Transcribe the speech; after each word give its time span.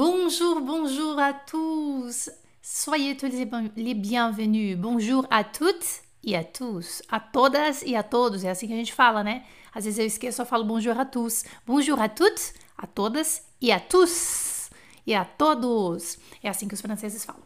Bonjour, 0.00 0.60
bonjour 0.60 1.18
à 1.18 1.32
tous. 1.32 2.30
Soyez 2.62 3.16
tous 3.16 3.32
les 3.74 3.94
bienvenus. 3.94 4.78
Bonjour 4.78 5.26
à 5.28 5.42
toutes 5.42 6.02
e 6.22 6.36
a 6.36 6.44
tous. 6.44 7.02
A 7.10 7.18
todas 7.18 7.82
e 7.82 7.96
a 7.96 8.04
todos. 8.04 8.44
É 8.44 8.50
assim 8.50 8.68
que 8.68 8.74
a 8.74 8.76
gente 8.76 8.92
fala, 8.92 9.24
né? 9.24 9.44
Às 9.74 9.86
vezes 9.86 9.98
eu 9.98 10.06
esqueço, 10.06 10.40
eu 10.40 10.46
falo 10.46 10.62
bonjour 10.62 10.96
à 10.96 11.04
tous. 11.04 11.42
Bonjour 11.66 12.00
à 12.00 12.08
toutes, 12.08 12.54
a 12.76 12.86
todas 12.86 13.42
e 13.60 13.72
a 13.72 13.80
tous. 13.80 14.70
E 15.04 15.16
a 15.16 15.24
todos. 15.24 16.16
É 16.44 16.48
assim 16.48 16.68
que 16.68 16.74
os 16.74 16.80
franceses 16.80 17.24
falam. 17.24 17.42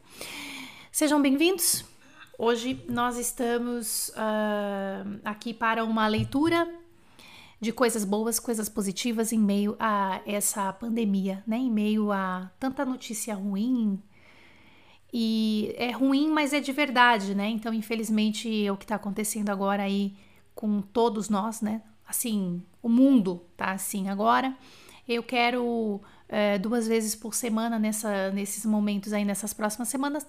Sejam 0.90 1.22
bem-vindos. 1.22 1.86
Hoje 2.38 2.84
nós 2.86 3.16
estamos 3.16 4.10
uh, 4.10 5.20
aqui 5.24 5.54
para 5.54 5.84
uma 5.84 6.06
leitura 6.06 6.68
de 7.62 7.70
coisas 7.72 8.04
boas, 8.04 8.40
coisas 8.40 8.68
positivas 8.68 9.32
em 9.32 9.38
meio 9.38 9.76
a 9.78 10.20
essa 10.26 10.72
pandemia, 10.72 11.44
né? 11.46 11.56
Em 11.56 11.70
meio 11.70 12.10
a 12.10 12.50
tanta 12.58 12.84
notícia 12.84 13.36
ruim. 13.36 14.02
E 15.12 15.72
é 15.78 15.92
ruim, 15.92 16.28
mas 16.28 16.52
é 16.52 16.58
de 16.58 16.72
verdade, 16.72 17.36
né? 17.36 17.48
Então, 17.48 17.72
infelizmente, 17.72 18.66
é 18.66 18.72
o 18.72 18.76
que 18.76 18.84
está 18.84 18.96
acontecendo 18.96 19.48
agora 19.48 19.84
aí 19.84 20.16
com 20.56 20.82
todos 20.82 21.28
nós, 21.28 21.60
né? 21.60 21.82
Assim, 22.04 22.64
o 22.82 22.88
mundo 22.88 23.44
tá 23.56 23.70
assim 23.70 24.08
agora. 24.08 24.56
Eu 25.06 25.22
quero 25.22 26.00
é, 26.28 26.58
duas 26.58 26.88
vezes 26.88 27.14
por 27.14 27.32
semana 27.32 27.78
nessa, 27.78 28.32
nesses 28.32 28.66
momentos 28.66 29.12
aí, 29.12 29.24
nessas 29.24 29.54
próximas 29.54 29.86
semanas, 29.86 30.26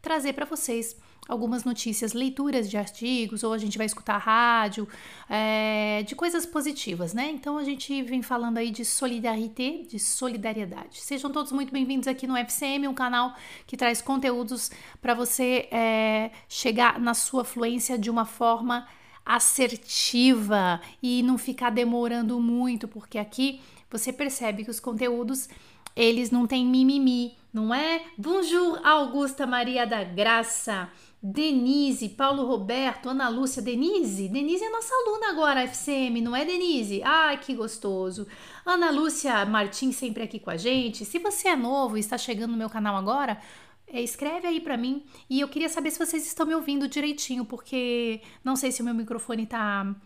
trazer 0.00 0.32
para 0.32 0.44
vocês 0.44 0.96
algumas 1.28 1.64
notícias, 1.64 2.12
leituras 2.12 2.70
de 2.70 2.76
artigos, 2.76 3.42
ou 3.42 3.52
a 3.52 3.58
gente 3.58 3.76
vai 3.76 3.86
escutar 3.86 4.18
rádio, 4.18 4.88
é, 5.28 6.04
de 6.06 6.14
coisas 6.14 6.46
positivas, 6.46 7.12
né? 7.12 7.30
Então 7.30 7.58
a 7.58 7.64
gente 7.64 8.00
vem 8.02 8.22
falando 8.22 8.58
aí 8.58 8.70
de 8.70 8.84
solidarité, 8.84 9.82
de 9.88 9.98
solidariedade. 9.98 11.00
Sejam 11.00 11.30
todos 11.30 11.50
muito 11.50 11.72
bem-vindos 11.72 12.06
aqui 12.06 12.26
no 12.26 12.36
FCM, 12.36 12.86
um 12.86 12.94
canal 12.94 13.34
que 13.66 13.76
traz 13.76 14.00
conteúdos 14.00 14.70
para 15.02 15.14
você 15.14 15.68
é, 15.72 16.30
chegar 16.48 17.00
na 17.00 17.14
sua 17.14 17.44
fluência 17.44 17.98
de 17.98 18.08
uma 18.08 18.24
forma 18.24 18.86
assertiva 19.24 20.80
e 21.02 21.20
não 21.24 21.36
ficar 21.36 21.70
demorando 21.70 22.38
muito, 22.38 22.86
porque 22.86 23.18
aqui 23.18 23.60
você 23.90 24.12
percebe 24.12 24.64
que 24.64 24.70
os 24.70 24.78
conteúdos 24.78 25.48
eles 25.96 26.30
não 26.30 26.46
têm 26.46 26.64
mimimi, 26.64 27.34
não 27.56 27.74
é? 27.74 28.04
Bonjour, 28.18 28.78
Augusta 28.86 29.46
Maria 29.46 29.86
da 29.86 30.04
Graça. 30.04 30.90
Denise, 31.22 32.10
Paulo 32.10 32.44
Roberto, 32.44 33.08
Ana 33.08 33.30
Lúcia, 33.30 33.62
Denise? 33.62 34.28
Denise 34.28 34.62
é 34.62 34.68
nossa 34.68 34.94
aluna 34.94 35.30
agora, 35.30 35.62
FCM, 35.62 36.20
não 36.20 36.36
é 36.36 36.44
Denise? 36.44 37.00
Ai, 37.02 37.38
que 37.38 37.54
gostoso. 37.54 38.26
Ana 38.62 38.90
Lúcia 38.90 39.42
Martins 39.46 39.96
sempre 39.96 40.22
aqui 40.22 40.38
com 40.38 40.50
a 40.50 40.58
gente. 40.58 41.06
Se 41.06 41.18
você 41.18 41.48
é 41.48 41.56
novo 41.56 41.96
e 41.96 42.00
está 42.00 42.18
chegando 42.18 42.50
no 42.50 42.58
meu 42.58 42.68
canal 42.68 42.94
agora, 42.94 43.40
é, 43.86 44.02
escreve 44.02 44.46
aí 44.46 44.60
para 44.60 44.76
mim. 44.76 45.06
E 45.30 45.40
eu 45.40 45.48
queria 45.48 45.70
saber 45.70 45.90
se 45.90 45.98
vocês 45.98 46.26
estão 46.26 46.44
me 46.44 46.54
ouvindo 46.54 46.86
direitinho, 46.86 47.46
porque 47.46 48.20
não 48.44 48.54
sei 48.54 48.70
se 48.70 48.82
o 48.82 48.84
meu 48.84 48.94
microfone 48.94 49.46
tá, 49.46 49.96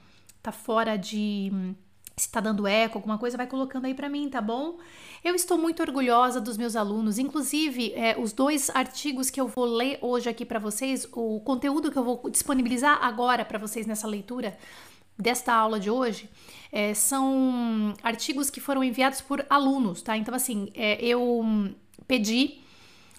tá 0.40 0.52
fora 0.52 0.96
de 0.96 1.74
se 2.20 2.30
tá 2.30 2.40
dando 2.40 2.66
eco, 2.66 2.98
alguma 2.98 3.18
coisa, 3.18 3.36
vai 3.36 3.46
colocando 3.46 3.86
aí 3.86 3.94
para 3.94 4.08
mim, 4.08 4.28
tá 4.28 4.40
bom? 4.40 4.78
Eu 5.24 5.34
estou 5.34 5.56
muito 5.56 5.82
orgulhosa 5.82 6.40
dos 6.40 6.56
meus 6.56 6.76
alunos, 6.76 7.18
inclusive 7.18 7.92
é, 7.94 8.18
os 8.18 8.32
dois 8.32 8.70
artigos 8.70 9.30
que 9.30 9.40
eu 9.40 9.48
vou 9.48 9.64
ler 9.64 9.98
hoje 10.00 10.28
aqui 10.28 10.44
para 10.44 10.58
vocês, 10.58 11.08
o 11.12 11.40
conteúdo 11.40 11.90
que 11.90 11.98
eu 11.98 12.04
vou 12.04 12.30
disponibilizar 12.30 12.98
agora 13.02 13.44
para 13.44 13.58
vocês 13.58 13.86
nessa 13.86 14.06
leitura 14.06 14.56
desta 15.18 15.52
aula 15.52 15.78
de 15.78 15.90
hoje, 15.90 16.28
é, 16.72 16.94
são 16.94 17.94
artigos 18.02 18.50
que 18.50 18.60
foram 18.60 18.82
enviados 18.82 19.20
por 19.20 19.44
alunos, 19.50 20.02
tá? 20.02 20.16
Então, 20.16 20.34
assim, 20.34 20.70
é, 20.74 21.02
eu 21.04 21.44
pedi 22.06 22.60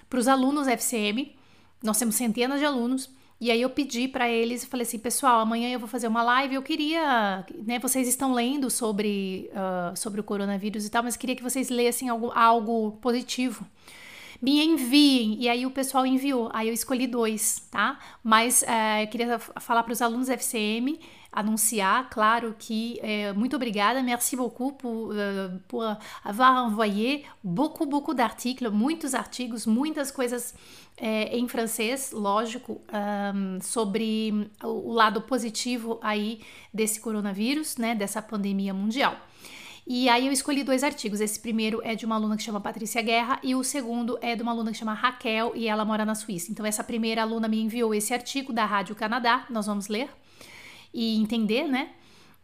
para 0.10 0.20
os 0.20 0.28
alunos 0.28 0.68
FCM, 0.68 1.36
nós 1.82 1.98
temos 1.98 2.16
centenas 2.16 2.60
de 2.60 2.66
alunos, 2.66 3.10
e 3.42 3.50
aí 3.50 3.60
eu 3.60 3.72
pedi 3.72 4.08
para 4.08 4.30
eles, 4.30 4.64
falei 4.64 4.86
assim, 4.86 5.00
pessoal, 5.00 5.40
amanhã 5.40 5.68
eu 5.72 5.80
vou 5.80 5.90
fazer 5.90 6.08
uma 6.08 6.22
live, 6.22 6.54
eu 6.54 6.62
queria, 6.62 7.44
né, 7.66 7.80
vocês 7.80 8.08
estão 8.08 8.34
lendo 8.34 8.70
sobre, 8.70 9.50
uh, 9.52 9.98
sobre 9.98 10.22
o 10.22 10.24
coronavírus 10.24 10.86
e 10.86 10.92
tal, 10.92 11.02
mas 11.02 11.18
queria 11.18 11.36
que 11.36 11.42
vocês 11.42 11.72
lessem 11.72 12.08
algo, 12.08 12.32
algo 12.36 12.92
positivo. 13.02 13.66
Me 14.40 14.64
enviem, 14.64 15.38
e 15.40 15.50
aí 15.50 15.66
o 15.66 15.72
pessoal 15.72 16.06
enviou, 16.06 16.52
aí 16.54 16.68
eu 16.68 16.74
escolhi 16.74 17.08
dois, 17.08 17.68
tá? 17.72 17.98
Mas 18.24 18.62
uh, 18.62 19.02
eu 19.02 19.08
queria 19.08 19.40
falar 19.40 19.82
para 19.82 19.94
os 19.94 20.04
alunos 20.04 20.30
FCM, 20.30 21.00
anunciar, 21.32 22.10
claro 22.10 22.54
que 22.60 23.00
euh, 23.02 23.34
muito 23.34 23.56
obrigada, 23.56 24.04
merci 24.04 24.36
beaucoup 24.36 24.74
pour, 24.74 25.12
uh, 25.12 25.60
pour 25.68 25.84
avoir 26.24 26.66
envoyé 26.66 27.24
beaucoup, 27.42 27.86
beaucoup 27.86 28.14
d'articles, 28.14 28.70
muitos 28.70 29.14
artigos, 29.14 29.66
muitas 29.66 30.12
coisas 30.12 30.54
é, 30.98 31.36
em 31.36 31.48
francês, 31.48 32.12
lógico, 32.12 32.82
um, 33.34 33.60
sobre 33.62 34.52
o 34.62 34.92
lado 34.92 35.22
positivo 35.22 36.00
aí 36.02 36.42
desse 36.74 37.00
coronavírus, 37.00 37.78
né, 37.78 37.96
dessa 37.96 38.22
pandemia 38.22 38.74
mundial. 38.74 39.16
E 39.88 40.08
aí 40.10 40.28
eu 40.28 40.32
escolhi 40.32 40.64
dois 40.64 40.84
artigos. 40.84 41.20
Esse 41.20 41.40
primeiro 41.40 41.82
é 41.84 41.96
de 41.96 42.06
uma 42.06 42.16
aluna 42.16 42.38
que 42.38 42.44
chama 42.44 42.62
Patrícia 42.62 43.02
Guerra 43.02 43.40
e 43.42 43.56
o 43.56 43.64
segundo 43.64 44.18
é 44.22 44.36
de 44.36 44.44
uma 44.44 44.52
aluna 44.52 44.72
que 44.72 44.78
chama 44.78 44.94
Raquel 44.94 45.54
e 45.56 45.68
ela 45.68 45.84
mora 45.84 46.06
na 46.06 46.14
Suíça. 46.14 46.52
Então 46.52 46.66
essa 46.66 46.84
primeira 46.84 47.24
aluna 47.24 47.48
me 47.48 47.60
enviou 47.60 47.94
esse 47.96 48.14
artigo 48.14 48.54
da 48.54 48.64
Rádio 48.64 48.96
Canadá, 48.96 49.46
nós 49.50 49.66
vamos 49.66 49.88
ler 49.88 50.08
e 50.94 51.20
entender, 51.22 51.68
né? 51.68 51.92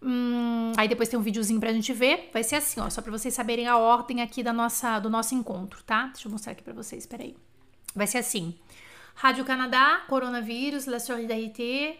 Hum, 0.01 0.73
aí 0.77 0.87
depois 0.87 1.09
tem 1.09 1.19
um 1.19 1.23
videozinho 1.23 1.59
pra 1.59 1.73
gente 1.73 1.91
ver. 1.93 2.29
Vai 2.31 2.43
ser 2.43 2.55
assim, 2.55 2.79
ó, 2.79 2.89
só 2.89 3.01
pra 3.01 3.11
vocês 3.11 3.33
saberem 3.33 3.67
a 3.67 3.77
ordem 3.77 4.21
aqui 4.21 4.43
da 4.43 4.53
nossa, 4.53 4.99
do 4.99 5.09
nosso 5.09 5.33
encontro, 5.33 5.83
tá? 5.83 6.07
Deixa 6.07 6.27
eu 6.27 6.31
mostrar 6.31 6.51
aqui 6.51 6.63
pra 6.63 6.73
vocês, 6.73 7.05
peraí. 7.05 7.35
Vai 7.95 8.05
ser 8.05 8.19
assim: 8.19 8.55
Rádio 9.15 9.43
Canadá, 9.43 10.03
coronavírus, 10.07 10.85
la 10.85 10.99
solidarité. 10.99 11.97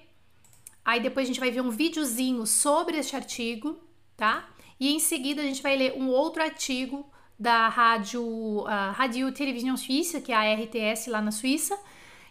Aí 0.85 1.01
depois 1.01 1.25
a 1.25 1.27
gente 1.27 1.39
vai 1.39 1.51
ver 1.51 1.61
um 1.61 1.69
videozinho 1.69 2.45
sobre 2.45 2.97
este 2.97 3.15
artigo, 3.15 3.77
tá? 4.15 4.47
E 4.79 4.93
em 4.93 4.99
seguida 4.99 5.41
a 5.41 5.45
gente 5.45 5.61
vai 5.61 5.75
ler 5.75 5.93
um 5.97 6.07
outro 6.07 6.41
artigo 6.41 7.05
da 7.37 7.67
rádio, 7.67 8.23
uh, 8.23 8.91
Rádio 8.93 9.31
Televisão 9.31 9.75
Suíça, 9.75 10.21
que 10.21 10.31
é 10.31 10.35
a 10.35 10.55
RTS 10.55 11.09
lá 11.09 11.21
na 11.21 11.31
Suíça. 11.31 11.77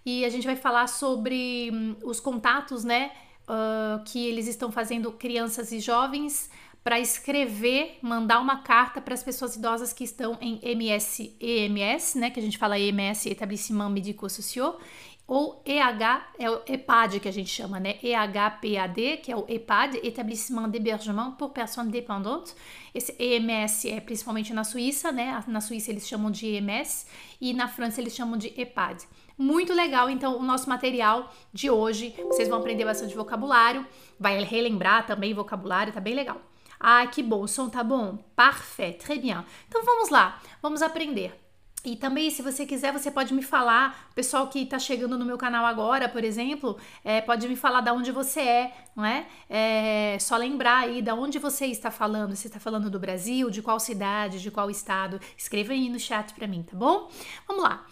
E 0.04 0.24
a 0.24 0.28
gente 0.28 0.46
vai 0.46 0.56
falar 0.56 0.86
sobre 0.86 1.70
um, 1.72 1.96
os 2.08 2.20
contatos, 2.20 2.84
né? 2.84 3.10
Uh, 3.48 4.02
que 4.04 4.26
eles 4.26 4.46
estão 4.46 4.70
fazendo 4.70 5.12
crianças 5.12 5.72
e 5.72 5.80
jovens 5.80 6.50
para 6.82 7.00
escrever, 7.00 7.98
mandar 8.00 8.40
uma 8.40 8.58
carta 8.58 9.00
para 9.00 9.12
as 9.12 9.22
pessoas 9.22 9.56
idosas 9.56 9.92
que 9.92 10.04
estão 10.04 10.38
em 10.40 10.60
MS, 10.62 11.36
EMS, 11.40 12.14
né, 12.16 12.30
que 12.30 12.38
a 12.38 12.42
gente 12.42 12.56
fala 12.56 12.78
EMS, 12.78 13.26
Etablissement 13.26 13.90
Médico-Social, 13.90 14.78
ou 15.26 15.60
EH, 15.66 16.28
é 16.38 16.48
o 16.48 16.62
EPAD 16.64 17.18
que 17.18 17.26
a 17.26 17.32
gente 17.32 17.50
chama, 17.50 17.80
né? 17.80 17.96
EHPAD, 18.00 19.16
que 19.16 19.32
é 19.32 19.36
o 19.36 19.44
EPAD, 19.48 19.98
Établissement 20.04 20.68
d'Hébergement 20.68 21.32
pour 21.32 21.50
Personnes 21.50 21.90
Dépendantes. 21.90 22.54
Esse 22.94 23.12
EMS 23.18 23.86
é 23.86 24.00
principalmente 24.00 24.54
na 24.54 24.62
Suíça, 24.62 25.10
né? 25.10 25.42
Na 25.48 25.60
Suíça 25.60 25.90
eles 25.90 26.06
chamam 26.06 26.30
de 26.30 26.46
EMS 26.46 27.06
e 27.40 27.52
na 27.52 27.66
França 27.66 28.00
eles 28.00 28.14
chamam 28.14 28.38
de 28.38 28.54
EPAD. 28.56 29.04
Muito 29.38 29.74
legal, 29.74 30.08
então, 30.08 30.38
o 30.38 30.42
nosso 30.42 30.68
material 30.68 31.30
de 31.52 31.70
hoje. 31.70 32.14
Vocês 32.28 32.48
vão 32.48 32.58
aprender 32.58 32.84
bastante 32.84 33.14
vocabulário, 33.14 33.86
vai 34.18 34.42
relembrar 34.42 35.06
também 35.06 35.34
vocabulário, 35.34 35.92
tá 35.92 36.00
bem 36.00 36.14
legal. 36.14 36.40
Ah, 36.80 37.06
que 37.06 37.22
bom, 37.22 37.42
o 37.42 37.48
som 37.48 37.68
tá 37.68 37.82
bom? 37.82 38.16
Parfait, 38.34 38.94
très 38.98 39.20
bien. 39.20 39.44
Então 39.68 39.84
vamos 39.84 40.08
lá, 40.08 40.40
vamos 40.62 40.82
aprender. 40.82 41.46
E 41.84 41.94
também, 41.94 42.30
se 42.30 42.42
você 42.42 42.66
quiser, 42.66 42.92
você 42.92 43.12
pode 43.12 43.32
me 43.32 43.42
falar, 43.42 44.10
pessoal 44.12 44.48
que 44.48 44.58
está 44.60 44.76
chegando 44.76 45.16
no 45.16 45.24
meu 45.24 45.38
canal 45.38 45.64
agora, 45.64 46.08
por 46.08 46.24
exemplo, 46.24 46.76
é, 47.04 47.20
pode 47.20 47.46
me 47.46 47.54
falar 47.54 47.80
da 47.80 47.92
onde 47.92 48.10
você 48.10 48.40
é, 48.40 48.72
não 48.96 49.04
é? 49.04 49.24
é? 49.48 50.16
Só 50.18 50.36
lembrar 50.36 50.78
aí 50.78 51.00
da 51.00 51.14
onde 51.14 51.38
você 51.38 51.66
está 51.66 51.90
falando. 51.90 52.34
Você 52.34 52.48
está 52.48 52.58
falando 52.58 52.90
do 52.90 52.98
Brasil, 52.98 53.50
de 53.50 53.62
qual 53.62 53.78
cidade, 53.78 54.42
de 54.42 54.50
qual 54.50 54.68
estado? 54.68 55.20
Escreva 55.36 55.74
aí 55.74 55.88
no 55.88 56.00
chat 56.00 56.34
para 56.34 56.48
mim, 56.48 56.64
tá 56.64 56.76
bom? 56.76 57.08
Vamos 57.46 57.62
lá. 57.62 57.86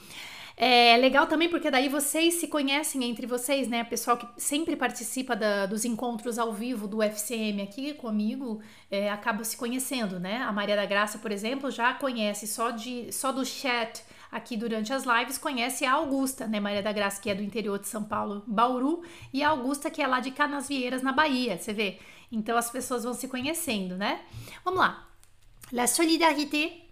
É 0.57 0.97
legal 0.99 1.27
também 1.27 1.49
porque 1.49 1.69
daí 1.69 1.89
vocês 1.89 2.35
se 2.35 2.47
conhecem 2.47 3.03
entre 3.05 3.27
vocês, 3.27 3.67
né? 3.67 3.83
Pessoal 3.83 4.17
que 4.17 4.27
sempre 4.37 4.77
participa 4.77 5.35
da, 5.35 5.67
dos 5.67 5.85
encontros 5.85 6.39
ao 6.39 6.53
vivo 6.53 6.87
do 6.87 7.03
FCM 7.03 7.61
aqui 7.61 7.93
comigo 7.95 8.63
é, 8.89 9.11
acaba 9.11 9.43
se 9.43 9.57
conhecendo, 9.57 10.21
né? 10.21 10.37
A 10.43 10.53
Maria 10.53 10.77
da 10.77 10.87
Graça, 10.87 11.19
por 11.19 11.33
exemplo, 11.33 11.73
já 11.73 11.93
conhece 11.95 12.47
só, 12.47 12.71
de, 12.71 13.11
só 13.13 13.33
do 13.33 13.45
chat 13.45 14.05
aqui 14.31 14.57
durante 14.57 14.93
as 14.93 15.05
lives, 15.05 15.39
conhece 15.39 15.85
a 15.85 15.95
Augusta, 15.95 16.47
né? 16.47 16.61
Maria 16.61 16.83
da 16.83 16.93
Graça, 16.93 17.21
que 17.21 17.29
é 17.29 17.35
do 17.35 17.43
interior 17.43 17.81
de 17.81 17.89
São 17.89 18.05
Paulo, 18.05 18.45
Bauru, 18.47 19.03
e 19.33 19.43
a 19.43 19.49
Augusta, 19.49 19.91
que 19.91 20.01
é 20.01 20.07
lá 20.07 20.21
de 20.21 20.31
Canasvieiras, 20.31 21.03
na 21.03 21.13
Bahia, 21.13 21.59
você 21.59 21.73
vê? 21.73 21.99
Então 22.31 22.57
as 22.57 22.71
pessoas 22.71 23.03
vão 23.03 23.13
se 23.13 23.27
conhecendo, 23.27 23.97
né? 23.97 24.21
Vamos 24.65 24.79
lá. 24.79 25.09
La 25.73 25.89
solidarité 25.89 26.85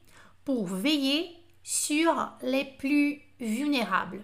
pour 0.45 0.67
veiller 0.67 1.37
sur 1.63 2.13
les 2.43 2.65
plus 2.65 3.21
vulnérables. 3.43 4.23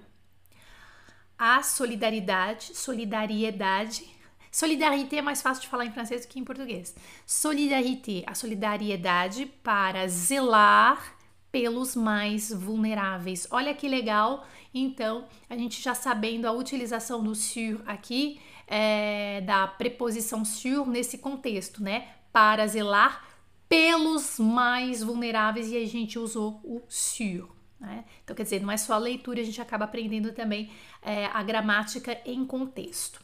A 1.39 1.63
solidariedade, 1.63 2.75
solidariedade. 2.75 4.05
Solidarité 4.51 5.17
é 5.17 5.23
mais 5.23 5.43
fácil 5.43 5.63
de 5.63 5.69
falar 5.69 5.85
em 5.85 5.93
francês 5.93 6.25
do 6.25 6.29
que 6.29 6.39
em 6.39 6.45
português. 6.45 6.97
Solidarité, 7.27 8.25
a 8.27 8.35
solidariedade 8.35 9.47
para 9.63 10.09
zelar 10.09 11.17
pelos 11.53 11.95
mais 11.95 12.53
vulneráveis. 12.53 13.47
Olha 13.51 13.75
que 13.75 13.89
legal! 13.89 14.47
Então, 14.75 15.27
a 15.49 15.57
gente 15.57 15.81
já 15.81 15.95
sabendo 15.95 16.47
a 16.47 16.53
utilização 16.53 17.23
do 17.23 17.35
sur 17.35 17.81
aqui, 17.87 18.41
é, 18.67 19.41
da 19.43 19.67
preposição 19.67 20.45
sur 20.45 20.87
nesse 20.87 21.19
contexto, 21.19 21.83
né? 21.83 22.09
Para 22.33 22.67
zelar 22.67 23.27
pelos 23.69 24.39
mais 24.39 25.03
vulneráveis 25.03 25.71
e 25.71 25.77
a 25.77 25.87
gente 25.87 26.19
usou 26.19 26.61
o 26.65 26.83
sur. 26.89 27.58
Né? 27.81 28.05
Então, 28.25 28.35
quer 28.35 28.43
dizer, 28.43 28.61
não 28.61 28.71
é 28.71 28.77
só 28.77 28.95
a 28.95 28.99
leitura, 28.99 29.41
a 29.41 29.45
gente 29.45 29.61
acaba 29.61 29.85
aprendendo 29.85 30.33
também 30.33 30.71
é, 31.01 31.27
a 31.27 31.43
gramática 31.43 32.21
em 32.25 32.45
contexto. 32.45 33.23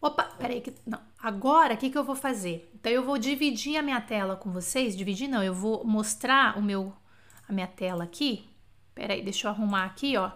Opa, 0.00 0.24
peraí, 0.38 0.60
que, 0.60 0.72
não. 0.86 1.00
Agora, 1.20 1.74
o 1.74 1.76
que, 1.76 1.90
que 1.90 1.98
eu 1.98 2.04
vou 2.04 2.14
fazer? 2.14 2.70
Então, 2.74 2.90
eu 2.90 3.02
vou 3.02 3.18
dividir 3.18 3.76
a 3.76 3.82
minha 3.82 4.00
tela 4.00 4.36
com 4.36 4.50
vocês. 4.50 4.96
Dividir 4.96 5.28
não, 5.28 5.42
eu 5.42 5.52
vou 5.52 5.84
mostrar 5.84 6.56
o 6.56 6.62
meu, 6.62 6.92
a 7.48 7.52
minha 7.52 7.66
tela 7.66 8.04
aqui. 8.04 8.48
Peraí, 8.94 9.22
deixa 9.22 9.46
eu 9.46 9.50
arrumar 9.50 9.84
aqui, 9.84 10.16
ó. 10.16 10.30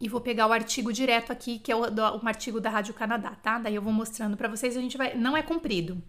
E 0.00 0.08
vou 0.08 0.20
pegar 0.20 0.46
o 0.46 0.52
artigo 0.52 0.92
direto 0.92 1.32
aqui, 1.32 1.58
que 1.58 1.72
é 1.72 1.76
o, 1.76 1.80
um 1.82 2.28
artigo 2.28 2.60
da 2.60 2.70
Rádio 2.70 2.94
Canadá, 2.94 3.34
tá? 3.34 3.58
Daí 3.58 3.74
eu 3.74 3.82
vou 3.82 3.92
mostrando 3.92 4.36
para 4.36 4.48
vocês, 4.48 4.76
a 4.76 4.80
gente 4.80 4.96
vai... 4.96 5.14
Não 5.16 5.36
é 5.36 5.42
comprido. 5.42 6.00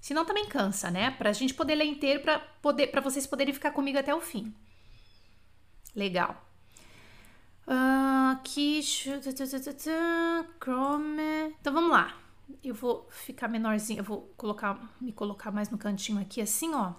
Senão 0.00 0.26
também 0.26 0.46
cansa, 0.46 0.90
né? 0.90 1.12
Pra 1.12 1.32
gente 1.32 1.54
poder 1.54 1.76
ler 1.76 1.86
inteiro, 1.86 2.20
pra, 2.20 2.38
poder, 2.60 2.88
pra 2.88 3.00
vocês 3.00 3.26
poderem 3.26 3.54
ficar 3.54 3.70
comigo 3.70 3.98
até 3.98 4.14
o 4.14 4.20
fim. 4.20 4.54
Legal. 5.94 6.44
Uh, 7.66 8.32
aqui. 8.32 8.80
Chrome. 10.60 11.54
Então 11.60 11.72
vamos 11.72 11.90
lá. 11.90 12.16
Eu 12.62 12.74
vou 12.74 13.06
ficar 13.10 13.48
menorzinho. 13.48 14.00
Eu 14.00 14.04
vou 14.04 14.32
colocar, 14.36 14.78
me 15.00 15.12
colocar 15.12 15.50
mais 15.50 15.70
no 15.70 15.78
cantinho 15.78 16.20
aqui, 16.20 16.40
assim, 16.40 16.74
ó. 16.74 16.92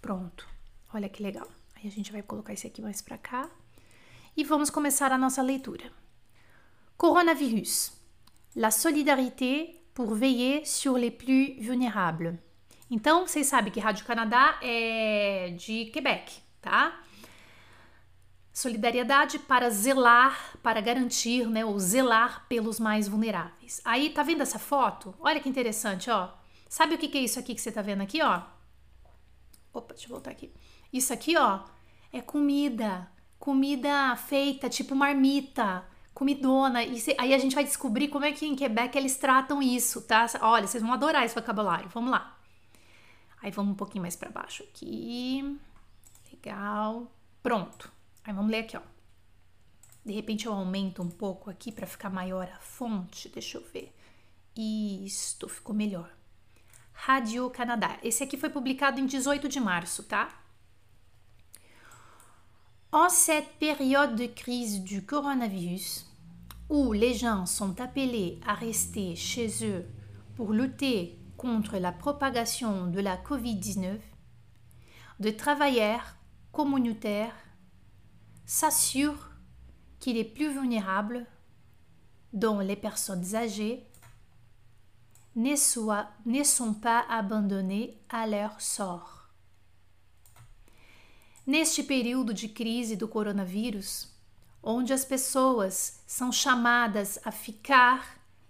Pronto. 0.00 0.48
Olha 0.94 1.08
que 1.08 1.22
legal. 1.22 1.48
Aí 1.76 1.88
a 1.88 1.90
gente 1.90 2.12
vai 2.12 2.22
colocar 2.22 2.52
esse 2.52 2.66
aqui 2.66 2.82
mais 2.82 3.00
pra 3.00 3.18
cá. 3.18 3.48
E 4.36 4.44
vamos 4.44 4.70
começar 4.70 5.12
a 5.12 5.18
nossa 5.18 5.42
leitura. 5.42 5.90
Coronavírus. 6.96 7.92
La 8.54 8.70
solidarité 8.70 9.82
pour 9.94 10.14
veiller 10.14 10.64
sur 10.66 10.96
les 10.96 11.10
plus 11.10 11.56
vulnérables. 11.60 12.38
Então, 12.90 13.26
vocês 13.26 13.46
sabem 13.46 13.72
que 13.72 13.80
Rádio 13.80 14.04
Canadá 14.04 14.58
é 14.62 15.54
de 15.56 15.86
Quebec, 15.86 16.40
tá? 16.60 17.02
Solidariedade 18.52 19.38
para 19.38 19.70
zelar, 19.70 20.58
para 20.62 20.80
garantir, 20.80 21.46
né, 21.46 21.64
ou 21.64 21.78
zelar 21.78 22.46
pelos 22.48 22.78
mais 22.78 23.08
vulneráveis. 23.08 23.80
Aí, 23.84 24.10
tá 24.10 24.22
vendo 24.22 24.42
essa 24.42 24.58
foto? 24.58 25.14
Olha 25.20 25.40
que 25.40 25.48
interessante, 25.48 26.10
ó. 26.10 26.28
Sabe 26.68 26.94
o 26.94 26.98
que, 26.98 27.08
que 27.08 27.18
é 27.18 27.22
isso 27.22 27.38
aqui 27.38 27.54
que 27.54 27.60
você 27.60 27.72
tá 27.72 27.82
vendo 27.82 28.02
aqui, 28.02 28.22
ó? 28.22 28.42
Opa, 29.72 29.94
deixa 29.94 30.06
eu 30.06 30.10
voltar 30.10 30.30
aqui. 30.30 30.52
Isso 30.92 31.12
aqui, 31.12 31.36
ó, 31.36 31.60
é 32.12 32.20
comida. 32.20 33.10
Comida 33.38 34.14
feita, 34.16 34.68
tipo 34.68 34.94
marmita, 34.94 35.84
comidona. 36.14 36.82
E 36.84 37.02
aí 37.18 37.34
a 37.34 37.38
gente 37.38 37.54
vai 37.54 37.64
descobrir 37.64 38.08
como 38.08 38.24
é 38.24 38.32
que 38.32 38.46
em 38.46 38.54
Quebec 38.54 38.96
eles 38.96 39.16
tratam 39.16 39.62
isso, 39.62 40.02
tá? 40.02 40.26
Olha, 40.40 40.66
vocês 40.66 40.82
vão 40.82 40.92
adorar 40.92 41.24
esse 41.24 41.34
vocabulário. 41.34 41.88
Vamos 41.88 42.10
lá. 42.10 42.38
Aí 43.42 43.50
vamos 43.50 43.72
um 43.72 43.76
pouquinho 43.76 44.02
mais 44.02 44.14
para 44.14 44.30
baixo 44.30 44.62
aqui. 44.62 45.58
Legal. 46.32 47.10
Pronto. 47.42 47.91
Aí 48.24 48.32
vamos 48.32 48.50
ler 48.50 48.60
aqui, 48.60 48.76
ó. 48.76 48.82
De 50.04 50.12
repente 50.12 50.46
eu 50.46 50.52
aumento 50.52 51.02
um 51.02 51.08
pouco 51.08 51.48
aqui 51.48 51.70
para 51.70 51.86
ficar 51.86 52.10
maior 52.10 52.48
a 52.48 52.58
fonte. 52.58 53.28
Deixa 53.28 53.58
eu 53.58 53.64
ver. 53.72 53.94
Isto 54.56 55.48
ficou 55.48 55.74
melhor. 55.74 56.10
Radio 56.92 57.48
Canadá. 57.50 57.98
Esse 58.02 58.22
aqui 58.22 58.36
foi 58.36 58.50
publicado 58.50 59.00
em 59.00 59.06
18 59.06 59.48
de 59.48 59.60
março, 59.60 60.02
tá? 60.04 60.28
En 62.92 63.08
cette 63.08 63.58
période 63.58 64.16
de 64.16 64.28
crise 64.28 64.80
du 64.80 65.02
coronavirus, 65.02 66.06
où 66.68 66.92
les 66.92 67.14
gens 67.14 67.46
sont 67.46 67.80
appelés 67.80 68.38
à 68.44 68.54
rester 68.54 69.16
chez 69.16 69.64
eux 69.64 69.86
pour 70.36 70.52
lutter 70.52 71.18
contre 71.36 71.78
la 71.78 71.92
propagation 71.92 72.88
de 72.88 73.00
la 73.00 73.16
COVID-19, 73.16 73.98
de 75.18 75.30
travailleurs 75.30 76.16
communautaires 76.50 77.34
s'assurent 78.44 79.30
qu'il 79.98 80.16
est 80.16 80.24
plus 80.24 80.52
vulnérable, 80.52 81.26
dont 82.32 82.60
les 82.60 82.76
personnes 82.76 83.34
âgées, 83.34 83.86
ne, 85.36 85.56
soient, 85.56 86.08
ne 86.26 86.42
sont 86.42 86.74
pas 86.74 87.04
abandonnées 87.08 87.98
à 88.08 88.26
leur 88.26 88.60
sort. 88.60 89.28
Neste 91.46 91.86
período 91.86 92.32
de 92.32 92.46
crise 92.46 92.96
do 92.96 93.08
coronavírus, 93.08 94.08
onde 94.62 94.92
as 94.92 95.04
pessoas 95.04 96.00
são 96.06 96.30
chamadas 96.30 97.18
a 97.24 97.32
ficar 97.32 98.04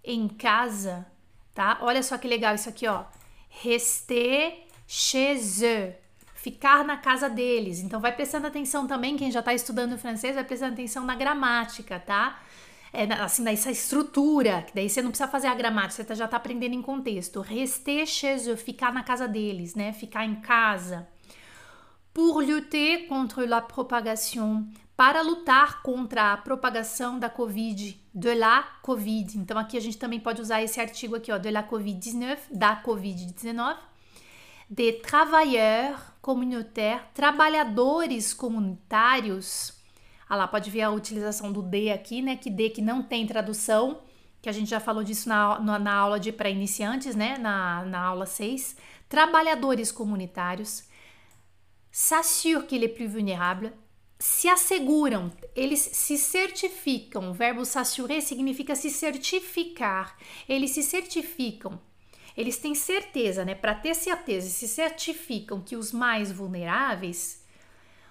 em 0.05 0.29
casa, 0.29 1.07
tá? 1.55 1.79
Olha 1.81 2.03
só 2.03 2.19
que 2.19 2.29
legal 2.29 2.55
isso 2.55 2.69
aqui, 2.69 2.87
ó. 2.87 3.05
Rester 3.49 4.67
chez 4.87 5.63
eux 5.65 6.02
ficar 6.43 6.85
na 6.85 6.97
casa 6.97 7.31
deles. 7.31 7.79
Então 7.79 8.01
vai 8.01 8.11
prestando 8.11 8.49
atenção 8.49 8.85
também, 8.85 9.17
quem 9.17 9.31
já 9.31 9.39
está 9.39 9.55
estudando 9.55 9.97
francês, 9.97 10.35
vai 10.35 10.43
prestando 10.43 10.73
atenção 10.73 11.05
na 11.05 11.15
gramática, 11.15 12.01
tá? 12.01 12.43
É, 12.93 13.05
assim, 13.05 13.43
nessa 13.45 13.71
estrutura, 13.71 14.63
que 14.63 14.75
daí 14.75 14.91
você 14.91 15.01
não 15.01 15.11
precisa 15.11 15.31
fazer 15.31 15.47
a 15.47 15.55
gramática, 15.55 16.03
você 16.03 16.05
tá, 16.05 16.15
já 16.15 16.25
está 16.25 16.37
aprendendo 16.37 16.75
em 16.75 16.83
contexto. 16.83 17.41
Rester 17.41 18.05
chez 18.07 18.49
eux, 18.49 18.61
ficar 18.61 18.93
na 18.93 19.05
casa 19.05 19.29
deles, 19.29 19.77
né? 19.77 19.93
Ficar 19.93 20.25
em 20.27 20.35
casa. 20.41 21.07
Pour 22.13 22.43
lutter 22.43 23.07
contre 23.07 23.47
la 23.47 23.61
propagation, 23.63 24.67
para 24.97 25.23
lutar 25.23 25.81
contra 25.81 26.33
a 26.33 26.37
propagação 26.37 27.21
da 27.21 27.31
Covid, 27.31 27.99
de 28.13 28.35
la 28.35 28.63
Covid. 28.83 29.39
Então 29.39 29.57
aqui 29.57 29.77
a 29.77 29.81
gente 29.81 29.97
também 29.97 30.19
pode 30.19 30.43
usar 30.43 30.61
esse 30.61 30.81
artigo 30.81 31.15
aqui, 31.15 31.31
ó, 31.31 31.39
de 31.39 31.53
la 31.53 31.63
Covid-19, 31.63 32.37
da 32.51 32.83
Covid-19 32.83 33.92
de 34.73 34.91
travailleurs 34.91 36.15
communautaires, 36.23 37.03
trabalhadores 37.13 38.33
comunitários. 38.33 39.75
Ah 40.27 40.35
lá, 40.35 40.49
pode 40.49 40.71
ver 40.71 40.81
a 40.81 40.91
utilização 40.91 41.53
do 41.53 41.61
de 41.61 41.91
aqui, 41.91 42.23
né? 42.23 42.37
Que 42.37 42.49
de 42.49 42.71
que 42.71 42.81
não 42.81 43.03
tem 43.03 43.27
tradução, 43.27 44.01
que 44.41 44.49
a 44.49 44.53
gente 44.53 44.71
já 44.71 44.81
falou 44.81 45.05
disso 45.05 45.29
na, 45.29 45.61
na, 45.61 45.79
na 45.79 45.95
aula 45.95 46.19
de 46.19 46.33
pré-iniciantes, 46.33 47.15
né? 47.15 47.37
Na, 47.37 47.85
na 47.85 48.01
aula 48.03 48.25
6. 48.25 48.75
Trabalhadores 49.11 49.93
comunitários 49.93 50.85
s'assurent 51.91 52.67
qu'il 52.67 52.83
est 52.83 52.97
plus 52.97 53.09
vulnérable, 53.09 53.75
se 54.19 54.49
asseguram, 54.49 55.31
eles 55.55 55.81
se 55.81 56.17
certificam. 56.17 57.31
O 57.31 57.35
verbo 57.35 57.67
s'assurer 57.67 58.23
significa 58.23 58.75
se 58.75 58.89
certificar. 58.89 60.17
Eles 60.49 60.71
se 60.71 60.83
certificam 60.83 61.79
eles 62.37 62.59
têm 62.59 62.75
certeza, 62.75 63.45
né? 63.45 63.55
Para 63.55 63.75
ter 63.75 63.95
certeza, 63.95 64.49
se 64.49 64.67
certificam 64.67 65.61
que 65.61 65.77
os 65.77 65.93
mais 65.93 66.33
vulneráveis, 66.33 67.45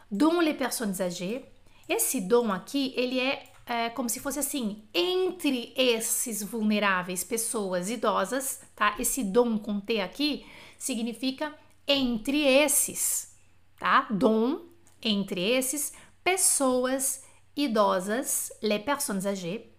dont 0.09 0.41
les 0.41 0.55
personnes 0.55 0.99
âgées, 0.99 1.43
esse 1.87 2.21
dom 2.21 2.51
aqui, 2.51 2.93
ele 2.95 3.19
é, 3.19 3.43
é 3.65 3.89
como 3.89 4.09
se 4.09 4.19
fosse 4.19 4.39
assim, 4.39 4.83
entre 4.93 5.73
esses 5.75 6.43
vulneráveis, 6.43 7.23
pessoas 7.23 7.89
idosas, 7.89 8.61
tá? 8.75 8.95
Esse 8.99 9.23
dom 9.23 9.57
com 9.57 9.79
T 9.79 10.01
aqui 10.01 10.45
significa 10.77 11.53
entre 11.87 12.43
esses, 12.43 13.35
tá? 13.79 14.07
Dom, 14.09 14.61
entre 15.01 15.41
esses, 15.41 15.93
pessoas 16.23 17.23
idosas, 17.55 18.51
les 18.61 18.79
personnes 18.83 19.25
âgées, 19.25 19.70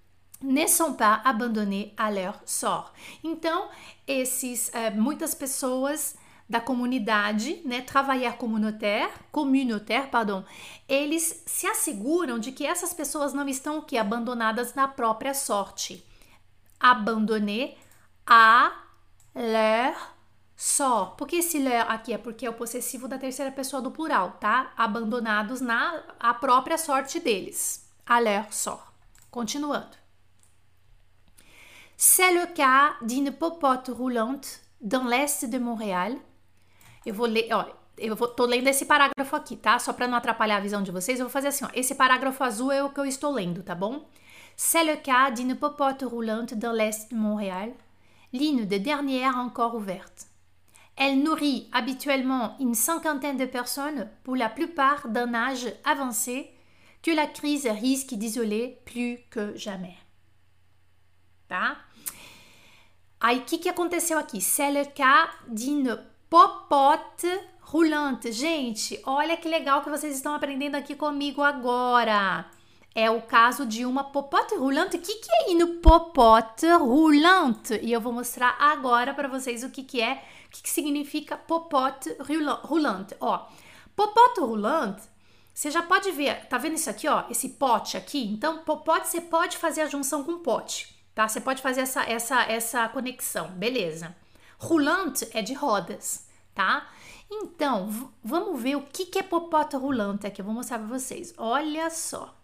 ne 0.43 0.67
sont 0.67 0.95
pas 0.95 1.21
abandonnés 1.25 1.95
à 1.97 2.11
leur 2.11 2.41
sort. 2.45 2.93
Então, 3.23 3.69
esses 4.07 4.71
é, 4.75 4.91
muitas 4.91 5.35
pessoas 5.35 6.17
da 6.49 6.61
comunidade, 6.61 7.63
né, 7.65 7.81
travailleur 7.81 8.37
communautaire, 8.37 9.11
communautaire, 9.31 10.11
pardon, 10.11 10.45
eles 10.87 11.43
se 11.47 11.67
asseguram 11.67 12.39
de 12.39 12.53
que 12.53 12.67
essas 12.67 12.93
pessoas 12.93 13.33
não 13.33 13.49
estão 13.49 13.81
que 13.81 13.97
abandonadas 13.97 14.75
na 14.75 14.87
própria 14.87 15.33
sorte. 15.33 16.05
Abandonner 16.79 17.79
à 18.27 18.71
leur 19.35 19.95
sort. 20.57 21.17
Por 21.17 21.27
que 21.27 21.37
esse 21.37 21.59
leur 21.59 21.91
aqui 21.91 22.13
é 22.13 22.19
porque 22.19 22.45
é 22.45 22.51
o 22.51 22.55
possessivo 22.55 23.09
da 23.09 23.19
terceira 23.19 23.51
pessoa 23.51 23.81
do 23.81 23.91
plural, 23.91 24.33
tá? 24.39 24.73
Abandonados 24.77 25.61
na 25.61 26.03
a 26.21 26.35
própria 26.35 26.77
sorte 26.77 27.19
deles. 27.19 27.89
À 28.05 28.21
leur 28.21 28.53
sort. 28.53 28.93
Continuando. 29.31 30.02
C'est 32.05 32.35
le 32.35 32.53
cas 32.53 32.95
d'une 33.03 33.31
popote 33.31 33.87
roulante 33.87 34.63
dans 34.81 35.05
l'est 35.05 35.45
de 35.45 35.57
Montréal. 35.57 36.17
Eu 37.07 37.13
vou 37.13 37.27
ler, 37.27 37.49
ó, 37.53 37.63
eu 37.97 38.17
vou, 38.17 38.27
tô 38.27 38.45
lendo 38.45 38.67
esse 38.67 38.87
parágrafo 38.87 39.37
aqui, 39.37 39.57
tá? 39.57 39.79
Só 39.79 39.93
para 39.93 40.09
não 40.09 40.19
atrapalhar 40.19 40.57
a 40.57 40.61
visão 40.61 40.83
de 40.83 40.91
vocês, 40.91 41.21
eu 41.21 41.27
vou 41.27 41.33
fazer 41.33 41.47
assim, 41.47 41.65
ó. 41.65 41.69
Esse 41.73 41.95
parágrafo 41.95 42.43
azul 42.43 42.73
é 42.73 42.83
o 42.83 42.91
que 42.91 42.99
eu 42.99 43.05
estou 43.05 43.31
lendo, 43.31 43.63
tá 43.63 43.77
bom? 43.77 44.05
C'est 44.57 44.83
le 44.83 44.97
cas 44.97 45.31
d'une 45.31 45.55
popote 45.55 46.03
roulante 46.03 46.55
dans 46.55 46.73
l'est 46.73 47.09
de 47.09 47.15
Montréal, 47.15 47.73
ligne 48.33 48.67
de 48.67 48.79
dernière 48.79 49.39
encore 49.39 49.77
ouverte. 49.77 50.27
Elle 50.97 51.23
nourrit 51.23 51.71
habituellement 51.71 52.57
une 52.59 52.75
cinquantaine 52.75 53.37
de 53.37 53.47
personnes, 53.47 54.11
pour 54.25 54.35
la 54.35 54.49
plupart 54.49 55.07
d'un 55.07 55.35
âge 55.35 55.73
avancé, 55.85 56.51
que 57.01 57.13
la 57.13 57.29
crise 57.29 57.69
risque 57.69 58.15
d'isoler 58.15 58.83
plus 58.87 59.21
que 59.31 59.57
jamais. 59.57 59.95
Tá? 61.47 61.77
Aí, 63.23 63.39
o 63.39 63.43
que, 63.43 63.59
que 63.59 63.69
aconteceu 63.69 64.19
aqui? 64.19 64.41
C'est 64.41 64.73
le 64.73 64.85
cas 64.85 65.31
d'une 65.47 65.97
popote 66.29 67.29
roulante. 67.61 68.33
Gente, 68.33 69.01
olha 69.07 69.37
que 69.37 69.49
legal 69.49 69.81
que 69.81 69.89
vocês 69.89 70.17
estão 70.17 70.35
aprendendo 70.35 70.75
aqui 70.75 70.97
comigo 70.97 71.41
agora. 71.41 72.45
É 72.93 73.09
o 73.09 73.23
caso 73.23 73.65
de 73.65 73.87
uma 73.87 74.03
popote 74.03 74.57
roulante. 74.57 74.97
O 74.97 75.01
que, 75.01 75.15
que 75.15 75.31
é 75.31 75.53
une 75.53 75.67
popote 75.77 76.67
roulante? 76.67 77.79
E 77.81 77.93
eu 77.93 78.01
vou 78.01 78.13
mostrar 78.13 78.57
agora 78.59 79.15
para 79.15 79.29
vocês 79.29 79.63
o 79.63 79.71
que, 79.71 79.85
que 79.85 80.01
é, 80.01 80.15
o 80.49 80.51
que, 80.51 80.63
que 80.65 80.69
significa 80.69 81.37
popote 81.37 82.17
roulante. 82.65 83.15
Ó, 83.21 83.47
popote 83.95 84.41
roulante, 84.41 85.03
você 85.55 85.71
já 85.71 85.83
pode 85.83 86.11
ver, 86.11 86.47
tá 86.47 86.59
vendo 86.59 86.75
isso 86.75 86.91
aqui, 86.91 87.07
ó? 87.07 87.23
Esse 87.31 87.51
pote 87.51 87.97
aqui? 87.97 88.25
Então, 88.25 88.65
popote 88.65 89.07
você 89.07 89.21
pode 89.21 89.59
fazer 89.59 89.83
a 89.83 89.87
junção 89.87 90.25
com 90.25 90.41
pote, 90.41 90.93
tá? 91.15 91.29
Você 91.29 91.41
pode 91.41 91.63
fazer 91.63 91.83
essa, 91.83 92.03
essa, 92.05 92.43
essa 92.43 92.89
conexão, 92.89 93.49
beleza. 93.49 94.15
Roulante 94.59 95.29
é 95.33 95.43
de 95.43 95.55
rodas, 95.55 96.27
tá? 96.55 96.89
Então, 97.31 98.11
vamos 98.23 98.61
ver 98.63 98.77
o 98.77 98.83
que, 98.83 99.07
que 99.07 99.19
é 99.19 99.23
popote 99.23 99.77
roulante 99.77 100.27
aqui. 100.27 100.41
Eu 100.41 100.45
vou 100.45 100.55
mostrar 100.55 100.79
para 100.79 100.87
vocês. 100.87 101.33
Olha 101.39 101.89
só. 101.91 102.37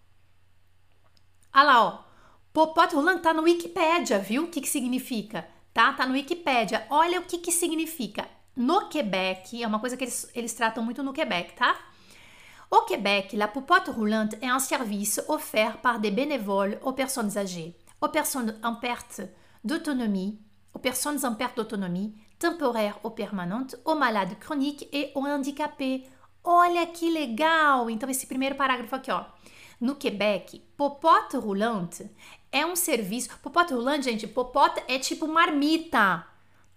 Olha 1.55 1.63
lá, 1.65 1.85
ó. 1.85 2.05
Popote 2.53 2.95
rolante 2.95 3.23
tá 3.23 3.35
no 3.35 3.43
Wikipédia, 3.43 4.19
viu? 4.19 4.45
O 4.45 4.49
que, 4.49 4.61
que 4.61 4.69
significa? 4.69 5.47
Tá? 5.75 5.93
Tá 5.93 6.07
no 6.07 6.15
Wikipédia. 6.15 6.87
Olha 6.89 7.21
o 7.21 7.25
que, 7.25 7.39
que 7.39 7.53
significa. 7.53 8.29
No 8.57 8.89
Quebec, 8.89 9.63
é 9.63 9.67
uma 9.67 9.79
coisa 9.79 9.97
que 9.97 10.05
eles, 10.05 10.31
eles 10.35 10.55
tratam 10.55 10.83
muito 10.83 11.03
no 11.03 11.13
Quebec, 11.13 11.53
tá? 11.53 11.79
Au 12.71 12.85
Québec, 12.85 13.37
la 13.37 13.47
popote 13.47 13.91
roulante 13.91 14.35
est 14.43 14.51
un 14.51 14.59
service 14.59 15.21
offert 15.29 15.79
par 15.79 16.01
des 16.01 16.11
bénévoles 16.11 16.79
aux 16.83 16.93
personnes 16.93 17.39
âgées, 17.39 17.75
aux 18.01 18.09
personnes 18.09 18.59
en 18.63 18.75
perte 18.75 19.23
d'autonomie, 19.65 20.41
aux 20.75 20.79
personnes 20.79 21.25
en 21.25 21.35
perte 21.35 21.57
d'autonomie, 21.57 22.15
temporaire 22.39 22.99
ou 23.05 23.11
permanente, 23.11 23.77
aux 23.85 23.95
malades 23.95 24.39
croniques 24.39 24.89
et 24.93 25.11
aux 25.15 25.27
handicapés. 25.27 26.05
Olha 26.45 26.87
que 26.87 27.11
legal! 27.11 27.91
Então, 27.91 28.09
esse 28.09 28.27
primeiro 28.27 28.55
parágrafo 28.55 28.95
aqui, 28.95 29.11
ó. 29.11 29.25
No 29.81 29.97
Quebec, 29.97 30.61
popote 30.77 31.37
rolante 31.37 32.11
é 32.51 32.65
um 32.65 32.75
serviço. 32.75 33.39
Popote 33.41 33.75
rolante, 33.75 34.05
gente, 34.05 34.27
popote 34.27 34.83
é 34.89 34.99
tipo 34.99 35.29
marmita, 35.29 36.27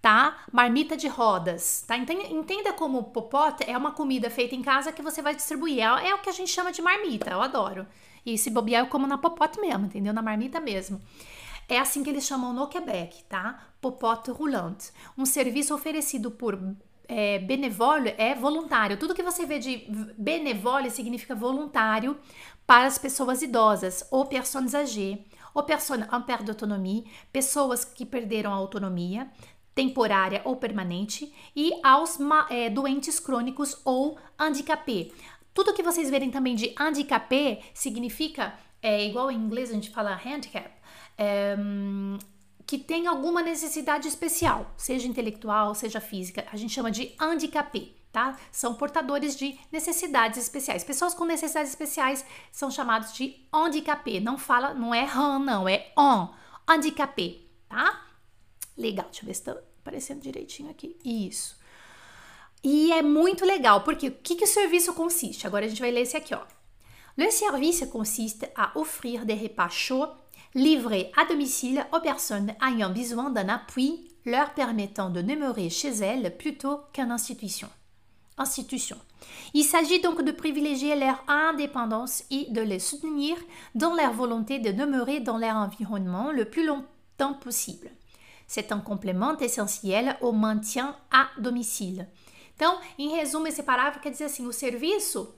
tá? 0.01 0.37
Marmita 0.51 0.97
de 0.97 1.07
rodas, 1.07 1.83
tá? 1.87 1.95
Entenda 1.97 2.73
como 2.73 3.05
popote 3.05 3.63
é 3.67 3.77
uma 3.77 3.91
comida 3.91 4.29
feita 4.29 4.55
em 4.55 4.61
casa 4.61 4.91
que 4.91 5.01
você 5.01 5.21
vai 5.21 5.35
distribuir. 5.35 5.79
É, 5.79 6.09
é 6.09 6.15
o 6.15 6.19
que 6.19 6.29
a 6.29 6.33
gente 6.33 6.51
chama 6.51 6.71
de 6.71 6.81
marmita, 6.81 7.31
eu 7.31 7.41
adoro. 7.41 7.87
E 8.25 8.37
se 8.37 8.49
bobear, 8.49 8.83
eu 8.83 8.89
como 8.89 9.07
na 9.07 9.17
popote 9.17 9.59
mesmo, 9.59 9.85
entendeu? 9.85 10.13
Na 10.13 10.21
marmita 10.21 10.59
mesmo. 10.59 11.01
É 11.67 11.79
assim 11.79 12.03
que 12.03 12.09
eles 12.09 12.25
chamam 12.25 12.53
no 12.53 12.67
Quebec, 12.67 13.23
tá? 13.25 13.67
Popote 13.79 14.29
roulante. 14.31 14.91
Um 15.17 15.25
serviço 15.25 15.73
oferecido 15.73 16.29
por 16.29 16.59
é, 17.07 17.43
é 18.17 18.35
voluntário. 18.35 18.97
Tudo 18.97 19.13
que 19.13 19.23
você 19.23 19.45
vê 19.45 19.59
de 19.59 19.85
benevole 20.17 20.89
significa 20.89 21.35
voluntário 21.35 22.17
para 22.65 22.87
as 22.87 22.97
pessoas 22.97 23.41
idosas, 23.41 24.07
ou 24.11 24.25
personnes 24.25 24.73
âgées, 24.73 25.19
ou 25.53 25.63
personnes 25.63 26.07
en 26.11 26.21
perte 26.21 26.45
d'autonomie, 26.45 27.05
pessoas 27.31 27.83
que 27.83 28.05
perderam 28.05 28.53
a 28.53 28.55
autonomia, 28.55 29.29
temporária 29.75 30.41
ou 30.45 30.55
permanente, 30.55 31.33
e 31.55 31.71
aos 31.83 32.17
é, 32.49 32.69
doentes 32.69 33.19
crônicos 33.19 33.81
ou 33.83 34.17
handicapés. 34.37 35.11
Tudo 35.53 35.73
que 35.73 35.83
vocês 35.83 36.09
verem 36.09 36.31
também 36.31 36.55
de 36.55 36.73
handicapé 36.77 37.61
significa, 37.73 38.57
é 38.81 39.05
igual 39.05 39.31
em 39.31 39.37
inglês 39.37 39.69
a 39.69 39.73
gente 39.73 39.89
fala 39.89 40.19
handicap, 40.25 40.71
é, 41.17 41.55
que 42.65 42.77
tem 42.77 43.07
alguma 43.07 43.41
necessidade 43.41 44.07
especial, 44.07 44.73
seja 44.77 45.07
intelectual, 45.07 45.75
seja 45.75 45.99
física, 45.99 46.45
a 46.51 46.57
gente 46.57 46.73
chama 46.73 46.89
de 46.89 47.13
handicapé 47.19 47.89
tá? 48.11 48.37
São 48.51 48.73
portadores 48.75 49.35
de 49.35 49.57
necessidades 49.71 50.39
especiais. 50.39 50.83
Pessoas 50.83 51.13
com 51.13 51.25
necessidades 51.25 51.71
especiais 51.71 52.25
são 52.51 52.69
chamados 52.69 53.13
de 53.13 53.47
handicapé. 53.51 54.19
Não 54.19 54.37
fala, 54.37 54.73
não 54.73 54.93
é 54.93 55.05
han, 55.05 55.39
não, 55.39 55.67
é 55.67 55.91
on, 55.97 56.27
handicapé, 56.67 57.37
tá? 57.69 58.05
Legal, 58.77 59.05
deixa 59.05 59.23
eu 59.23 59.27
ver 59.27 59.33
se 59.33 59.43
tá 59.43 59.51
aparecendo 59.79 60.21
direitinho 60.21 60.69
aqui. 60.69 60.97
Isso. 61.03 61.59
E 62.63 62.91
é 62.91 63.01
muito 63.01 63.45
legal, 63.45 63.83
porque 63.83 64.09
o 64.09 64.17
que, 64.23 64.35
que 64.35 64.43
o 64.43 64.47
serviço 64.47 64.93
consiste? 64.93 65.47
Agora 65.47 65.65
a 65.65 65.67
gente 65.67 65.81
vai 65.81 65.91
ler 65.91 66.01
esse. 66.01 66.17
Le 67.17 67.31
service 67.31 67.85
consiste 67.87 68.49
à 68.55 68.77
offrir 68.77 69.25
des 69.25 69.35
repas 69.35 69.69
chauds 69.69 70.07
livrés 70.53 71.11
à 71.17 71.25
domicile 71.25 71.85
aux 71.91 71.99
personnes 71.99 72.53
ayant 72.61 72.91
besoin 72.91 73.29
d'un 73.29 73.49
appui 73.49 74.07
leur 74.25 74.53
permettant 74.53 75.09
de 75.09 75.21
demeurer 75.21 75.69
chez 75.69 75.89
elles 75.89 76.37
plutôt 76.37 76.81
qu'en 76.93 77.09
institution 77.09 77.69
institution. 78.41 78.97
Il 79.53 79.63
s'agit 79.63 80.01
donc 80.01 80.23
de 80.23 80.31
privilégier 80.31 80.95
leur 80.95 81.23
indépendance 81.27 82.23
et 82.31 82.47
de 82.49 82.61
les 82.61 82.79
soutenir 82.79 83.37
dans 83.75 83.93
leur 83.93 84.13
volonté 84.13 84.59
de 84.59 84.71
demeurer 84.71 85.19
dans 85.19 85.37
leur 85.37 85.55
environnement 85.55 86.31
le 86.31 86.45
plus 86.45 86.65
longtemps 86.65 87.35
possible. 87.39 87.89
C'est 88.47 88.71
un 88.71 88.79
complément 88.79 89.37
essentiel 89.37 90.17
au 90.21 90.31
maintien 90.31 90.95
à 91.11 91.27
domicile. 91.39 92.07
Então, 92.61 92.79
em 92.95 93.09
resumo, 93.09 93.47
esse 93.47 93.63
parágrafo 93.63 93.99
quer 93.99 94.11
dizer 94.11 94.25
assim: 94.25 94.45
o 94.45 94.53
serviço 94.53 95.33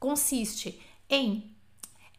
consiste 0.00 0.82
em 1.08 1.54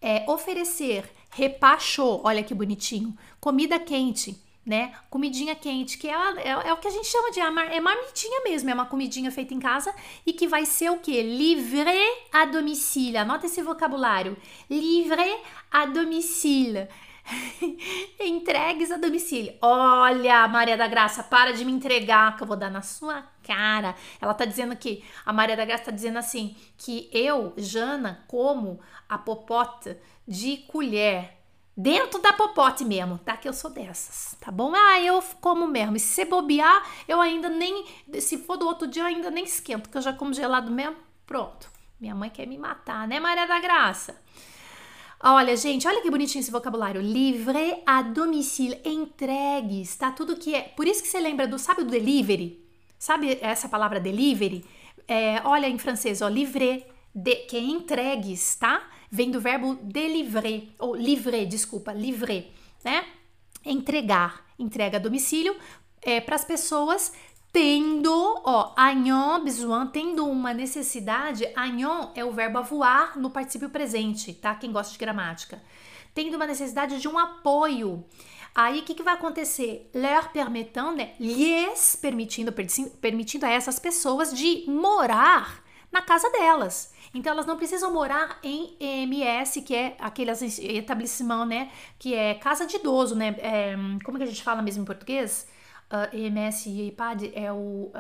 é, 0.02 0.24
oferecer 0.32 1.12
repacho, 1.30 2.22
olha 2.24 2.42
que 2.42 2.54
bonitinho, 2.54 3.14
comida 3.42 3.78
quente, 3.78 4.42
né? 4.66 4.94
Comidinha 5.10 5.56
quente, 5.56 5.98
que 5.98 6.08
é, 6.08 6.14
é, 6.14 6.70
é, 6.70 6.74
o 6.74 6.78
que 6.78 6.88
a 6.88 6.92
gente 6.92 7.06
chama 7.06 7.32
de 7.32 7.42
é 7.42 7.82
marmitinha 7.82 8.44
mesmo, 8.46 8.70
é 8.70 8.74
uma 8.74 8.86
comidinha 8.86 9.30
feita 9.30 9.54
em 9.54 9.60
casa 9.60 9.94
e 10.26 10.32
que 10.32 10.48
vai 10.48 10.66
ser 10.66 10.90
o 10.90 11.00
que? 11.00 11.22
Livre 11.22 11.92
à 12.32 12.46
domicile. 12.46 13.18
Anota 13.18 13.48
esse 13.48 13.62
vocabulário. 13.62 14.38
Livre 14.70 15.38
à 15.70 15.86
domicile. 15.86 16.88
Entregues 18.20 18.92
a 18.92 18.98
domicílio. 18.98 19.54
Olha, 19.62 20.48
Maria 20.48 20.78
da 20.78 20.88
Graça, 20.88 21.24
para 21.24 21.54
de 21.54 21.66
me 21.66 21.72
entregar, 21.72 22.36
que 22.36 22.44
eu 22.44 22.48
vou 22.48 22.58
dar 22.58 22.70
na 22.70 22.82
sua 22.82 23.24
cara. 23.44 23.96
Ela 24.22 24.34
tá 24.34 24.46
dizendo 24.46 24.76
que 24.76 25.04
a 25.26 25.34
Maria 25.34 25.56
da 25.56 25.66
Graça 25.66 25.86
tá 25.86 25.92
dizendo 25.92 26.18
assim 26.18 26.56
que 26.78 27.10
eu, 27.12 27.54
Jana, 27.58 28.24
como 28.28 28.80
a 29.10 29.18
popota 29.18 30.00
de 30.28 30.58
colher 30.58 31.38
dentro 31.76 32.22
da 32.22 32.32
popote 32.32 32.86
mesmo, 32.86 33.18
tá? 33.18 33.36
Que 33.36 33.48
eu 33.48 33.54
sou 33.54 33.72
dessas, 33.72 34.38
tá 34.40 34.52
bom? 34.52 34.74
Ah, 34.76 35.02
eu 35.02 35.22
como 35.42 35.68
mesmo. 35.68 35.98
E 35.98 36.00
se 36.00 36.26
bobear, 36.26 36.86
eu 37.08 37.20
ainda 37.20 37.50
nem. 37.50 37.86
Se 38.20 38.38
for 38.38 38.58
do 38.58 38.66
outro 38.66 38.88
dia, 38.88 39.04
eu 39.04 39.08
ainda 39.08 39.30
nem 39.30 39.44
esquento, 39.44 39.84
porque 39.84 39.98
eu 39.98 40.02
já 40.02 40.14
como 40.14 40.34
gelado 40.34 40.72
mesmo. 40.72 40.98
Pronto. 41.26 41.70
Minha 42.00 42.14
mãe 42.14 42.30
quer 42.30 42.46
me 42.46 42.58
matar, 42.58 43.08
né, 43.08 43.20
Maria 43.20 43.48
da 43.48 43.60
Graça? 43.60 44.22
Olha, 45.22 45.56
gente, 45.56 45.88
olha 45.88 46.02
que 46.02 46.12
bonitinho 46.12 46.42
esse 46.42 46.52
vocabulário. 46.52 47.02
Livre 47.02 47.82
à 47.86 48.02
domicílio, 48.02 48.78
entregues, 48.86 49.96
tá? 49.96 50.12
Tudo 50.12 50.36
que 50.36 50.54
é. 50.54 50.62
Por 50.62 50.88
isso 50.88 51.02
que 51.02 51.08
você 51.08 51.20
lembra 51.20 51.48
do. 51.48 51.58
Sabe 51.58 51.82
o 51.82 51.86
delivery? 51.86 52.64
Sabe 52.98 53.38
essa 53.42 53.68
palavra 53.68 54.00
delivery? 54.00 54.64
É, 55.08 55.42
olha 55.46 55.68
em 55.68 55.78
francês, 55.78 56.22
ó, 56.22 56.28
livre, 56.28 56.86
de, 57.14 57.36
que 57.48 57.58
é 57.58 57.60
entregues, 57.60 58.56
tá? 58.56 58.90
vem 59.16 59.32
do 59.32 59.40
verbo 59.40 59.76
deliver, 59.82 60.70
ou 60.78 60.96
livrer, 60.96 61.48
desculpa, 61.48 61.94
livrer, 61.94 62.48
né? 62.84 63.06
Entregar, 63.64 64.46
entrega 64.60 64.98
a 64.98 65.00
domicílio 65.00 65.56
é, 66.02 66.20
para 66.20 66.36
as 66.36 66.44
pessoas 66.44 67.14
tendo, 67.56 68.12
ó, 68.44 68.74
agnon, 68.76 69.42
besoin, 69.42 69.88
tendo 69.88 70.28
uma 70.28 70.54
necessidade, 70.54 71.48
agnon 71.56 72.12
é 72.14 72.26
o 72.26 72.34
verbo 72.34 72.62
voar 72.62 73.18
no 73.18 73.30
particípio 73.30 73.70
presente, 73.70 74.34
tá? 74.34 74.54
Quem 74.56 74.74
gosta 74.74 74.92
de 74.92 75.00
gramática. 75.00 75.64
Tendo 76.14 76.36
uma 76.36 76.46
necessidade 76.46 77.00
de 77.00 77.08
um 77.08 77.18
apoio. 77.18 78.04
Aí 78.54 78.82
o 78.82 78.84
que, 78.84 78.94
que 78.94 79.04
vai 79.04 79.14
acontecer? 79.14 79.90
Leur 79.94 80.34
permettant, 80.34 80.98
né? 80.98 81.14
Lhes 81.18 81.96
permitindo, 81.96 82.52
permitindo 83.00 83.46
a 83.46 83.50
essas 83.50 83.80
pessoas 83.80 84.34
de 84.34 84.66
morar 84.68 85.64
na 85.90 86.02
casa 86.02 86.30
delas. 86.32 86.94
Então 87.14 87.32
elas 87.32 87.46
não 87.46 87.56
precisam 87.56 87.94
morar 87.94 88.38
em 88.44 88.76
EMS, 88.82 89.62
que 89.62 89.74
é 89.74 89.96
aquele 90.02 90.30
estabelecimento, 90.32 91.46
né? 91.46 91.72
Que 91.98 92.16
é 92.16 92.34
casa 92.34 92.66
de 92.66 92.76
idoso, 92.76 93.16
né? 93.16 93.34
É, 93.40 93.76
como 94.04 94.18
que 94.18 94.26
a 94.26 94.28
gente 94.28 94.44
fala 94.44 94.62
mesmo 94.62 94.84
em 94.84 94.86
português? 94.86 95.48
Uh, 95.92 96.16
EMS 96.16 96.68
e 96.68 96.82
EIPAD 96.82 97.32
é 97.36 97.52
o 97.52 97.56
uh, 97.56 97.92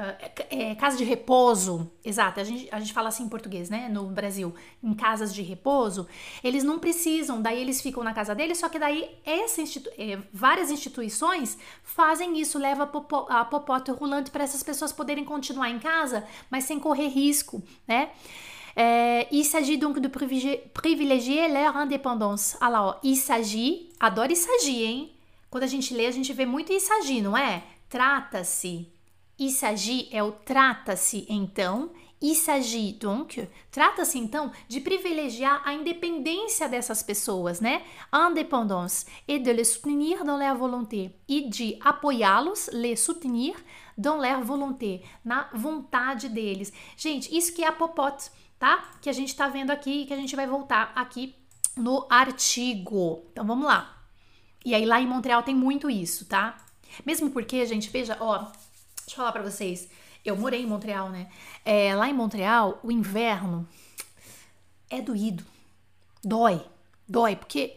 é, 0.49 0.71
é 0.71 0.75
casa 0.75 0.97
de 0.97 1.03
repouso, 1.03 1.91
exato, 2.03 2.39
a 2.39 2.43
gente, 2.43 2.67
a 2.71 2.79
gente 2.79 2.93
fala 2.93 3.09
assim 3.09 3.23
em 3.23 3.29
português, 3.29 3.69
né, 3.69 3.89
no 3.89 4.05
Brasil, 4.07 4.53
em 4.83 4.93
casas 4.93 5.33
de 5.33 5.41
repouso, 5.41 6.07
eles 6.43 6.63
não 6.63 6.79
precisam, 6.79 7.41
daí 7.41 7.59
eles 7.61 7.81
ficam 7.81 8.03
na 8.03 8.13
casa 8.13 8.33
deles, 8.33 8.57
só 8.57 8.69
que 8.69 8.79
daí 8.79 9.09
essa 9.25 9.61
institu 9.61 9.89
é, 9.97 10.17
várias 10.33 10.71
instituições 10.71 11.57
fazem 11.83 12.39
isso, 12.39 12.57
leva 12.57 12.83
a, 12.83 12.87
popo, 12.87 13.25
a 13.29 13.45
popote 13.45 13.91
rolante 13.91 14.31
para 14.31 14.43
essas 14.43 14.63
pessoas 14.63 14.91
poderem 14.91 15.23
continuar 15.23 15.69
em 15.69 15.79
casa, 15.79 16.25
mas 16.49 16.63
sem 16.63 16.79
correr 16.79 17.07
risco, 17.07 17.61
né? 17.87 18.09
É, 18.77 19.29
il 19.31 19.45
s'agit 19.45 19.77
donc 19.77 20.01
de 20.01 20.09
privilégier 20.09 21.47
leur 21.47 21.77
indépendance. 21.77 22.57
Ah 22.59 22.67
lá, 22.67 22.85
ó, 22.85 22.95
il 23.01 23.15
s'agit, 23.15 23.89
adoro 23.97 24.29
il 24.29 24.35
s'agit, 24.35 24.83
hein? 24.83 25.11
Quando 25.49 25.63
a 25.63 25.67
gente 25.67 25.93
lê, 25.93 26.07
a 26.07 26.11
gente 26.11 26.33
vê 26.33 26.45
muito 26.45 26.73
il 26.73 26.81
s'agit, 26.81 27.21
não 27.21 27.37
é? 27.37 27.63
Trata-se. 27.95 28.91
Il 29.39 29.51
s'agit 29.51 30.09
é 30.11 30.21
o 30.21 30.33
trata-se 30.33 31.25
então. 31.29 31.91
Il 32.21 32.35
s'agit 32.35 32.91
donc, 32.99 33.47
trata-se 33.71 34.19
então 34.19 34.51
de 34.67 34.81
privilegiar 34.81 35.61
a 35.63 35.73
independência 35.73 36.67
dessas 36.67 37.01
pessoas, 37.01 37.61
né? 37.61 37.83
Indépendance 38.11 39.05
et 39.25 39.39
de 39.39 39.49
les 39.49 39.63
soutenir 39.63 40.25
dans 40.25 40.37
leur 40.37 40.57
volonté 40.57 41.15
e 41.25 41.49
de 41.49 41.77
apoiá-los, 41.79 42.69
les 42.73 42.97
soutenir 42.97 43.55
dans 43.97 44.17
leur 44.17 44.43
volonté, 44.43 45.01
na 45.23 45.49
vontade 45.53 46.27
deles. 46.27 46.73
Gente, 46.97 47.33
isso 47.33 47.53
que 47.53 47.63
é 47.63 47.67
a 47.67 47.71
popote 47.71 48.29
tá? 48.59 48.89
Que 48.99 49.09
a 49.09 49.13
gente 49.13 49.33
tá 49.33 49.47
vendo 49.47 49.71
aqui, 49.71 50.05
que 50.05 50.13
a 50.13 50.17
gente 50.17 50.35
vai 50.35 50.47
voltar 50.47 50.91
aqui 50.95 51.33
no 51.77 52.05
artigo. 52.09 53.23
Então 53.31 53.45
vamos 53.45 53.65
lá. 53.65 54.03
E 54.65 54.75
aí 54.75 54.85
lá 54.85 54.99
em 54.99 55.07
Montreal 55.07 55.43
tem 55.43 55.55
muito 55.55 55.89
isso, 55.89 56.25
tá? 56.25 56.64
Mesmo 57.05 57.31
porque, 57.31 57.65
gente, 57.65 57.89
veja, 57.89 58.17
ó, 58.19 58.37
deixa 58.37 59.11
eu 59.11 59.15
falar 59.15 59.31
para 59.31 59.43
vocês. 59.43 59.89
Eu 60.23 60.35
morei 60.35 60.61
em 60.61 60.67
Montreal, 60.67 61.09
né? 61.09 61.27
É, 61.63 61.95
lá 61.95 62.09
em 62.09 62.13
Montreal, 62.13 62.79
o 62.83 62.91
inverno 62.91 63.67
é 64.89 65.01
doído. 65.01 65.43
Dói. 66.23 66.63
Dói, 67.07 67.35
porque 67.35 67.75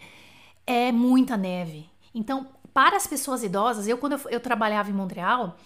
é 0.67 0.91
muita 0.93 1.37
neve. 1.37 1.89
Então, 2.15 2.49
para 2.73 2.97
as 2.97 3.07
pessoas 3.07 3.43
idosas, 3.43 3.87
eu 3.87 3.99
quando 3.99 4.13
eu, 4.13 4.21
eu 4.31 4.41
trabalhava 4.41 4.91
em 4.91 4.95
Montreal, 4.95 5.57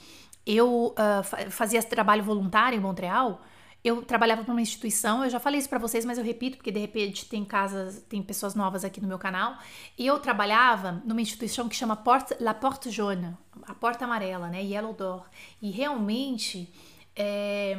eu 0.47 0.95
uh, 0.99 1.51
fazia 1.51 1.83
trabalho 1.83 2.25
voluntário 2.25 2.77
em 2.77 2.81
Montreal, 2.81 3.41
eu 3.85 4.01
trabalhava 4.03 4.45
para 4.45 4.53
uma 4.53 4.61
instituição, 4.61 5.25
eu 5.25 5.31
já 5.31 5.41
falei 5.41 5.59
isso 5.59 5.69
para 5.69 5.79
vocês, 5.79 6.05
mas 6.05 6.17
eu 6.17 6.23
repito 6.23 6.57
porque 6.57 6.71
de 6.71 6.79
repente 6.79 7.27
tem 7.29 7.45
casas, 7.45 8.01
tem 8.09 8.23
pessoas 8.23 8.55
novas 8.55 8.85
aqui 8.85 9.01
no 9.01 9.09
meu 9.09 9.19
canal. 9.19 9.59
E 9.99 10.07
eu 10.07 10.21
trabalhava 10.21 11.03
numa 11.05 11.21
instituição 11.21 11.69
que 11.69 11.75
chama 11.75 11.97
Porte, 11.97 12.37
La 12.39 12.55
Porte 12.55 12.91
Jaune, 12.91 13.37
a 13.65 13.75
porta 13.75 14.05
amarela, 14.05 14.49
né, 14.49 14.63
Yellow 14.63 14.95
Door. 14.95 15.25
E 15.61 15.71
realmente 15.71 16.73
é, 17.17 17.77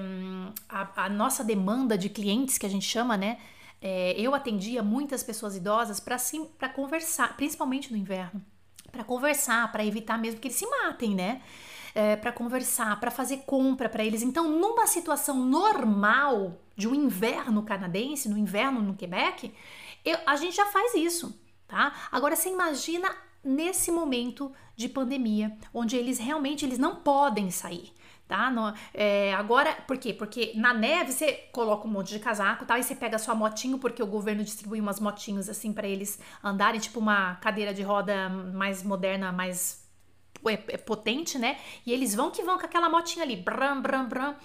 a, 0.67 1.05
a, 1.05 1.09
nossa 1.09 1.41
demanda 1.41 1.97
de 1.97 2.09
clientes 2.09 2.57
que 2.57 2.65
a 2.65 2.69
gente 2.69 2.85
chama, 2.85 3.15
né, 3.15 3.37
é, 3.81 4.13
eu 4.19 4.35
atendia 4.35 4.83
muitas 4.83 5.23
pessoas 5.23 5.55
idosas 5.55 6.01
para 6.01 6.17
sim, 6.17 6.45
para 6.45 6.67
conversar, 6.67 7.37
principalmente 7.37 7.91
no 7.91 7.97
inverno, 7.97 8.41
para 8.91 9.05
conversar, 9.05 9.71
para 9.71 9.85
evitar 9.85 10.17
mesmo 10.17 10.41
que 10.41 10.49
eles 10.49 10.57
se 10.57 10.65
matem, 10.65 11.15
né? 11.15 11.41
É, 11.93 12.15
para 12.15 12.31
conversar, 12.31 12.99
para 12.99 13.11
fazer 13.11 13.43
compra 13.45 13.87
para 13.89 14.03
eles. 14.03 14.21
Então, 14.21 14.49
numa 14.49 14.87
situação 14.87 15.45
normal 15.45 16.59
de 16.75 16.87
um 16.87 16.95
inverno 16.95 17.63
canadense, 17.63 18.29
no 18.29 18.37
inverno 18.37 18.81
no 18.81 18.95
Quebec, 18.95 19.53
eu, 20.03 20.17
a 20.25 20.35
gente 20.35 20.55
já 20.55 20.65
faz 20.65 20.95
isso, 20.95 21.39
tá? 21.67 21.93
Agora, 22.11 22.35
você 22.35 22.49
imagina 22.49 23.09
nesse 23.43 23.91
momento 23.91 24.51
de 24.75 24.89
pandemia, 24.89 25.55
onde 25.73 25.95
eles 25.95 26.17
realmente 26.17 26.65
eles 26.65 26.79
não 26.79 26.95
podem 26.95 27.51
sair. 27.51 27.93
Tá? 28.25 28.49
No, 28.49 28.73
é, 28.93 29.33
agora, 29.33 29.73
por 29.85 29.97
quê? 29.97 30.13
Porque 30.13 30.53
na 30.55 30.73
neve 30.73 31.11
você 31.11 31.33
coloca 31.51 31.87
um 31.87 31.91
monte 31.91 32.13
de 32.13 32.19
casaco 32.19 32.65
tal, 32.65 32.77
e 32.77 32.83
você 32.83 32.95
pega 32.95 33.19
sua 33.19 33.35
motinho, 33.35 33.77
porque 33.77 34.01
o 34.01 34.07
governo 34.07 34.43
distribui 34.43 34.79
umas 34.79 34.99
motinhos 34.99 35.49
assim 35.49 35.73
para 35.73 35.87
eles 35.87 36.17
andarem, 36.43 36.79
tipo 36.79 36.99
uma 36.99 37.35
cadeira 37.35 37.73
de 37.73 37.83
roda 37.83 38.29
mais 38.29 38.81
moderna, 38.81 39.31
mais 39.31 39.82
é, 40.49 40.63
é 40.67 40.77
potente, 40.77 41.37
né? 41.37 41.57
E 41.85 41.91
eles 41.91 42.15
vão 42.15 42.31
que 42.31 42.43
vão 42.43 42.57
com 42.57 42.65
aquela 42.65 42.89
motinha 42.89 43.23
ali, 43.23 43.35
bram, 43.35 43.81
bram, 43.81 44.07
bram, 44.07 44.35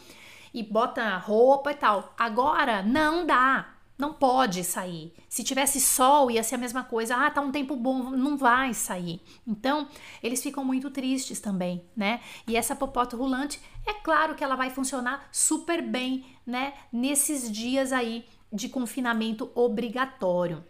e 0.53 0.63
bota 0.63 1.17
roupa 1.19 1.73
e 1.73 1.75
tal. 1.75 2.15
Agora 2.19 2.83
não 2.83 3.27
dá, 3.27 3.75
não 3.99 4.13
pode 4.13 4.63
sair. 4.63 5.13
Se 5.29 5.43
tivesse 5.43 5.81
sol, 5.81 6.31
ia 6.31 6.43
ser 6.43 6.55
a 6.55 6.59
mesma 6.59 6.85
coisa. 6.85 7.17
Ah, 7.17 7.31
tá 7.31 7.41
um 7.41 7.51
tempo 7.51 7.75
bom, 7.75 8.11
não 8.11 8.37
vai 8.37 8.73
sair. 8.73 9.21
Então, 9.47 9.89
eles 10.23 10.43
ficam 10.43 10.65
muito 10.65 10.91
tristes 10.91 11.41
também, 11.41 11.85
né? 11.97 12.21
E 12.47 12.57
essa 12.57 12.77
popota 12.77 13.17
rolante, 13.17 13.61
é 13.85 13.95
claro 13.95 14.35
que 14.35 14.45
ela 14.45 14.57
vai 14.57 14.71
funcionar 14.71 15.29
super 15.33 15.83
bem, 15.83 16.25
né? 16.47 16.75
Nesses 16.93 17.51
dias 17.51 17.93
aí 17.93 18.25
de 18.53 18.69
confinamento 18.69 19.51
obrigatório. 19.55 20.65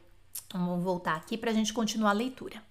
Então, 0.46 0.66
vamos 0.66 0.82
voltar 0.82 1.16
aqui 1.16 1.36
para 1.36 1.50
a 1.50 1.54
gente 1.54 1.72
continuar 1.72 2.10
a 2.10 2.14
leitura. 2.14 2.62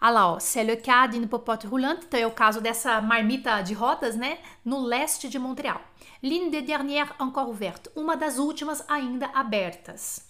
Ah 0.00 0.10
lá, 0.10 0.32
ó, 0.32 0.38
c'est 0.40 0.64
le 0.64 0.76
cas 0.76 1.08
popote 1.28 1.66
roulante, 1.66 2.06
então 2.06 2.18
é 2.18 2.26
o 2.26 2.30
caso 2.30 2.60
dessa 2.60 3.02
marmita 3.02 3.60
de 3.62 3.74
rodas, 3.74 4.16
né, 4.16 4.38
no 4.64 4.80
leste 4.82 5.28
de 5.28 5.38
Montreal. 5.38 5.80
L'une 6.22 6.50
des 6.50 6.62
dernières 6.62 7.14
encore 7.18 7.48
ouverte, 7.48 7.90
uma 7.94 8.16
das 8.16 8.38
últimas 8.38 8.82
ainda 8.88 9.26
abertas. 9.34 10.22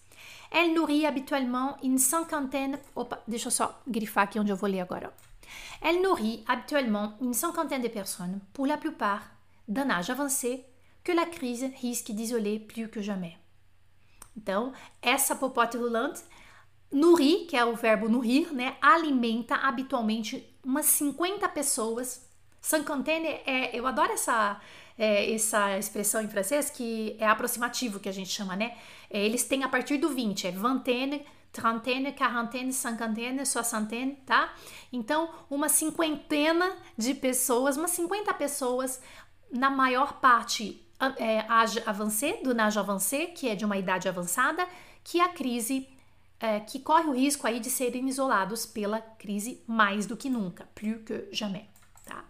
Elle 0.51 0.75
nourrit 0.75 1.07
habituellement 1.07 1.77
une 1.83 1.99
cinquantaine. 1.99 2.79
Opa, 2.97 3.23
deixa 3.29 3.47
eu 3.47 3.53
só 3.53 3.81
grifar 3.87 4.25
aqui 4.25 4.41
onde 4.41 4.51
eu 4.51 4.57
vou 4.57 4.69
ler 4.69 4.81
agora. 4.81 5.13
Elle 5.81 6.03
nourrit 6.03 6.43
habituellement 6.49 7.15
une 7.21 7.35
cinquantaine 7.35 7.83
de 7.83 7.89
personnes, 7.89 8.41
pour 8.53 8.67
la 8.67 8.77
plupart 8.77 9.23
d'un 9.69 9.89
âge 9.91 10.11
avancé, 10.11 10.65
que 11.05 11.13
la 11.13 11.27
crise 11.27 11.71
risque 11.81 12.11
d'isoler 12.11 12.59
plus 12.59 12.89
que 12.89 13.01
jamais. 13.01 13.37
Então, 14.37 14.73
essa 15.03 15.37
popote 15.37 15.77
rolante 15.77 16.23
Nourrir, 16.91 17.47
que 17.47 17.57
é 17.57 17.65
o 17.65 17.77
verbo 17.77 18.09
nourrir, 18.09 18.53
né, 18.53 18.77
alimenta 18.81 19.55
habitualmente 19.55 20.45
umas 20.65 20.87
50 20.87 21.49
pessoas. 21.49 22.29
Cinquantaine 22.61 23.27
é, 23.47 23.71
eu 23.73 23.87
adoro 23.87 24.13
essa 24.13 24.61
é, 25.01 25.33
essa 25.33 25.79
expressão 25.79 26.21
em 26.21 26.29
francês 26.29 26.69
que 26.69 27.17
é 27.19 27.27
aproximativo 27.27 27.99
que 27.99 28.09
a 28.09 28.13
gente 28.13 28.29
chama, 28.29 28.55
né? 28.55 28.77
É, 29.09 29.25
eles 29.25 29.45
têm 29.45 29.65
a 29.65 29.69
partir 29.69 29.97
do 29.97 30.11
20, 30.11 30.47
é 30.47 30.51
vingtaine, 30.51 31.25
trentaine, 31.51 32.13
quarantaine, 32.13 32.71
cinquantaine, 32.71 33.47
soixantaine, 33.47 34.17
tá? 34.27 34.53
Então, 34.93 35.31
uma 35.49 35.71
cinquentena 35.71 36.77
de 36.99 37.15
pessoas, 37.15 37.79
umas 37.79 37.93
50 37.93 38.35
pessoas, 38.35 39.01
na 39.51 39.71
maior 39.71 40.21
parte 40.21 40.87
é, 41.17 41.47
avancé, 41.87 42.39
do 42.43 42.55
nage 42.55 42.79
avancé, 42.79 43.25
que 43.27 43.49
é 43.49 43.55
de 43.55 43.65
uma 43.65 43.79
idade 43.79 44.07
avançada, 44.07 44.69
que 45.03 45.19
a 45.19 45.31
crise 45.31 45.89
é, 46.41 46.59
que 46.59 46.81
corre 46.81 47.07
o 47.09 47.13
risco 47.13 47.47
aí 47.47 47.61
de 47.61 47.69
serem 47.69 48.09
isolados 48.09 48.65
pela 48.65 49.01
crise 49.01 49.63
mais 49.67 50.07
do 50.07 50.17
que 50.17 50.31
nunca, 50.31 50.67
plus 50.75 51.03
que 51.05 51.29
jamais. 51.31 51.67
Tá? 52.05 52.25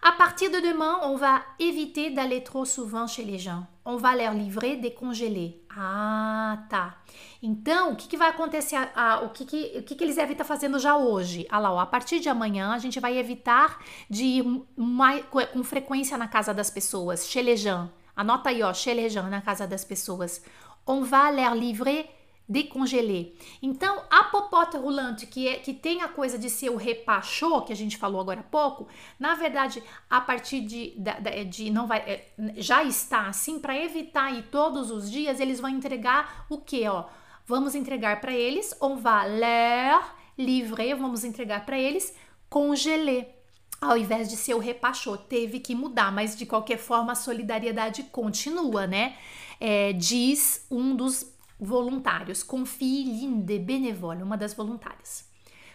À 0.00 0.12
partir 0.12 0.48
de 0.48 0.60
demain, 0.60 1.00
on 1.02 1.16
va 1.16 1.42
éviter 1.58 2.10
d'aller 2.10 2.42
trop 2.42 2.64
souvent 2.64 3.06
chez 3.06 3.24
les 3.24 3.38
gens. 3.38 3.66
On 3.84 3.96
va 3.96 4.14
leur 4.14 4.32
livrer 4.32 4.76
décongelés. 4.76 5.60
Ah, 5.76 6.64
tá. 6.68 7.02
Então, 7.42 7.92
o 7.92 7.96
que, 7.96 8.06
que 8.06 8.16
vai 8.16 8.28
acontecer? 8.28 8.76
Ah, 8.94 9.22
o 9.24 9.30
que, 9.30 9.44
que, 9.44 9.78
o 9.78 9.82
que, 9.82 9.96
que 9.96 10.04
eles 10.04 10.16
devem 10.16 10.32
estar 10.32 10.44
fazendo 10.44 10.78
já 10.78 10.96
hoje? 10.96 11.46
Ah 11.50 11.58
lá, 11.58 11.72
ó, 11.72 11.80
a 11.80 11.86
partir 11.86 12.20
de 12.20 12.28
amanhã, 12.28 12.72
a 12.72 12.78
gente 12.78 13.00
vai 13.00 13.18
evitar 13.18 13.78
de 14.08 14.24
ir 14.24 14.64
mais, 14.76 15.24
com 15.26 15.64
frequência 15.64 16.16
na 16.16 16.28
casa 16.28 16.54
das 16.54 16.70
pessoas, 16.70 17.28
chez 17.28 17.42
les 17.42 17.58
gens. 17.58 17.88
Anota 18.14 18.50
aí, 18.50 18.62
ó, 18.62 18.72
chez 18.72 18.94
les 18.94 19.12
gens, 19.12 19.28
na 19.28 19.40
casa 19.40 19.66
das 19.66 19.84
pessoas. 19.84 20.42
On 20.86 21.02
va 21.02 21.30
leur 21.30 21.54
livrer 21.54 22.08
decongeler. 22.52 23.32
Então, 23.62 24.02
a 24.10 24.24
popota 24.24 24.78
rolante, 24.78 25.26
que, 25.26 25.48
é, 25.48 25.56
que 25.56 25.72
tem 25.72 26.02
a 26.02 26.08
coisa 26.08 26.38
de 26.38 26.50
ser 26.50 26.70
o 26.70 26.76
repachô, 26.76 27.62
que 27.62 27.72
a 27.72 27.76
gente 27.76 27.96
falou 27.96 28.20
agora 28.20 28.40
há 28.40 28.44
pouco, 28.44 28.86
na 29.18 29.34
verdade, 29.34 29.82
a 30.08 30.20
partir 30.20 30.60
de, 30.60 30.94
de, 30.96 31.44
de 31.46 31.70
não 31.70 31.86
vai, 31.86 31.98
é, 32.00 32.28
já 32.56 32.84
está 32.84 33.26
assim, 33.26 33.58
para 33.58 33.76
evitar 33.76 34.32
ir 34.32 34.44
todos 34.50 34.90
os 34.90 35.10
dias, 35.10 35.40
eles 35.40 35.58
vão 35.58 35.70
entregar 35.70 36.46
o 36.50 36.58
que, 36.58 36.86
ó? 36.86 37.06
Vamos 37.46 37.74
entregar 37.74 38.20
para 38.20 38.32
eles, 38.32 38.76
on 38.80 38.96
va 38.96 39.24
leur 39.24 40.14
livrer, 40.38 40.96
vamos 40.96 41.24
entregar 41.24 41.66
para 41.66 41.78
eles 41.78 42.14
congeler 42.48 43.42
ao 43.82 43.96
invés 43.96 44.28
de 44.28 44.36
ser 44.36 44.54
o 44.54 44.60
repachô, 44.60 45.16
teve 45.16 45.58
que 45.58 45.74
mudar, 45.74 46.12
mas 46.12 46.36
de 46.36 46.46
qualquer 46.46 46.78
forma 46.78 47.12
a 47.12 47.16
solidariedade 47.16 48.04
continua, 48.04 48.86
né? 48.86 49.16
É, 49.58 49.92
diz 49.92 50.64
um 50.70 50.94
dos 50.94 51.31
volontários. 51.62 52.42
Confie 52.42 53.04
Linde 53.04 53.58
bénévole, 53.58 54.22
uma 54.22 54.36
das 54.36 54.54
volontárias. 54.54 55.30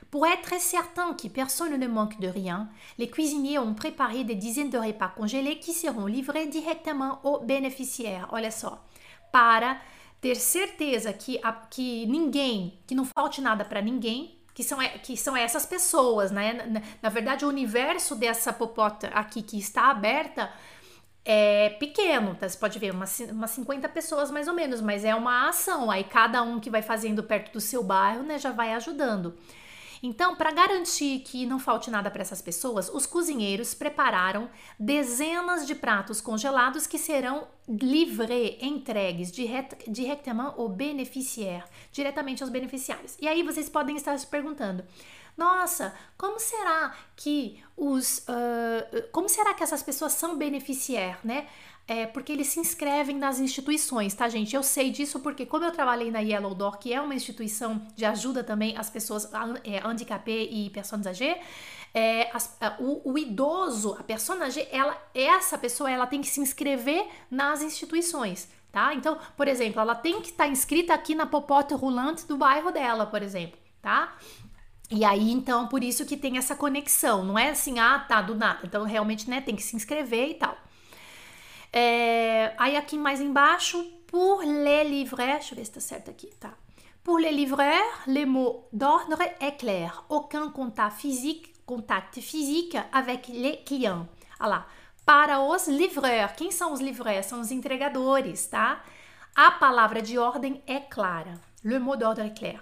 Pour 0.09 0.25
être 0.25 0.59
certain 0.59 1.13
que 1.13 1.27
personne 1.27 1.77
ne 1.77 1.87
manque 1.87 2.19
de 2.19 2.27
rien, 2.27 2.69
les 2.97 3.09
cuisiniers 3.09 3.59
ont 3.59 3.73
préparé 3.73 4.23
des 4.23 4.35
dizaines 4.35 4.69
de 4.69 4.77
repas 4.77 5.09
congelés 5.09 5.59
qui 5.59 5.73
seront 5.73 6.05
livrés 6.05 6.47
directement 6.47 7.19
aux 7.23 7.39
bénéficiaires. 7.39 8.27
Olha 8.31 8.51
só, 8.51 8.85
para 9.31 9.77
ter 10.21 10.35
certeza 10.35 11.11
que, 11.11 11.39
a, 11.43 11.51
que 11.51 12.05
ninguém, 12.05 12.79
que 12.87 12.95
não 12.95 13.05
falte 13.05 13.41
nada 13.41 13.65
para 13.65 13.81
ninguém, 13.81 14.37
que 14.53 14.63
são, 14.63 14.79
que 15.03 15.17
são 15.17 15.35
essas 15.35 15.65
pessoas, 15.65 16.31
né? 16.31 16.53
Na, 16.53 16.81
na 17.03 17.09
verdade, 17.09 17.45
o 17.45 17.49
universo 17.49 18.15
dessa 18.15 18.53
popota 18.53 19.09
aqui 19.09 19.43
que 19.43 19.59
está 19.59 19.91
aberta 19.91 20.49
é 21.29 21.71
pequeno, 21.71 22.35
tá? 22.35 22.47
Você 22.47 22.57
pode 22.57 22.79
ver 22.79 22.93
umas, 22.93 23.19
umas 23.19 23.51
50 23.51 23.89
pessoas 23.89 24.31
mais 24.31 24.47
ou 24.47 24.53
menos, 24.53 24.79
mas 24.79 25.03
é 25.03 25.13
uma 25.13 25.49
ação. 25.49 25.91
Aí 25.91 26.05
cada 26.05 26.41
um 26.41 26.57
que 26.57 26.69
vai 26.69 26.81
fazendo 26.81 27.21
perto 27.21 27.51
do 27.51 27.59
seu 27.59 27.83
bairro, 27.83 28.23
né, 28.23 28.39
já 28.39 28.51
vai 28.51 28.73
ajudando. 28.73 29.37
Então, 30.01 30.35
para 30.37 30.51
garantir 30.51 31.19
que 31.19 31.45
não 31.45 31.59
falte 31.59 31.91
nada 31.91 32.09
para 32.09 32.21
essas 32.21 32.41
pessoas, 32.41 32.87
os 32.87 33.05
cozinheiros 33.05 33.73
prepararam 33.73 34.49
dezenas 34.79 35.67
de 35.67 35.75
pratos 35.75 36.21
congelados 36.21 36.87
que 36.87 36.97
serão 36.97 37.47
livrés, 37.67 38.55
entregues 38.61 39.29
direct, 39.29 39.89
directement 39.89 40.53
au 40.55 40.69
bénéficiaire, 40.69 41.65
diretamente 41.91 42.41
aos 42.41 42.49
beneficiários. 42.49 43.17
E 43.19 43.27
aí 43.27 43.43
vocês 43.43 43.67
podem 43.67 43.97
estar 43.97 44.17
se 44.17 44.27
perguntando: 44.27 44.83
nossa, 45.37 45.93
como 46.17 46.39
será 46.39 46.95
que 47.15 47.63
os, 47.75 48.19
uh, 48.19 49.07
como 49.11 49.29
será 49.29 49.53
que 49.53 49.63
essas 49.63 49.83
pessoas 49.83 50.13
são 50.13 50.35
beneficiários, 50.37 51.23
né? 51.23 51.47
é 51.87 52.05
porque 52.05 52.33
eles 52.33 52.47
se 52.47 52.59
inscrevem 52.59 53.15
nas 53.15 53.39
instituições, 53.39 54.13
tá, 54.13 54.27
gente? 54.27 54.53
Eu 54.53 54.61
sei 54.61 54.91
disso 54.91 55.21
porque, 55.21 55.45
como 55.45 55.63
eu 55.63 55.71
trabalhei 55.71 56.11
na 56.11 56.19
Yellow 56.19 56.53
Door, 56.53 56.79
que 56.79 56.93
é 56.93 56.99
uma 56.99 57.15
instituição 57.15 57.81
de 57.95 58.03
ajuda 58.03 58.43
também 58.43 58.75
às 58.77 58.89
pessoas 58.89 59.29
é, 59.63 59.79
handicapées 59.79 60.49
e 60.51 60.69
personas 60.69 61.07
âgées, 61.07 61.37
é, 61.93 62.29
as, 62.33 62.57
o, 62.79 63.13
o, 63.13 63.17
idoso, 63.17 63.95
a 63.97 64.03
pessoa 64.03 64.37
ela, 64.69 65.01
essa 65.15 65.57
pessoa, 65.57 65.89
ela 65.89 66.05
tem 66.05 66.19
que 66.19 66.27
se 66.27 66.41
inscrever 66.41 67.07
nas 67.31 67.61
instituições, 67.61 68.49
tá? 68.69 68.93
Então, 68.93 69.17
por 69.37 69.47
exemplo, 69.47 69.79
ela 69.79 69.95
tem 69.95 70.21
que 70.21 70.31
estar 70.31 70.43
tá 70.43 70.49
inscrita 70.49 70.93
aqui 70.93 71.15
na 71.15 71.25
popote 71.25 71.73
rolante 71.73 72.27
do 72.27 72.35
bairro 72.35 72.69
dela, 72.69 73.05
por 73.05 73.23
exemplo, 73.23 73.57
tá? 73.81 74.13
E 74.89 75.03
aí, 75.03 75.31
então, 75.31 75.67
por 75.67 75.83
isso 75.83 76.05
que 76.05 76.15
tem 76.15 76.37
essa 76.37 76.55
conexão, 76.55 77.23
não 77.23 77.37
é 77.37 77.49
assim, 77.49 77.77
ah, 77.77 77.99
tá, 77.99 78.21
do 78.21 78.35
nada. 78.35 78.61
Então, 78.63 78.83
realmente, 78.83 79.29
né, 79.29 79.41
tem 79.41 79.55
que 79.55 79.63
se 79.63 79.75
inscrever 79.75 80.29
e 80.29 80.33
tal. 80.35 80.57
É, 81.73 82.53
aí 82.57 82.77
aqui 82.77 82.97
mais 82.97 83.19
embaixo, 83.19 83.83
pour 84.07 84.41
les 84.41 84.89
livreurs, 84.89 85.39
deixa 85.39 85.53
eu 85.53 85.57
ver 85.57 85.65
se 85.65 85.71
está 85.71 85.81
certo 85.81 86.09
aqui, 86.09 86.27
tá? 86.39 86.53
Pour 87.03 87.19
les 87.19 87.31
livreurs, 87.31 88.07
le 88.07 88.25
mot 88.25 88.67
d'ordre 88.71 89.21
est 89.39 89.59
clair. 89.59 90.03
Aucun 90.09 90.51
contact 90.51 91.01
physique, 91.01 91.53
contact 91.65 92.19
physique 92.21 92.77
avec 92.91 93.29
les 93.29 93.63
clients. 93.65 94.07
Olha 94.39 94.49
lá. 94.49 94.67
Para 95.05 95.39
os 95.39 95.67
livreurs, 95.69 96.33
quem 96.35 96.51
são 96.51 96.73
os 96.73 96.81
livreurs? 96.81 97.27
São 97.27 97.39
os 97.39 97.49
entregadores, 97.49 98.47
tá? 98.47 98.83
A 99.33 99.51
palavra 99.51 100.01
de 100.01 100.17
ordem 100.17 100.61
é 100.67 100.79
clara. 100.81 101.39
Le 101.63 101.79
mot 101.79 101.97
d'ordre 101.97 102.25
est 102.25 102.37
clair. 102.37 102.61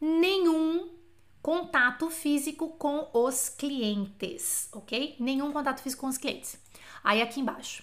Nenhum 0.00 0.99
contato 1.42 2.10
físico 2.10 2.68
com 2.78 3.08
os 3.12 3.48
clientes, 3.48 4.68
ok? 4.72 5.16
Nenhum 5.18 5.52
contato 5.52 5.82
físico 5.82 6.02
com 6.02 6.08
os 6.08 6.18
clientes. 6.18 6.58
Aí 7.02 7.22
aqui 7.22 7.40
embaixo. 7.40 7.82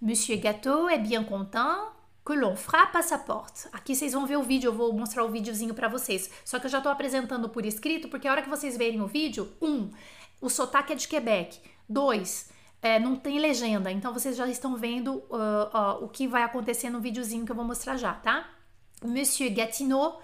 Monsieur 0.00 0.40
Gâteau 0.40 0.88
est 0.88 1.02
bien 1.02 1.24
content 1.24 1.92
que 2.24 2.34
l'on 2.34 2.56
frappe 2.56 2.96
à 2.96 3.02
sa 3.02 3.18
porte. 3.18 3.68
Aqui 3.72 3.94
vocês 3.94 4.12
vão 4.12 4.26
ver 4.26 4.36
o 4.36 4.42
vídeo, 4.42 4.68
eu 4.68 4.74
vou 4.74 4.92
mostrar 4.92 5.24
o 5.24 5.30
videozinho 5.30 5.74
para 5.74 5.88
vocês. 5.88 6.30
Só 6.44 6.58
que 6.58 6.66
eu 6.66 6.70
já 6.70 6.78
estou 6.78 6.92
apresentando 6.92 7.48
por 7.48 7.66
escrito, 7.66 8.08
porque 8.08 8.28
a 8.28 8.32
hora 8.32 8.42
que 8.42 8.48
vocês 8.48 8.76
verem 8.76 9.00
o 9.00 9.06
vídeo, 9.06 9.52
um, 9.60 9.90
o 10.40 10.48
sotaque 10.48 10.92
é 10.92 10.96
de 10.96 11.08
Quebec. 11.08 11.58
Dois, 11.88 12.48
é, 12.80 12.98
não 12.98 13.16
tem 13.16 13.38
legenda, 13.38 13.90
então 13.90 14.12
vocês 14.12 14.36
já 14.36 14.46
estão 14.48 14.76
vendo 14.76 15.14
uh, 15.30 16.00
uh, 16.00 16.04
o 16.04 16.08
que 16.08 16.26
vai 16.26 16.42
acontecer 16.42 16.90
no 16.90 17.00
videozinho 17.00 17.44
que 17.44 17.52
eu 17.52 17.56
vou 17.56 17.64
mostrar 17.64 17.96
já, 17.96 18.12
tá? 18.14 18.48
Monsieur 19.04 19.52
Gatineau 19.52 20.20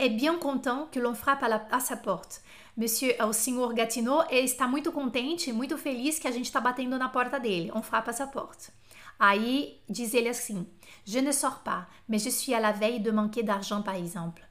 est 0.00 0.10
bien 0.10 0.38
content 0.38 0.88
que 0.90 0.98
l'on 0.98 1.14
frappe 1.14 1.42
à, 1.42 1.48
la, 1.48 1.66
à 1.70 1.80
sa 1.80 1.96
porte. 1.96 2.42
Monsieur, 2.76 3.14
o 3.22 3.32
senhor 3.32 3.74
Gatineau 3.74 4.22
está 4.30 4.66
muito 4.66 4.90
contente, 4.92 5.52
muito 5.52 5.76
feliz 5.76 6.18
que 6.18 6.28
a 6.28 6.30
gente 6.30 6.46
está 6.46 6.60
batendo 6.60 6.98
na 6.98 7.08
porta 7.08 7.38
dele. 7.38 7.70
On 7.74 7.82
frappe 7.82 8.10
à 8.10 8.12
sa 8.12 8.26
porte. 8.26 8.70
Aí 9.18 9.80
diz 9.88 10.14
ele 10.14 10.30
assim: 10.30 10.66
Je 11.04 11.20
ne 11.20 11.32
sors 11.32 11.58
pas, 11.58 11.86
mais 12.08 12.22
je 12.22 12.30
suis 12.30 12.54
à 12.54 12.60
la 12.60 12.72
veille 12.72 13.00
de 13.00 13.10
manquer 13.10 13.42
d'argent, 13.42 13.82
par 13.82 13.96
exemple. 13.96 14.42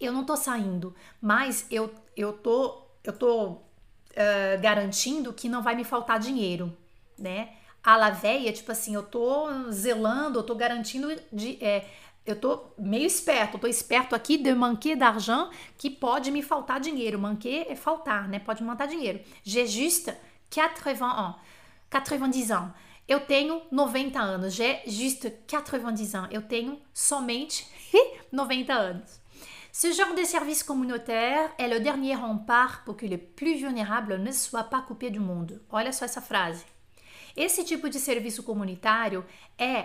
Eu 0.00 0.12
não 0.12 0.24
tô 0.24 0.36
saindo, 0.36 0.94
mas 1.20 1.66
eu, 1.70 1.92
eu 2.16 2.32
tô, 2.32 2.82
eu 3.04 3.12
tô 3.12 3.46
uh, 3.46 4.60
garantindo 4.60 5.32
que 5.32 5.48
não 5.48 5.62
vai 5.62 5.76
me 5.76 5.84
faltar 5.84 6.18
dinheiro, 6.18 6.76
né? 7.16 7.54
A 7.82 7.96
la 7.96 8.10
veille 8.10 8.48
é 8.48 8.52
tipo 8.52 8.72
assim, 8.72 8.94
eu 8.94 9.02
tô 9.02 9.70
zelando, 9.70 10.40
eu 10.40 10.42
tô 10.42 10.54
garantindo 10.54 11.08
de. 11.32 11.62
É, 11.64 11.86
eu 12.30 12.40
tô 12.40 12.72
meio 12.78 13.06
esperto, 13.06 13.56
eu 13.56 13.60
tô 13.60 13.66
esperto 13.66 14.14
aqui 14.14 14.38
de 14.38 14.54
manquer 14.54 14.96
d'argent, 14.96 15.50
que 15.76 15.90
pode 15.90 16.30
me 16.30 16.42
faltar 16.42 16.80
dinheiro. 16.80 17.18
Manquer 17.18 17.66
é 17.68 17.74
faltar, 17.74 18.28
né? 18.28 18.38
Pode 18.38 18.62
me 18.62 18.68
faltar 18.68 18.88
dinheiro. 18.88 19.20
J'ai 19.42 19.66
juste 19.66 20.12
80 20.50 21.04
ans. 21.04 21.36
90 21.90 22.52
ans. 22.52 22.72
Eu 23.08 23.20
tenho 23.20 23.62
90 23.70 24.20
anos. 24.20 24.54
J'ai 24.54 24.82
juste 24.86 25.30
90 25.46 26.14
ans. 26.14 26.28
Eu 26.30 26.42
tenho 26.42 26.78
somente 26.92 27.66
90 28.30 28.72
anos. 28.72 29.20
Ce 29.72 29.92
genre 29.92 30.14
de 30.14 30.24
service 30.24 30.62
communautaire 30.62 31.52
est 31.56 31.68
le 31.68 31.80
dernier 31.80 32.16
rempart 32.16 32.82
pour 32.84 32.96
que 32.96 33.06
les 33.06 33.18
plus 33.18 33.56
vulnérables 33.56 34.18
ne 34.18 34.32
soient 34.32 34.64
pas 34.64 34.82
coupés 34.82 35.10
du 35.10 35.20
monde. 35.20 35.62
Olha 35.70 35.92
só 35.92 36.04
essa 36.04 36.20
frase. 36.20 36.64
Esse 37.36 37.62
tipo 37.62 37.88
de 37.88 38.00
serviço 38.00 38.42
comunitário 38.42 39.24
é 39.56 39.84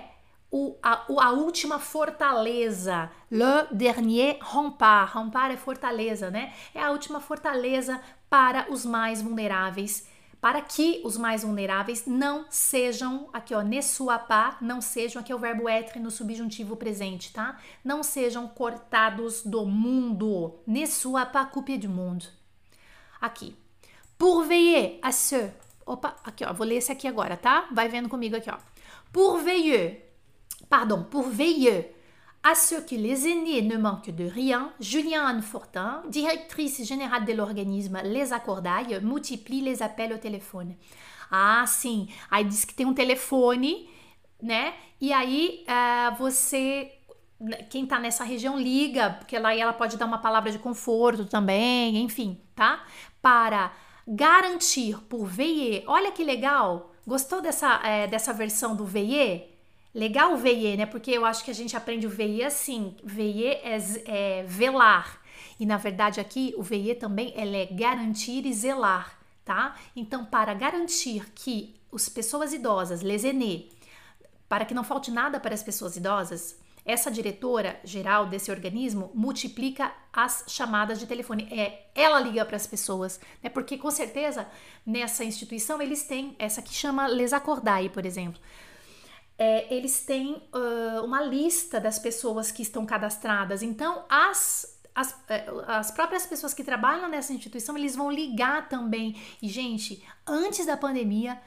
o, 0.53 0.77
a, 0.83 1.05
a, 1.19 1.31
última 1.31 1.79
fortaleza, 1.79 3.09
le 3.31 3.67
dernier 3.71 4.37
rempart. 4.39 5.15
Rempart 5.15 5.51
é 5.51 5.57
fortaleza, 5.57 6.29
né? 6.29 6.53
É 6.75 6.83
a 6.83 6.91
última 6.91 7.19
fortaleza 7.19 7.99
para 8.29 8.71
os 8.71 8.85
mais 8.85 9.19
vulneráveis 9.19 10.07
para 10.39 10.59
que 10.59 11.01
os 11.05 11.17
mais 11.17 11.41
vulneráveis 11.41 12.05
não 12.05 12.45
sejam, 12.49 13.29
aqui 13.31 13.55
ó, 13.55 13.61
ne 13.61 13.81
soit 13.81 14.27
não 14.59 14.81
sejam, 14.81 15.21
aqui 15.21 15.31
é 15.31 15.35
o 15.35 15.39
verbo 15.39 15.69
être 15.69 15.97
no 15.99 16.11
subjuntivo 16.11 16.75
presente, 16.75 17.31
tá? 17.31 17.57
Não 17.81 18.03
sejam 18.03 18.45
cortados 18.49 19.41
do 19.41 19.65
mundo. 19.65 20.59
Ne 20.67 20.85
soit 20.85 21.31
pas 21.31 21.45
coupé 21.45 21.77
du 21.77 21.87
monde. 21.87 22.27
Aqui. 23.21 23.55
Pour 24.17 24.43
veiller 24.43 24.99
à 25.01 25.13
ceux. 25.13 25.49
Opa, 25.85 26.13
aqui 26.25 26.43
ó, 26.43 26.51
vou 26.51 26.67
ler 26.67 26.75
esse 26.75 26.91
aqui 26.91 27.07
agora, 27.07 27.37
tá? 27.37 27.69
Vai 27.71 27.87
vendo 27.87 28.09
comigo 28.09 28.35
aqui 28.35 28.51
ó. 28.51 28.57
Pour 29.13 29.37
veiller, 29.37 30.12
pardon, 30.69 31.03
pour 31.03 31.27
veiller 31.27 31.93
À 32.45 32.55
ce 32.55 32.75
que 32.75 32.93
les 32.93 33.25
aînés 33.25 33.61
ne 33.61 33.77
manquent 33.77 34.09
de 34.09 34.25
rien, 34.25 34.73
Julien 34.77 35.41
Fortin, 35.41 36.03
directrice 36.09 36.83
générale 36.83 37.23
de 37.23 37.31
l'organisme 37.31 38.01
Les 38.03 38.33
Accordailles, 38.33 38.99
multiplie 39.01 39.61
les 39.61 39.81
appels 39.81 40.11
au 40.11 40.17
telefone. 40.17 40.75
Ah, 41.31 41.63
sim. 41.65 42.09
Aí 42.29 42.43
diz 42.43 42.65
que 42.65 42.73
tem 42.73 42.85
um 42.85 42.93
telefone, 42.93 43.89
né? 44.41 44.73
E 44.99 45.13
aí 45.13 45.63
uh, 45.69 46.17
você, 46.17 46.91
quem 47.69 47.85
tá 47.85 47.97
nessa 47.97 48.25
região, 48.25 48.59
liga, 48.59 49.11
porque 49.11 49.39
lá 49.39 49.55
ela 49.55 49.71
pode 49.71 49.95
dar 49.95 50.05
uma 50.05 50.17
palavra 50.17 50.51
de 50.51 50.59
conforto 50.59 51.23
também, 51.23 51.97
enfim, 52.03 52.41
tá? 52.53 52.83
Para 53.21 53.71
garantir 54.05 54.97
por 55.07 55.25
veiller. 55.25 55.85
Olha 55.87 56.11
que 56.11 56.25
legal! 56.25 56.93
Gostou 57.07 57.41
dessa, 57.41 57.79
é, 57.85 58.05
dessa 58.05 58.33
versão 58.33 58.75
do 58.75 58.83
veiller? 58.83 59.52
Legal 59.93 60.33
o 60.33 60.37
veiller, 60.37 60.75
né? 60.75 60.85
Porque 60.87 61.11
eu 61.11 61.23
acho 61.23 61.45
que 61.45 61.51
a 61.51 61.53
gente 61.53 61.77
aprende 61.77 62.07
o 62.07 62.09
veiller 62.09 62.47
assim. 62.47 62.95
Veiller 63.03 63.59
é, 63.63 63.77
é 64.05 64.43
velar. 64.43 65.21
E 65.59 65.65
na 65.65 65.77
verdade 65.77 66.19
aqui 66.19 66.53
o 66.57 66.63
veiller 66.63 66.97
também 66.97 67.31
é 67.35 67.65
garantir 67.67 68.45
e 68.45 68.53
zelar, 68.53 69.19
tá? 69.45 69.75
Então, 69.95 70.25
para 70.25 70.53
garantir 70.55 71.31
que 71.35 71.75
as 71.93 72.09
pessoas 72.09 72.53
idosas, 72.53 73.03
les 73.03 73.23
aînés, 73.23 73.65
para 74.49 74.65
que 74.65 74.73
não 74.73 74.83
falte 74.83 75.11
nada 75.11 75.39
para 75.39 75.53
as 75.53 75.61
pessoas 75.61 75.95
idosas, 75.95 76.57
essa 76.83 77.11
diretora 77.11 77.79
geral 77.83 78.25
desse 78.25 78.49
organismo 78.51 79.11
multiplica 79.13 79.93
as 80.11 80.43
chamadas 80.47 80.99
de 80.99 81.05
telefone. 81.05 81.47
É, 81.51 81.87
ela 81.93 82.19
liga 82.19 82.43
para 82.43 82.55
as 82.55 82.65
pessoas, 82.65 83.19
né? 83.43 83.49
Porque 83.49 83.77
com 83.77 83.91
certeza 83.91 84.47
nessa 84.83 85.23
instituição 85.23 85.79
eles 85.79 86.01
têm 86.03 86.35
essa 86.39 86.63
que 86.63 86.73
chama 86.73 87.05
Les 87.05 87.31
Acordai, 87.31 87.89
por 87.89 88.07
exemplo 88.07 88.41
é, 89.37 89.73
eles 89.73 90.05
têm 90.05 90.35
uh, 90.53 91.03
uma 91.03 91.21
lista 91.21 91.79
das 91.79 91.97
pessoas 91.97 92.51
que 92.51 92.61
estão 92.61 92.85
cadastradas. 92.85 93.63
Então, 93.63 94.05
as, 94.09 94.79
as, 94.93 95.15
é, 95.27 95.45
as 95.67 95.91
próprias 95.91 96.25
pessoas 96.25 96.53
que 96.53 96.63
trabalham 96.63 97.09
nessa 97.09 97.33
instituição, 97.33 97.77
eles 97.77 97.95
vão 97.95 98.11
ligar 98.11 98.69
também. 98.69 99.15
E, 99.41 99.49
gente, 99.49 100.03
antes 100.27 100.65
da 100.65 100.77
pandemia, 100.77 101.41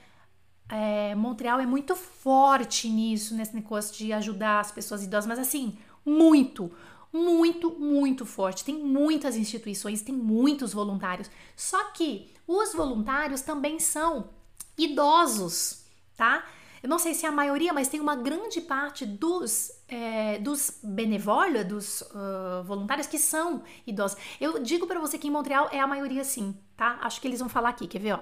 é, 0.68 1.14
Montreal 1.14 1.60
é 1.60 1.66
muito 1.66 1.94
forte 1.94 2.88
nisso, 2.88 3.34
nesse 3.34 3.54
negócio 3.54 3.96
de 3.96 4.12
ajudar 4.12 4.60
as 4.60 4.72
pessoas 4.72 5.04
idosas, 5.04 5.26
mas 5.26 5.38
assim, 5.38 5.78
muito, 6.04 6.72
muito, 7.12 7.70
muito 7.78 8.26
forte. 8.26 8.64
Tem 8.64 8.74
muitas 8.74 9.36
instituições, 9.36 10.02
tem 10.02 10.14
muitos 10.14 10.72
voluntários. 10.72 11.30
Só 11.54 11.92
que 11.92 12.32
os 12.48 12.74
voluntários 12.74 13.42
também 13.42 13.78
são 13.78 14.28
idosos, 14.76 15.84
tá? 16.16 16.44
Eu 16.86 16.88
não 16.88 17.00
sei 17.00 17.14
se 17.14 17.26
é 17.26 17.28
a 17.28 17.32
maioria, 17.32 17.72
mas 17.72 17.88
tem 17.88 17.98
uma 17.98 18.14
grande 18.14 18.60
parte 18.60 19.04
dos 19.04 19.72
é, 19.88 20.38
dos 20.38 20.78
benevoles, 20.84 21.66
dos 21.66 22.02
uh, 22.02 22.62
voluntários 22.64 23.08
que 23.08 23.18
são 23.18 23.64
idosos. 23.84 24.16
Eu 24.40 24.62
digo 24.62 24.86
para 24.86 25.00
você 25.00 25.18
que 25.18 25.26
em 25.26 25.30
Montreal 25.32 25.68
é 25.72 25.80
a 25.80 25.86
maioria 25.88 26.22
sim, 26.22 26.56
tá? 26.76 27.00
Acho 27.02 27.20
que 27.20 27.26
eles 27.26 27.40
vão 27.40 27.48
falar 27.48 27.70
aqui, 27.70 27.88
quer 27.88 27.98
ver, 27.98 28.12
ó? 28.12 28.20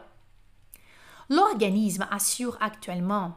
L'organisme 1.28 2.06
assure 2.10 2.56
actuellement 2.58 3.34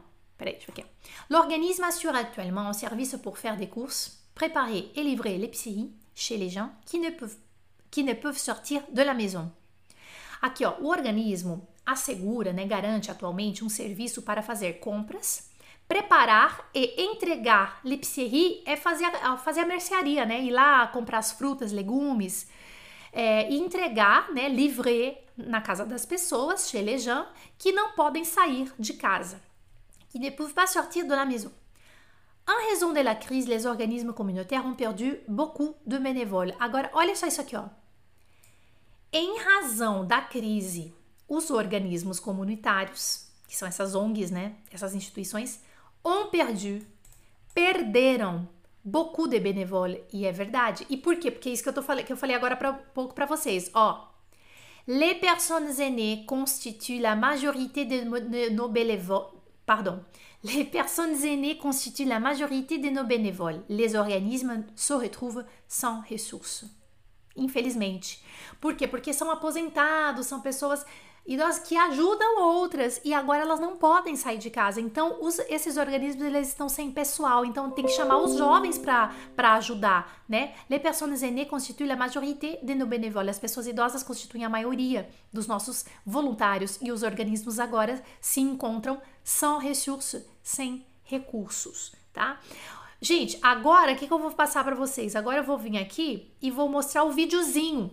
L'organisme 1.28 1.84
assure 1.84 2.16
actuellement 2.16 2.66
un 2.66 2.72
service 2.72 3.14
pour 3.22 3.36
faire 3.36 3.58
des 3.58 3.68
courses, 3.68 4.24
préparer 4.34 4.90
et 4.94 5.02
livrer 5.02 5.36
l'épicerie 5.36 5.92
chez 6.14 6.38
les 6.38 6.48
gens 6.48 6.70
qui 6.86 7.00
ne 7.00 7.10
peuvent, 7.10 7.36
qui 7.90 8.02
ne 8.02 8.14
peuvent 8.14 8.38
sortir 8.38 8.80
de 8.90 9.02
la 9.02 9.12
maison. 9.12 9.50
Aqui, 10.40 10.64
ó, 10.64 10.76
o 10.80 10.88
organismo 10.90 11.68
assegura, 11.88 12.52
né, 12.52 12.66
garante 12.66 13.10
atualmente 13.10 13.64
um 13.64 13.68
serviço 13.68 14.20
para 14.20 14.42
fazer 14.42 14.74
compras, 14.74 15.48
preparar 15.88 16.68
e 16.74 17.02
entregar. 17.02 17.80
L'épicerie 17.82 18.62
é 18.66 18.76
fazer, 18.76 19.10
fazer 19.42 19.60
a 19.60 19.66
mercearia, 19.66 20.26
né? 20.26 20.42
Ir 20.42 20.50
lá 20.50 20.86
comprar 20.88 21.18
as 21.18 21.32
frutas, 21.32 21.72
legumes 21.72 22.46
é, 23.10 23.50
e 23.50 23.58
entregar, 23.58 24.30
né? 24.32 24.50
Livrer 24.50 25.24
na 25.34 25.62
casa 25.62 25.86
das 25.86 26.04
pessoas, 26.04 26.68
chez 26.68 26.84
les 26.84 27.02
gens, 27.02 27.26
que 27.58 27.72
não 27.72 27.92
podem 27.92 28.24
sair 28.24 28.70
de 28.78 28.92
casa, 28.92 29.40
qui 30.10 30.18
ne 30.18 30.30
peuvent 30.30 30.52
pas 30.52 30.66
sortir 30.66 31.04
de 31.04 31.14
la 31.14 31.24
maison. 31.24 31.50
En 32.46 32.56
raison 32.70 32.92
de 32.92 33.00
la 33.00 33.14
crise, 33.14 33.46
les 33.46 33.64
organismes 33.66 34.12
communautaires 34.12 34.66
ont 34.66 34.74
perdu 34.74 35.18
beaucoup 35.26 35.74
de 35.86 35.98
bénévoles. 35.98 36.54
Agora, 36.58 36.90
olha 36.92 37.14
só 37.14 37.26
isso 37.26 37.40
aqui, 37.40 37.56
ó. 37.56 37.64
Em 39.12 39.38
razão 39.38 40.06
da 40.06 40.20
crise, 40.20 40.92
os 41.28 41.50
organismos 41.50 42.18
comunitários, 42.18 43.28
que 43.46 43.56
são 43.56 43.68
essas 43.68 43.94
ONGs, 43.94 44.30
né, 44.30 44.54
essas 44.70 44.94
instituições, 44.94 45.60
ont 46.04 46.30
perdu, 46.30 46.84
perderam 47.54 48.48
beaucoup 48.84 49.28
de 49.28 49.38
bénévoles. 49.38 50.00
E 50.12 50.24
é 50.24 50.32
verdade. 50.32 50.86
E 50.88 50.96
por 50.96 51.16
quê? 51.16 51.30
Porque 51.30 51.50
é 51.50 51.52
isso 51.52 51.62
que 51.62 51.68
eu, 51.68 51.72
tô, 51.72 51.82
que 51.82 52.12
eu 52.12 52.16
falei 52.16 52.34
agora 52.34 52.56
pra, 52.56 52.72
pouco 52.72 53.14
para 53.14 53.26
vocês. 53.26 53.70
Ó, 53.74 54.08
les 54.86 55.14
personnes 55.14 55.78
aînées 55.78 56.24
constituent 56.26 57.00
la 57.00 57.14
majorité 57.14 57.84
de 57.84 58.04
nos 58.50 58.68
bénévoles. 58.68 59.28
Pardon. 59.66 60.02
Les 60.44 60.64
personnes 60.64 61.24
aînées 61.24 61.58
constituent 61.58 62.06
la 62.06 62.20
majorité 62.20 62.78
de 62.78 62.88
nos 62.90 63.04
bénévoles. 63.04 63.62
Les 63.68 63.96
organismes 63.96 64.64
se 64.76 64.94
retrouvent 64.94 65.44
sans 65.66 66.00
ressources. 66.08 66.64
Infelizmente. 67.36 68.22
Por 68.60 68.74
quê? 68.74 68.86
Porque 68.86 69.12
são 69.12 69.30
aposentados, 69.30 70.26
são 70.26 70.40
pessoas 70.40 70.84
idosas 71.28 71.58
que 71.58 71.76
ajudam 71.76 72.42
outras 72.42 73.00
e 73.04 73.12
agora 73.12 73.42
elas 73.42 73.60
não 73.60 73.76
podem 73.76 74.16
sair 74.16 74.38
de 74.38 74.48
casa. 74.48 74.80
Então, 74.80 75.18
os, 75.20 75.38
esses 75.40 75.76
organismos 75.76 76.24
eles 76.24 76.48
estão 76.48 76.70
sem 76.70 76.90
pessoal, 76.90 77.44
então 77.44 77.70
tem 77.70 77.84
que 77.84 77.92
chamar 77.92 78.16
os 78.16 78.36
jovens 78.36 78.78
para 78.78 79.54
ajudar, 79.54 80.24
né? 80.26 80.54
Les 80.70 80.80
personnes 80.80 81.22
aînées 81.22 81.46
constituem 81.46 81.86
la 81.86 81.96
majorité 81.96 82.58
de 82.62 82.74
nos 82.74 82.88
bénévoles. 82.88 83.36
As 83.36 83.38
pessoas 83.38 83.66
idosas 83.66 84.02
constituem 84.02 84.46
a 84.46 84.48
maioria 84.48 85.06
dos 85.30 85.46
nossos 85.46 85.84
voluntários 86.04 86.78
e 86.80 86.90
os 86.90 87.02
organismos 87.02 87.60
agora 87.60 88.02
se 88.22 88.40
encontram 88.40 88.98
sans 89.22 89.62
ressources, 89.62 90.24
sem 90.42 90.86
recursos, 91.04 91.92
tá? 92.10 92.40
Gente, 93.02 93.38
agora 93.42 93.92
o 93.92 93.96
que, 93.96 94.06
que 94.06 94.12
eu 94.12 94.18
vou 94.18 94.30
passar 94.30 94.64
para 94.64 94.74
vocês? 94.74 95.14
Agora 95.14 95.38
eu 95.38 95.44
vou 95.44 95.58
vir 95.58 95.76
aqui 95.76 96.32
e 96.40 96.50
vou 96.50 96.70
mostrar 96.70 97.04
o 97.04 97.12
videozinho. 97.12 97.90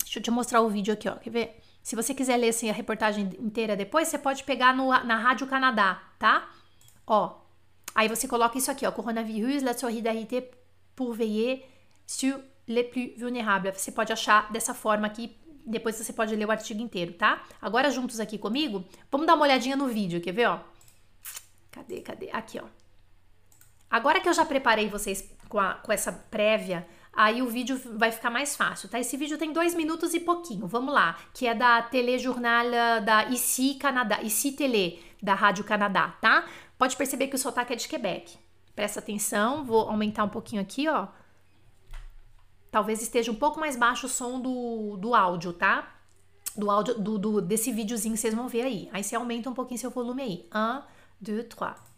Deixa 0.00 0.18
eu 0.18 0.22
te 0.22 0.30
mostrar 0.30 0.60
o 0.60 0.68
vídeo 0.68 0.92
aqui, 0.92 1.08
ó. 1.08 1.14
Quer 1.14 1.30
ver? 1.30 1.61
Se 1.82 1.96
você 1.96 2.14
quiser 2.14 2.36
ler 2.36 2.50
assim, 2.50 2.70
a 2.70 2.72
reportagem 2.72 3.30
inteira 3.38 3.76
depois, 3.76 4.08
você 4.08 4.18
pode 4.18 4.44
pegar 4.44 4.74
no, 4.74 4.88
na 5.04 5.16
Rádio 5.16 5.46
Canadá, 5.46 6.00
tá? 6.18 6.48
Ó, 7.06 7.40
aí 7.94 8.08
você 8.08 8.28
coloca 8.28 8.56
isso 8.56 8.70
aqui, 8.70 8.86
ó, 8.86 8.92
Coronavirus, 8.92 9.62
la 9.62 9.74
solidarité 9.74 10.50
pour 10.94 11.12
veiller 11.12 11.64
sur 12.06 12.40
les 12.68 12.84
plus 12.84 13.18
vulnérables. 13.18 13.80
Você 13.80 13.90
pode 13.90 14.12
achar 14.12 14.50
dessa 14.52 14.72
forma 14.72 15.06
aqui, 15.06 15.36
depois 15.66 15.96
você 15.96 16.12
pode 16.12 16.36
ler 16.36 16.46
o 16.46 16.50
artigo 16.50 16.80
inteiro, 16.80 17.14
tá? 17.14 17.42
Agora 17.60 17.90
juntos 17.90 18.20
aqui 18.20 18.38
comigo, 18.38 18.84
vamos 19.10 19.26
dar 19.26 19.34
uma 19.34 19.44
olhadinha 19.44 19.76
no 19.76 19.88
vídeo, 19.88 20.20
quer 20.20 20.32
ver, 20.32 20.46
ó? 20.46 20.60
Cadê, 21.70 22.00
cadê? 22.00 22.30
Aqui, 22.30 22.60
ó. 22.60 22.66
Agora 23.90 24.20
que 24.20 24.28
eu 24.28 24.32
já 24.32 24.44
preparei 24.44 24.88
vocês 24.88 25.28
com, 25.48 25.58
a, 25.58 25.74
com 25.74 25.92
essa 25.92 26.12
prévia 26.12 26.86
aí 27.12 27.42
o 27.42 27.48
vídeo 27.48 27.80
vai 27.96 28.10
ficar 28.10 28.30
mais 28.30 28.56
fácil, 28.56 28.88
tá? 28.88 28.98
Esse 28.98 29.16
vídeo 29.16 29.36
tem 29.36 29.52
dois 29.52 29.74
minutos 29.74 30.14
e 30.14 30.20
pouquinho, 30.20 30.66
vamos 30.66 30.94
lá, 30.94 31.18
que 31.34 31.46
é 31.46 31.54
da 31.54 31.82
telejornal 31.82 32.70
da 33.04 33.28
ICI 33.28 33.74
Canadá, 33.74 34.22
ICI 34.22 34.52
Tele, 34.52 35.04
da 35.22 35.34
Rádio 35.34 35.64
Canadá, 35.64 36.16
tá? 36.20 36.46
Pode 36.78 36.96
perceber 36.96 37.28
que 37.28 37.36
o 37.36 37.38
sotaque 37.38 37.72
é 37.72 37.76
de 37.76 37.86
Quebec. 37.86 38.36
Presta 38.74 39.00
atenção, 39.00 39.64
vou 39.64 39.88
aumentar 39.88 40.24
um 40.24 40.28
pouquinho 40.28 40.62
aqui, 40.62 40.88
ó. 40.88 41.08
Talvez 42.70 43.02
esteja 43.02 43.30
um 43.30 43.34
pouco 43.34 43.60
mais 43.60 43.76
baixo 43.76 44.06
o 44.06 44.08
som 44.08 44.40
do, 44.40 44.96
do 44.96 45.14
áudio, 45.14 45.52
tá? 45.52 45.94
Do 46.56 46.70
áudio, 46.70 46.98
do, 46.98 47.18
do, 47.18 47.40
desse 47.42 47.70
videozinho 47.70 48.14
que 48.14 48.20
vocês 48.20 48.34
vão 48.34 48.48
ver 48.48 48.62
aí. 48.62 48.88
Aí 48.92 49.04
você 49.04 49.14
aumenta 49.14 49.50
um 49.50 49.54
pouquinho 49.54 49.78
seu 49.78 49.90
volume 49.90 50.22
aí. 50.22 50.48
Un, 50.54 50.82
deux, 51.20 51.46
trois. 51.48 51.91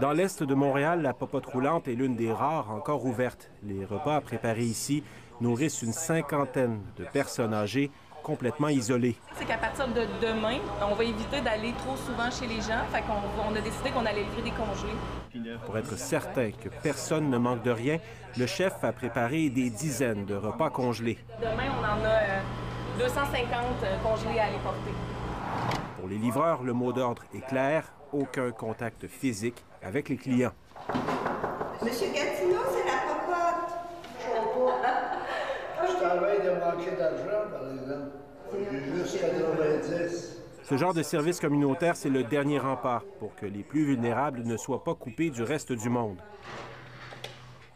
Dans 0.00 0.12
l'est 0.12 0.42
de 0.42 0.54
Montréal, 0.54 1.02
la 1.02 1.12
popote 1.12 1.46
roulante 1.46 1.88
est 1.88 1.94
l'une 1.94 2.16
des 2.16 2.32
rares 2.32 2.70
encore 2.70 3.04
ouvertes. 3.04 3.50
Les 3.62 3.84
repas 3.84 4.20
préparés 4.20 4.64
ici 4.64 5.02
nourrissent 5.40 5.82
une 5.82 5.92
cinquantaine 5.92 6.80
de 6.96 7.04
personnes 7.04 7.54
âgées 7.54 7.90
complètement 8.22 8.68
isolées. 8.68 9.16
C'est 9.34 9.44
qu'à 9.44 9.58
partir 9.58 9.86
de 9.88 10.06
demain, 10.20 10.58
on 10.82 10.94
va 10.94 11.04
éviter 11.04 11.40
d'aller 11.42 11.72
trop 11.78 11.94
souvent 11.94 12.30
chez 12.30 12.46
les 12.46 12.60
gens. 12.60 12.82
Fait 12.90 13.02
qu'on 13.02 13.20
on 13.48 13.54
a 13.54 13.60
décidé 13.60 13.90
qu'on 13.90 14.06
allait 14.06 14.24
livrer 14.24 14.42
des 14.42 14.50
congelés. 14.50 15.58
Pour 15.66 15.76
être 15.76 15.96
certain 15.98 16.50
que 16.50 16.70
personne 16.82 17.28
ne 17.28 17.36
manque 17.36 17.62
de 17.62 17.70
rien, 17.70 17.98
le 18.38 18.46
chef 18.46 18.82
a 18.82 18.92
préparé 18.92 19.50
des 19.50 19.68
dizaines 19.68 20.24
de 20.24 20.34
repas 20.34 20.70
congelés. 20.70 21.18
Demain, 21.40 21.70
on 21.78 21.84
en 21.84 22.04
a 22.04 22.98
250 22.98 23.36
euh, 23.82 23.96
congelés 24.02 24.38
à 24.38 24.44
aller 24.44 24.58
porter. 24.62 24.92
Pour 25.98 26.08
les 26.08 26.16
livreurs, 26.16 26.62
le 26.62 26.72
mot 26.72 26.92
d'ordre 26.92 27.22
est 27.34 27.46
clair 27.46 27.92
aucun 28.14 28.50
contact 28.52 29.06
physique 29.08 29.64
avec 29.82 30.08
les 30.08 30.16
clients. 30.16 30.52
Monsieur 31.82 32.06
Gatineau, 32.12 32.62
c'est 32.70 32.84
la 32.86 32.98
popote. 33.06 33.70
Je 35.86 35.96
travaille 35.96 36.38
de 36.42 36.50
manquer 36.50 36.96
d'argent, 36.96 37.50
par 37.50 37.70
exemple. 37.72 38.10
J'ai 38.70 38.84
juste 38.94 39.20
90. 39.20 40.40
Ce 40.62 40.76
genre 40.76 40.94
de 40.94 41.02
service 41.02 41.40
communautaire, 41.40 41.96
c'est 41.96 42.08
le 42.08 42.22
dernier 42.24 42.58
rempart 42.58 43.04
pour 43.18 43.34
que 43.34 43.44
les 43.44 43.62
plus 43.62 43.84
vulnérables 43.84 44.42
ne 44.44 44.56
soient 44.56 44.84
pas 44.84 44.94
coupés 44.94 45.30
du 45.30 45.42
reste 45.42 45.72
du 45.72 45.90
monde. 45.90 46.18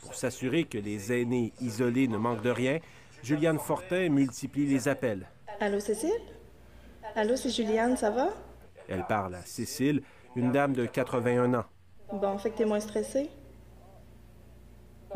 Pour 0.00 0.14
s'assurer 0.14 0.64
que 0.64 0.78
les 0.78 1.12
aînés 1.12 1.52
isolés 1.60 2.08
ne 2.08 2.16
manquent 2.16 2.42
de 2.42 2.50
rien, 2.50 2.78
Juliane 3.22 3.58
Fortin 3.58 4.08
multiplie 4.08 4.66
les 4.66 4.88
appels. 4.88 5.26
Allô, 5.60 5.80
Cécile? 5.80 6.12
Allô, 7.14 7.36
c'est 7.36 7.50
Juliane, 7.50 7.96
ça 7.96 8.10
va? 8.10 8.28
Elle 8.88 9.04
parle 9.06 9.34
à 9.34 9.42
Cécile, 9.42 10.02
une 10.38 10.52
dame 10.52 10.72
de 10.72 10.86
81 10.86 11.52
ans. 11.54 11.64
Bon, 12.12 12.38
fait 12.38 12.50
que 12.50 12.58
t'es 12.58 12.64
moins 12.64 12.80
stressée? 12.80 13.28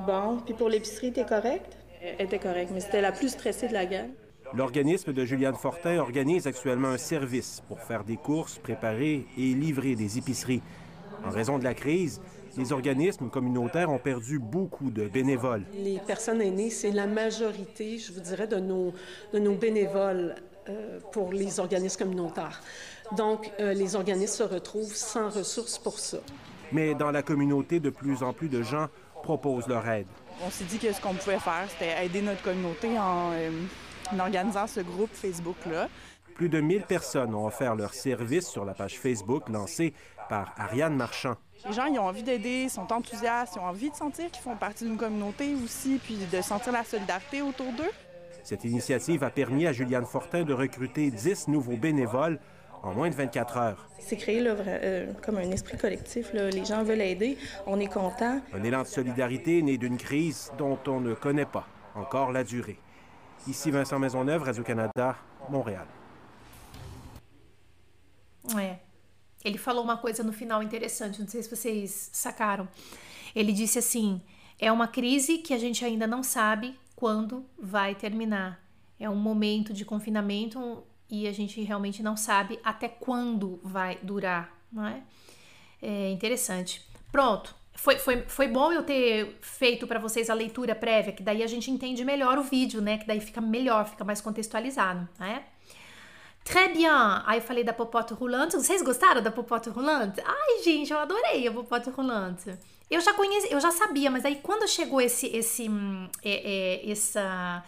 Bon, 0.06 0.40
puis 0.44 0.54
pour 0.54 0.68
l'épicerie, 0.68 1.12
t'es 1.12 1.24
correcte? 1.24 1.76
Elle 2.02 2.26
était 2.26 2.38
correcte, 2.38 2.72
mais 2.74 2.80
c'était 2.80 3.00
la 3.00 3.12
plus 3.12 3.28
stressée 3.28 3.68
de 3.68 3.72
la 3.72 3.87
gang. 3.87 4.11
L'organisme 4.54 5.12
de 5.12 5.24
Juliane 5.24 5.54
Fortin 5.54 5.98
organise 5.98 6.46
actuellement 6.46 6.88
un 6.88 6.98
service 6.98 7.62
pour 7.68 7.80
faire 7.80 8.04
des 8.04 8.16
courses, 8.16 8.58
préparer 8.58 9.26
et 9.38 9.54
livrer 9.54 9.94
des 9.94 10.18
épiceries. 10.18 10.62
En 11.24 11.30
raison 11.30 11.58
de 11.58 11.64
la 11.64 11.74
crise, 11.74 12.20
les 12.58 12.72
organismes 12.72 13.30
communautaires 13.30 13.90
ont 13.90 13.98
perdu 13.98 14.38
beaucoup 14.38 14.90
de 14.90 15.06
bénévoles. 15.06 15.64
Les 15.72 16.00
personnes 16.00 16.42
aînées, 16.42 16.70
c'est 16.70 16.90
la 16.90 17.06
majorité, 17.06 17.98
je 17.98 18.12
vous 18.12 18.20
dirais, 18.20 18.48
de 18.48 18.56
nos, 18.56 18.92
de 19.32 19.38
nos 19.38 19.54
bénévoles 19.54 20.35
euh, 20.68 21.00
pour 21.12 21.32
les 21.32 21.61
organismes 21.61 22.04
communautaires. 22.04 22.61
Donc, 23.16 23.51
euh, 23.61 23.75
les 23.75 23.94
organismes 23.94 24.48
se 24.48 24.55
retrouvent 24.55 24.94
sans 24.94 25.29
ressources 25.29 25.79
pour 25.79 25.98
ça. 25.98 26.18
Mais 26.72 26.94
dans 26.94 27.11
la 27.11 27.22
communauté, 27.22 27.81
de 27.81 27.90
plus 27.90 28.22
en 28.22 28.33
plus 28.33 28.48
de 28.48 28.62
gens 28.62 28.88
proposent 29.22 29.68
leur 29.68 29.87
aide. 29.88 30.07
On 30.44 30.51
s'est 30.51 30.64
dit 30.64 30.79
que 30.79 30.92
ce 30.92 31.01
qu'on 31.01 31.14
pouvait 31.14 31.38
faire, 31.38 31.66
c'était 31.68 32.05
aider 32.05 32.22
notre 32.22 32.42
communauté 32.42 32.98
en, 32.98 33.31
euh, 33.33 33.51
en 34.12 34.18
organisant 34.18 34.66
ce 34.66 34.81
groupe 34.81 35.11
Facebook-là. 35.12 35.88
Plus 36.35 36.48
de 36.48 36.61
1000 36.61 36.83
personnes 36.83 37.35
ont 37.35 37.46
offert 37.46 37.75
leur 37.75 37.92
service 37.92 38.48
sur 38.48 38.64
la 38.64 38.72
page 38.72 38.98
Facebook 38.98 39.48
lancée 39.51 39.92
par 40.29 40.55
Ariane 40.57 40.96
Marchand. 40.96 41.37
Les 41.66 41.75
gens, 41.75 41.85
ils 41.85 41.98
ont 41.98 42.07
envie 42.07 42.22
d'aider, 42.22 42.68
sont 42.68 42.90
enthousiastes, 42.92 43.55
ils 43.57 43.59
ont 43.61 43.66
envie 43.66 43.90
de 43.90 43.94
sentir 43.94 44.31
qu'ils 44.31 44.42
font 44.42 44.57
partie 44.57 44.85
d'une 44.85 44.96
communauté 44.96 45.55
aussi, 45.62 46.01
puis 46.03 46.16
de 46.33 46.40
sentir 46.40 46.72
la 46.72 46.85
solidarité 46.85 47.42
autour 47.42 47.70
d'eux. 47.72 47.90
Cette 48.42 48.64
initiative 48.64 49.22
a 49.22 49.31
permis 49.31 49.66
à 49.66 49.72
Juliane 49.72 50.07
Fortin 50.07 50.42
de 50.42 50.53
recruter 50.53 51.11
10 51.11 51.48
nouveaux 51.48 51.77
bénévoles 51.77 52.40
en 52.83 52.92
moins 52.92 53.11
de 53.11 53.14
24 53.14 53.57
heures. 53.57 53.88
C'est 53.99 54.16
créé 54.16 54.40
là, 54.40 54.55
euh, 54.59 55.12
comme 55.25 55.37
un 55.37 55.51
esprit 55.51 55.79
collectif. 55.79 56.33
Là. 56.33 56.51
Les 56.51 56.64
gens 56.64 56.83
veulent 56.83 57.01
aider, 57.01 57.38
on 57.66 57.79
est 57.79 57.92
content. 57.92 58.40
Un 58.53 58.64
élan 58.64 58.83
de 58.83 58.88
solidarité 58.88 59.62
né 59.62 59.79
d'une 59.79 59.97
crise 59.97 60.51
dont 60.59 60.79
on 60.87 61.01
ne 61.01 61.14
connaît 61.14 61.47
pas 61.47 61.66
encore 61.95 62.33
la 62.33 62.45
durée. 62.45 62.79
Ici 63.47 63.71
Vincent 63.71 63.99
Maisonneuve, 63.99 64.42
Radio-Canada, 64.42 65.16
Montréal. 65.49 65.87
É. 68.59 68.77
ele 69.45 69.57
falou 69.57 69.85
uma 69.85 69.97
coisa 69.97 70.23
no 70.23 70.33
final 70.33 70.62
interessante, 70.62 71.21
não 71.21 71.29
sei 71.29 71.42
se 71.42 71.51
vocês 71.51 72.11
sacaram. 72.12 72.68
Ele 73.35 73.53
disse 73.53 73.79
assim: 73.79 74.21
é 74.59 74.71
uma 74.71 74.88
crise 74.88 75.38
que 75.38 75.55
a 75.55 75.59
gente 75.59 75.85
ainda 75.85 76.07
não 76.07 76.23
sabe 76.23 76.79
quando 76.97 77.45
vai 77.59 77.95
terminar. 77.95 78.61
É 78.99 79.09
um 79.09 79.16
momento 79.16 79.73
de 79.73 79.85
confinamento 79.85 80.85
e 81.12 81.29
a 81.29 81.33
gente 81.33 81.61
realmente 81.61 82.03
não 82.03 82.16
sabe 82.16 82.59
até 82.64 82.88
quando 82.88 83.61
vai 83.62 83.98
durar, 84.03 84.51
não 84.72 84.87
é? 84.87 85.03
É 85.83 86.11
interessante. 86.11 86.83
Pronto. 87.12 87.55
Foi, 87.75 87.98
foi, 87.98 88.22
foi 88.22 88.48
bom 88.48 88.72
eu 88.72 88.83
ter 88.83 89.37
feito 89.42 89.87
para 89.87 89.98
vocês 89.98 90.31
a 90.31 90.35
leitura 90.35 90.75
prévia, 90.75 91.12
que 91.12 91.22
daí 91.22 91.42
a 91.42 91.46
gente 91.46 91.70
entende 91.70 92.03
melhor 92.03 92.38
o 92.38 92.42
vídeo, 92.42 92.81
né? 92.81 92.96
Que 92.96 93.07
daí 93.07 93.20
fica 93.20 93.42
melhor, 93.42 93.85
fica 93.87 94.05
mais 94.05 94.22
contextualizado, 94.22 95.07
né? 95.18 95.44
Très 96.44 96.72
bien! 96.72 96.88
Aí 97.27 97.38
eu 97.38 97.42
falei 97.42 97.62
da 97.62 97.75
popote 97.75 98.14
rolante. 98.14 98.57
Vocês 98.57 98.81
gostaram 98.81 99.20
da 99.20 99.31
popote 99.31 99.68
rolante? 99.68 100.22
Ai, 100.25 100.62
gente, 100.64 100.92
eu 100.92 100.98
adorei 100.98 101.46
a 101.46 101.53
popote 101.53 101.90
rolante. 101.90 102.57
Eu 102.90 103.03
já 103.03 103.12
conheci, 103.12 103.53
eu 103.53 103.61
já 103.61 103.70
sabia, 103.70 104.11
mas 104.11 104.25
aí 104.25 104.37
quando 104.37 104.66
chegou 104.66 105.01
esse 105.01 105.27
esse 105.27 105.68
hum, 105.68 106.09
é, 106.25 106.85
é, 106.85 106.90
essa 106.90 107.62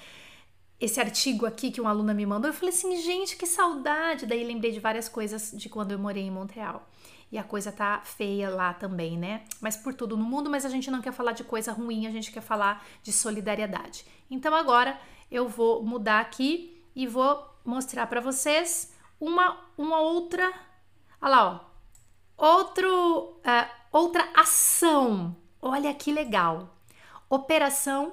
esse 0.80 1.00
artigo 1.00 1.46
aqui 1.46 1.70
que 1.70 1.80
uma 1.80 1.90
aluna 1.90 2.12
me 2.12 2.26
mandou, 2.26 2.50
eu 2.50 2.54
falei 2.54 2.74
assim, 2.74 3.00
gente, 3.00 3.36
que 3.36 3.46
saudade. 3.46 4.26
Daí 4.26 4.44
lembrei 4.44 4.72
de 4.72 4.80
várias 4.80 5.08
coisas 5.08 5.52
de 5.54 5.68
quando 5.68 5.92
eu 5.92 5.98
morei 5.98 6.24
em 6.24 6.30
Montreal. 6.30 6.88
E 7.30 7.38
a 7.38 7.44
coisa 7.44 7.72
tá 7.72 8.00
feia 8.04 8.48
lá 8.50 8.74
também, 8.74 9.16
né? 9.18 9.44
Mas 9.60 9.76
por 9.76 9.94
tudo 9.94 10.16
no 10.16 10.24
mundo, 10.24 10.50
mas 10.50 10.64
a 10.64 10.68
gente 10.68 10.90
não 10.90 11.00
quer 11.00 11.12
falar 11.12 11.32
de 11.32 11.42
coisa 11.42 11.72
ruim, 11.72 12.06
a 12.06 12.10
gente 12.10 12.30
quer 12.30 12.42
falar 12.42 12.86
de 13.02 13.12
solidariedade. 13.12 14.04
Então 14.30 14.54
agora 14.54 14.98
eu 15.30 15.48
vou 15.48 15.82
mudar 15.82 16.20
aqui 16.20 16.80
e 16.94 17.06
vou 17.06 17.44
mostrar 17.64 18.06
para 18.06 18.20
vocês 18.20 18.92
uma, 19.18 19.58
uma 19.76 20.00
outra, 20.00 20.52
olha 21.20 21.30
lá, 21.30 21.70
ó, 22.36 22.56
outro, 22.58 23.40
uh, 23.40 23.70
outra 23.90 24.28
ação. 24.34 25.34
Olha 25.60 25.94
que 25.94 26.12
legal. 26.12 26.76
Operação 27.28 28.12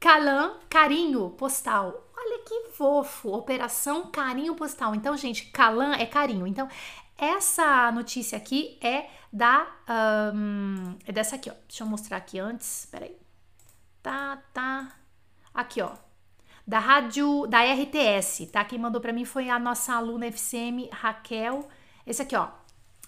Calan 0.00 0.54
Carinho 0.68 1.30
Postal. 1.30 2.10
Olha 2.16 2.38
que 2.44 2.70
fofo. 2.70 3.28
Operação 3.32 4.10
Carinho 4.10 4.54
Postal. 4.54 4.94
Então, 4.94 5.16
gente, 5.16 5.46
Calan 5.46 5.94
é 5.94 6.06
carinho. 6.06 6.46
Então, 6.46 6.68
essa 7.16 7.92
notícia 7.92 8.36
aqui 8.38 8.78
é 8.80 9.10
da 9.32 9.66
um, 10.34 10.96
é 11.06 11.12
dessa 11.12 11.36
aqui, 11.36 11.50
ó. 11.50 11.54
Deixa 11.68 11.84
eu 11.84 11.86
mostrar 11.86 12.16
aqui 12.16 12.38
antes. 12.38 12.88
Peraí. 12.90 13.14
Tá, 14.02 14.42
tá. 14.52 14.96
Aqui, 15.52 15.82
ó 15.82 15.92
da 16.66 16.78
rádio 16.78 17.48
da 17.48 17.64
RTS, 17.64 18.46
tá? 18.46 18.64
Quem 18.64 18.78
mandou 18.78 19.00
para 19.00 19.12
mim 19.12 19.24
foi 19.24 19.50
a 19.50 19.58
nossa 19.58 19.92
aluna 19.92 20.26
FCM 20.26 20.88
Raquel. 20.92 21.68
Esse 22.06 22.22
aqui, 22.22 22.36
ó, 22.36 22.46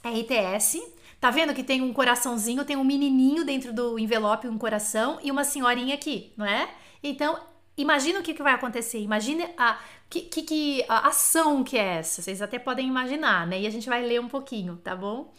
RTS. 0.04 0.82
Tá 1.20 1.30
vendo 1.30 1.54
que 1.54 1.62
tem 1.62 1.80
um 1.80 1.92
coraçãozinho, 1.92 2.64
tem 2.64 2.76
um 2.76 2.82
menininho 2.82 3.44
dentro 3.44 3.72
do 3.72 4.00
envelope, 4.00 4.48
um 4.48 4.58
coração 4.58 5.20
e 5.22 5.30
uma 5.30 5.44
senhorinha 5.44 5.94
aqui, 5.94 6.32
não 6.36 6.44
é? 6.44 6.68
Então, 7.02 7.38
imagina 7.76 8.20
o 8.20 8.22
que, 8.22 8.34
que 8.34 8.42
vai 8.42 8.54
acontecer. 8.54 9.00
Imagine 9.00 9.48
a 9.56 9.78
que, 10.08 10.20
que, 10.20 10.84
a 10.88 11.08
ação 11.08 11.64
que 11.64 11.78
é 11.78 11.98
essa. 11.98 12.22
Vocês 12.22 12.42
até 12.42 12.58
podem 12.58 12.86
imaginar, 12.86 13.46
né? 13.46 13.60
E 13.60 13.66
a 13.66 13.70
gente 13.70 13.88
vai 13.88 14.02
ler 14.02 14.20
um 14.20 14.28
pouquinho, 14.28 14.76
tá 14.76 14.94
bom? 14.94 15.32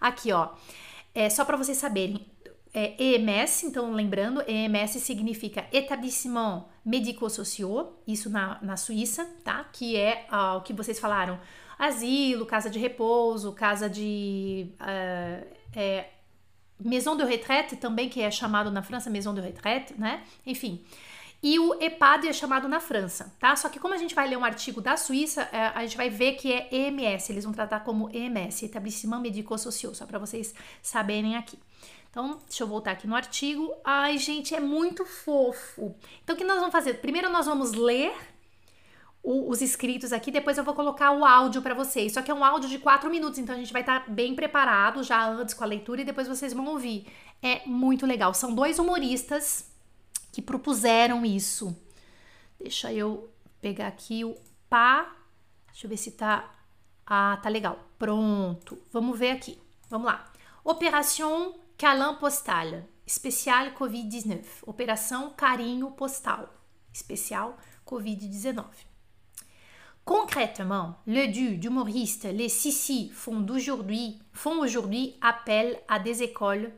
Aqui, 0.00 0.32
ó. 0.32 0.50
É 1.14 1.28
só 1.28 1.44
para 1.44 1.56
vocês 1.56 1.78
saberem 1.78 2.26
é, 2.72 2.94
EMS, 3.02 3.64
então 3.64 3.90
lembrando, 3.92 4.42
EMS 4.46 5.00
significa 5.00 5.66
Établissement 5.72 6.66
Médico-Social, 6.84 8.00
isso 8.06 8.30
na, 8.30 8.58
na 8.62 8.76
Suíça, 8.76 9.26
tá? 9.42 9.64
Que 9.72 9.96
é 9.96 10.26
uh, 10.30 10.58
o 10.58 10.60
que 10.62 10.72
vocês 10.72 10.98
falaram, 11.00 11.40
asilo, 11.78 12.46
casa 12.46 12.70
de 12.70 12.78
repouso, 12.78 13.52
casa 13.52 13.90
de... 13.90 14.68
Uh, 14.80 15.46
é, 15.74 16.08
maison 16.80 17.16
de 17.16 17.24
retraite 17.24 17.76
também, 17.76 18.08
que 18.08 18.20
é 18.20 18.30
chamado 18.30 18.70
na 18.70 18.82
França 18.82 19.10
Maison 19.10 19.34
de 19.34 19.40
retraite, 19.40 19.94
né? 19.98 20.22
Enfim. 20.46 20.84
E 21.42 21.58
o 21.58 21.74
EPAD 21.80 22.28
é 22.28 22.32
chamado 22.34 22.68
na 22.68 22.80
França, 22.80 23.34
tá? 23.38 23.56
Só 23.56 23.68
que 23.70 23.78
como 23.78 23.94
a 23.94 23.96
gente 23.96 24.14
vai 24.14 24.28
ler 24.28 24.36
um 24.36 24.44
artigo 24.44 24.80
da 24.80 24.96
Suíça, 24.96 25.48
é, 25.52 25.68
a 25.74 25.80
gente 25.82 25.96
vai 25.96 26.10
ver 26.10 26.32
que 26.32 26.52
é 26.52 26.68
EMS, 26.70 27.30
eles 27.30 27.44
vão 27.44 27.52
tratar 27.52 27.80
como 27.80 28.10
EMS, 28.12 28.64
Établissement 28.64 29.20
Médico-Social, 29.20 29.94
só 29.94 30.04
para 30.04 30.18
vocês 30.18 30.54
saberem 30.82 31.36
aqui. 31.36 31.58
Então, 32.10 32.40
deixa 32.46 32.64
eu 32.64 32.66
voltar 32.66 32.90
aqui 32.90 33.06
no 33.06 33.14
artigo. 33.14 33.72
Ai, 33.84 34.18
gente, 34.18 34.54
é 34.54 34.60
muito 34.60 35.06
fofo. 35.06 35.94
Então, 36.22 36.34
o 36.34 36.38
que 36.38 36.44
nós 36.44 36.58
vamos 36.58 36.72
fazer? 36.72 36.94
Primeiro, 36.94 37.30
nós 37.30 37.46
vamos 37.46 37.72
ler 37.72 38.12
o, 39.22 39.50
os 39.50 39.60
escritos 39.60 40.12
aqui, 40.12 40.30
depois 40.30 40.56
eu 40.56 40.64
vou 40.64 40.74
colocar 40.74 41.12
o 41.12 41.24
áudio 41.24 41.60
para 41.62 41.74
vocês. 41.74 42.12
Só 42.12 42.22
que 42.22 42.30
é 42.30 42.34
um 42.34 42.44
áudio 42.44 42.68
de 42.68 42.78
quatro 42.78 43.10
minutos, 43.10 43.38
então 43.38 43.54
a 43.54 43.58
gente 43.58 43.72
vai 43.72 43.82
estar 43.82 44.04
tá 44.04 44.10
bem 44.10 44.34
preparado 44.34 45.02
já 45.02 45.28
antes 45.28 45.54
com 45.54 45.64
a 45.64 45.66
leitura 45.66 46.00
e 46.00 46.04
depois 46.04 46.26
vocês 46.26 46.52
vão 46.52 46.66
ouvir. 46.66 47.06
É 47.42 47.62
muito 47.66 48.06
legal. 48.06 48.32
São 48.34 48.54
dois 48.54 48.78
humoristas 48.78 49.70
que 50.32 50.40
propuseram 50.40 51.24
isso. 51.24 51.76
Deixa 52.58 52.92
eu 52.92 53.30
pegar 53.60 53.88
aqui 53.88 54.24
o 54.24 54.36
pá. 54.68 55.14
Deixa 55.68 55.86
eu 55.86 55.90
ver 55.90 55.96
se 55.96 56.12
tá. 56.12 56.50
Ah, 57.06 57.38
tá 57.42 57.48
legal. 57.48 57.78
Pronto. 57.98 58.78
Vamos 58.92 59.18
ver 59.18 59.32
aqui. 59.32 59.58
Vamos 59.88 60.06
lá. 60.06 60.30
Operação 60.62 61.54
Câlin 61.76 62.14
postal, 62.20 62.84
especial 63.06 63.70
Covid-19. 63.72 64.44
Opération 64.66 65.30
Carinho 65.30 65.90
Postal, 65.92 66.48
spécial 66.92 67.56
Covid-19. 67.86 68.89
Concrètement, 70.10 70.96
le 71.06 71.28
du 71.28 71.56
d'humoristes 71.56 72.24
les 72.24 72.48
Sissi 72.48 73.12
font 73.14 73.46
aujourd'hui 74.58 75.14
appel 75.20 75.78
à 75.86 76.00
des 76.00 76.24
écoles 76.24 76.72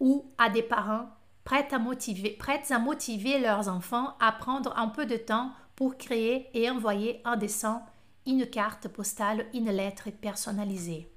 ou 0.00 0.24
à 0.38 0.48
des 0.48 0.62
parents 0.62 1.10
prêts 1.44 1.68
à 1.74 1.78
motiver, 1.78 3.38
leurs 3.40 3.68
enfants 3.68 4.16
à 4.20 4.32
prendre 4.32 4.74
un 4.74 4.88
peu 4.88 5.04
de 5.04 5.18
temps 5.18 5.50
pour 5.76 5.98
créer 5.98 6.48
et 6.54 6.70
envoyer 6.70 7.20
un 7.26 7.36
dessin, 7.36 7.82
une 8.24 8.46
carte 8.46 8.88
postale, 8.88 9.44
une 9.52 9.70
lettre 9.70 10.08
personnalisée. 10.10 11.12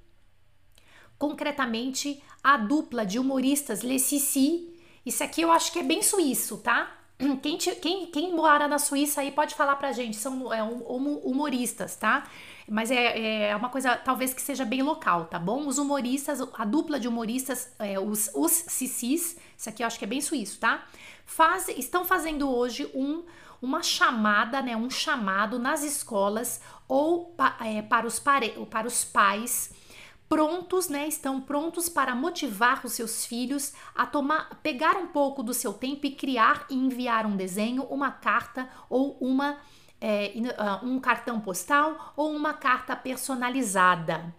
concretamente 1.18 2.22
a 2.42 2.58
dupla 2.58 3.06
de 3.06 3.16
humoristas 3.16 3.82
Le 3.82 3.98
Sissi. 3.98 4.68
Isso 5.06 5.22
aqui 5.22 5.40
eu 5.40 5.50
acho 5.50 5.72
que 5.72 5.78
é 5.78 5.82
bem 5.82 6.02
suíço, 6.02 6.58
tá? 6.58 7.01
Quem, 7.42 7.56
quem, 7.56 8.06
quem 8.06 8.34
mora 8.34 8.66
na 8.66 8.78
Suíça 8.78 9.20
aí 9.20 9.30
pode 9.30 9.54
falar 9.54 9.76
pra 9.76 9.92
gente, 9.92 10.16
são 10.16 10.52
é, 10.52 10.62
humoristas, 10.62 11.96
tá? 11.96 12.24
Mas 12.68 12.90
é, 12.90 13.48
é 13.48 13.56
uma 13.56 13.68
coisa 13.68 13.96
talvez 13.96 14.32
que 14.34 14.42
seja 14.42 14.64
bem 14.64 14.82
local, 14.82 15.26
tá 15.26 15.38
bom? 15.38 15.66
Os 15.66 15.78
humoristas, 15.78 16.40
a 16.54 16.64
dupla 16.64 16.98
de 16.98 17.08
humoristas, 17.08 17.72
é, 17.78 17.98
os, 17.98 18.30
os 18.34 18.50
Sissis, 18.50 19.36
isso 19.56 19.68
aqui 19.68 19.82
eu 19.82 19.86
acho 19.86 19.98
que 19.98 20.04
é 20.04 20.08
bem 20.08 20.20
suíço, 20.20 20.58
tá? 20.58 20.84
Faz, 21.24 21.68
estão 21.68 22.04
fazendo 22.04 22.50
hoje 22.50 22.90
um, 22.94 23.22
uma 23.60 23.82
chamada, 23.82 24.60
né? 24.60 24.76
Um 24.76 24.90
chamado 24.90 25.58
nas 25.58 25.84
escolas 25.84 26.60
ou 26.88 27.34
é, 27.60 27.82
para, 27.82 28.06
os 28.06 28.18
pare, 28.18 28.50
para 28.70 28.86
os 28.86 29.04
pais 29.04 29.70
prontos, 30.32 30.88
né, 30.88 31.06
estão 31.06 31.42
prontos 31.42 31.90
para 31.90 32.14
motivar 32.14 32.80
os 32.86 32.94
seus 32.94 33.26
filhos 33.26 33.74
a 33.94 34.06
tomar, 34.06 34.48
pegar 34.62 34.96
um 34.96 35.08
pouco 35.08 35.42
do 35.42 35.52
seu 35.52 35.74
tempo 35.74 36.06
e 36.06 36.12
criar 36.12 36.64
e 36.70 36.74
enviar 36.74 37.26
um 37.26 37.36
desenho, 37.36 37.82
uma 37.82 38.10
carta 38.10 38.66
ou 38.88 39.18
uma 39.20 39.58
é, 40.00 40.32
um 40.82 40.98
cartão 40.98 41.38
postal 41.38 42.14
ou 42.16 42.34
uma 42.34 42.54
carta 42.54 42.96
personalizada. 42.96 44.34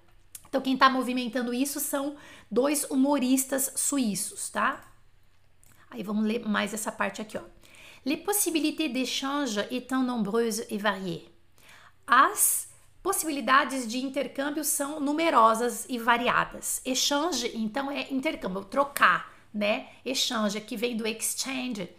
Então 0.49 0.59
quem 0.59 0.73
está 0.73 0.89
movimentando 0.89 1.53
isso 1.53 1.79
são 1.79 2.15
dois 2.49 2.85
humoristas 2.85 3.71
suíços, 3.75 4.49
tá? 4.49 4.81
Aí 5.91 6.01
vamos 6.01 6.25
ler 6.25 6.43
mais 6.43 6.73
essa 6.73 6.91
parte 6.91 7.21
aqui, 7.21 7.37
ó. 7.37 7.43
Les 8.03 8.17
possibilités 8.17 8.89
d'échange 8.89 9.59
étant 9.69 10.01
nombreuses 10.01 10.65
et 10.71 10.79
variées. 10.79 11.29
As 12.07 12.72
Possibilidades 13.03 13.85
de 13.85 13.97
intercâmbio 13.97 14.63
são 14.63 14.97
numerosas 14.97 15.85
e 15.89 15.99
variadas. 15.99 16.81
Exchange, 16.85 17.51
então, 17.53 17.91
é 17.91 18.07
intercâmbio, 18.09 18.63
trocar, 18.63 19.29
né? 19.53 19.87
Exchange, 20.05 20.61
que 20.61 20.77
vem 20.77 20.95
do 20.95 21.05
exchange. 21.05 21.89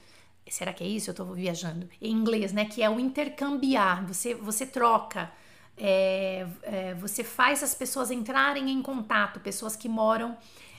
Será 0.48 0.72
que 0.72 0.82
é 0.82 0.86
isso? 0.86 1.10
Eu 1.10 1.12
estou 1.12 1.34
viajando. 1.34 1.90
Em 2.00 2.10
inglês, 2.10 2.54
né? 2.54 2.64
Que 2.64 2.82
é 2.82 2.88
o 2.88 2.98
intercambiar. 2.98 4.06
Você, 4.06 4.34
você 4.34 4.64
troca. 4.64 5.30
É, 5.76 6.46
é, 6.62 6.94
você 6.94 7.22
faz 7.22 7.62
as 7.62 7.74
pessoas 7.74 8.10
entrarem 8.10 8.70
em 8.70 8.80
contato, 8.80 9.40
pessoas 9.40 9.76
que 9.76 9.90
moram 9.90 10.34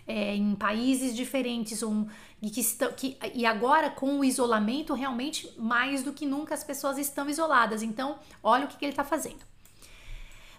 é, 0.07 0.35
em 0.35 0.55
países 0.55 1.15
diferentes 1.15 1.83
um, 1.83 2.07
e, 2.41 2.49
que 2.49 2.61
estão, 2.61 2.91
que, 2.93 3.15
e 3.33 3.45
agora 3.45 3.91
com 3.91 4.19
o 4.19 4.25
isolamento, 4.25 4.95
realmente 4.95 5.53
mais 5.55 6.01
do 6.01 6.13
que 6.13 6.25
nunca 6.25 6.55
as 6.55 6.63
pessoas 6.63 6.97
estão 6.97 7.29
isoladas. 7.29 7.83
Então, 7.83 8.17
olha 8.41 8.65
o 8.65 8.67
que, 8.67 8.77
que 8.77 8.85
ele 8.85 8.93
está 8.93 9.03
fazendo. 9.03 9.54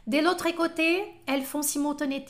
De 0.07 0.19
l'autre 0.19 0.49
côté, 0.53 1.05
elles 1.27 1.43
font 1.43 1.63
simultanément, 1.63 2.27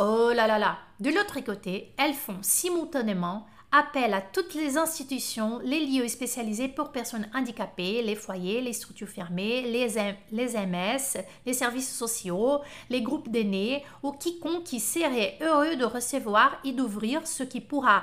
oh 0.00 0.32
là 0.34 0.46
là 0.48 0.58
là. 0.58 0.78
De 0.98 1.10
l'autre 1.10 1.38
côté, 1.40 1.94
elles 1.96 2.14
font 2.14 2.38
simultanément 2.42 3.46
appelle 3.72 4.12
à 4.12 4.20
toutes 4.20 4.54
les 4.54 4.76
institutions, 4.76 5.58
les 5.64 5.86
lieux 5.86 6.06
spécialisés 6.06 6.68
pour 6.68 6.92
personnes 6.92 7.28
handicapées, 7.34 8.02
les 8.02 8.16
foyers, 8.16 8.60
les 8.60 8.74
structures 8.74 9.08
fermées, 9.08 9.62
les, 9.62 9.88
les 10.30 10.66
MS, 10.66 11.22
les 11.46 11.54
services 11.54 11.94
sociaux, 11.94 12.60
les 12.90 13.00
groupes 13.00 13.30
d'aînés 13.30 13.82
ou 14.02 14.12
quiconque 14.12 14.64
qui 14.64 14.78
serait 14.78 15.38
heureux 15.40 15.76
de 15.76 15.86
recevoir 15.86 16.58
et 16.64 16.72
d'ouvrir 16.72 17.26
ce 17.26 17.44
qui 17.44 17.62
pourra 17.62 18.02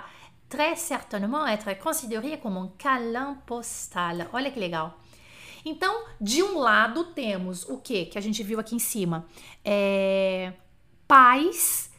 très 0.50 0.76
certainement 0.76 1.45
être 1.45 1.78
considéré 1.78 2.39
como 2.39 2.62
um 2.62 2.72
câlin 2.78 3.38
postal. 3.45 4.28
Olha 4.34 4.50
que 4.50 4.60
legal. 4.60 4.93
Então, 5.66 6.05
de 6.20 6.41
um 6.41 6.57
lado 6.57 7.05
temos 7.05 7.68
o 7.68 7.78
que 7.78 8.05
que 8.05 8.18
a 8.18 8.22
gente 8.22 8.41
viu 8.43 8.60
aqui 8.60 8.76
em 8.76 8.80
cima, 8.80 9.26
é, 9.64 10.53
pais, 11.07 11.89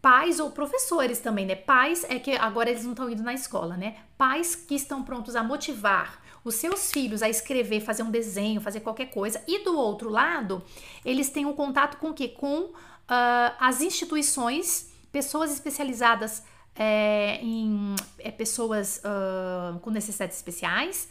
pais 0.00 0.40
ou 0.40 0.50
professores 0.50 1.18
também, 1.18 1.46
né? 1.46 1.54
Pais 1.54 2.04
é 2.08 2.18
que 2.18 2.32
agora 2.32 2.70
eles 2.70 2.84
não 2.84 2.92
estão 2.92 3.10
indo 3.10 3.22
na 3.22 3.34
escola, 3.34 3.76
né? 3.76 3.96
Pais 4.16 4.54
que 4.54 4.74
estão 4.74 5.02
prontos 5.02 5.36
a 5.36 5.42
motivar 5.42 6.20
os 6.44 6.54
seus 6.54 6.90
filhos 6.90 7.22
a 7.22 7.28
escrever, 7.28 7.80
fazer 7.80 8.02
um 8.02 8.10
desenho, 8.10 8.60
fazer 8.60 8.80
qualquer 8.80 9.06
coisa. 9.06 9.42
E 9.46 9.62
do 9.62 9.76
outro 9.76 10.08
lado, 10.08 10.62
eles 11.04 11.30
têm 11.30 11.44
um 11.44 11.52
contato 11.52 11.98
com 11.98 12.10
o 12.10 12.14
quê? 12.14 12.28
Com 12.28 12.70
ah, 13.06 13.54
as 13.60 13.80
instituições, 13.80 14.90
pessoas 15.12 15.52
especializadas 15.52 16.42
é, 16.74 17.38
em 17.42 17.94
é, 18.18 18.30
pessoas 18.30 19.00
ah, 19.04 19.76
com 19.82 19.90
necessidades 19.90 20.36
especiais, 20.36 21.08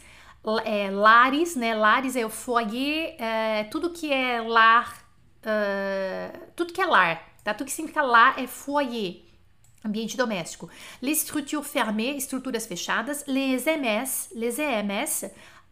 é, 0.64 0.90
lares, 0.90 1.56
né? 1.56 1.74
Lares 1.74 2.16
é 2.16 2.24
o 2.24 2.30
foyer, 2.30 3.14
é, 3.18 3.64
tudo 3.64 3.90
que 3.90 4.12
é 4.12 4.40
lar, 4.40 5.10
ah, 5.44 6.38
tudo 6.54 6.72
que 6.72 6.80
é 6.80 6.86
lar, 6.86 7.22
tá? 7.44 7.54
Tudo 7.54 7.66
que 7.66 7.72
significa 7.72 8.02
lar 8.02 8.38
é 8.38 8.46
foyer, 8.46 9.22
ambiente 9.84 10.16
doméstico. 10.16 10.68
Les 11.00 11.18
structures 11.18 11.66
fermées, 11.66 12.16
estruturas 12.16 12.66
fechadas. 12.66 13.24
Les 13.26 13.66
EMS, 13.66 14.30
les 14.34 14.58
EMS, 14.58 15.30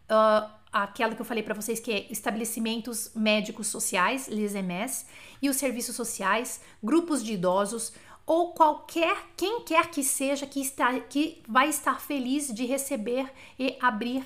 ah, 0.09 0.55
aquela 0.71 1.15
que 1.15 1.21
eu 1.21 1.25
falei 1.25 1.43
para 1.43 1.53
vocês 1.53 1.79
que 1.79 1.91
é 1.91 2.07
estabelecimentos 2.11 3.11
médicos 3.15 3.67
sociais, 3.67 4.27
les 4.27 4.55
EMS, 4.55 5.05
e 5.41 5.49
os 5.49 5.55
serviços 5.57 5.95
sociais, 5.95 6.61
grupos 6.83 7.23
de 7.23 7.33
idosos 7.33 7.93
ou 8.25 8.53
qualquer 8.53 9.17
quem 9.35 9.61
quer 9.61 9.89
que 9.89 10.03
seja 10.03 10.45
que 10.45 10.61
está 10.61 10.99
que 10.99 11.41
vai 11.47 11.67
estar 11.69 11.99
feliz 11.99 12.53
de 12.53 12.63
receber 12.63 13.27
e 13.57 13.75
abrir 13.81 14.23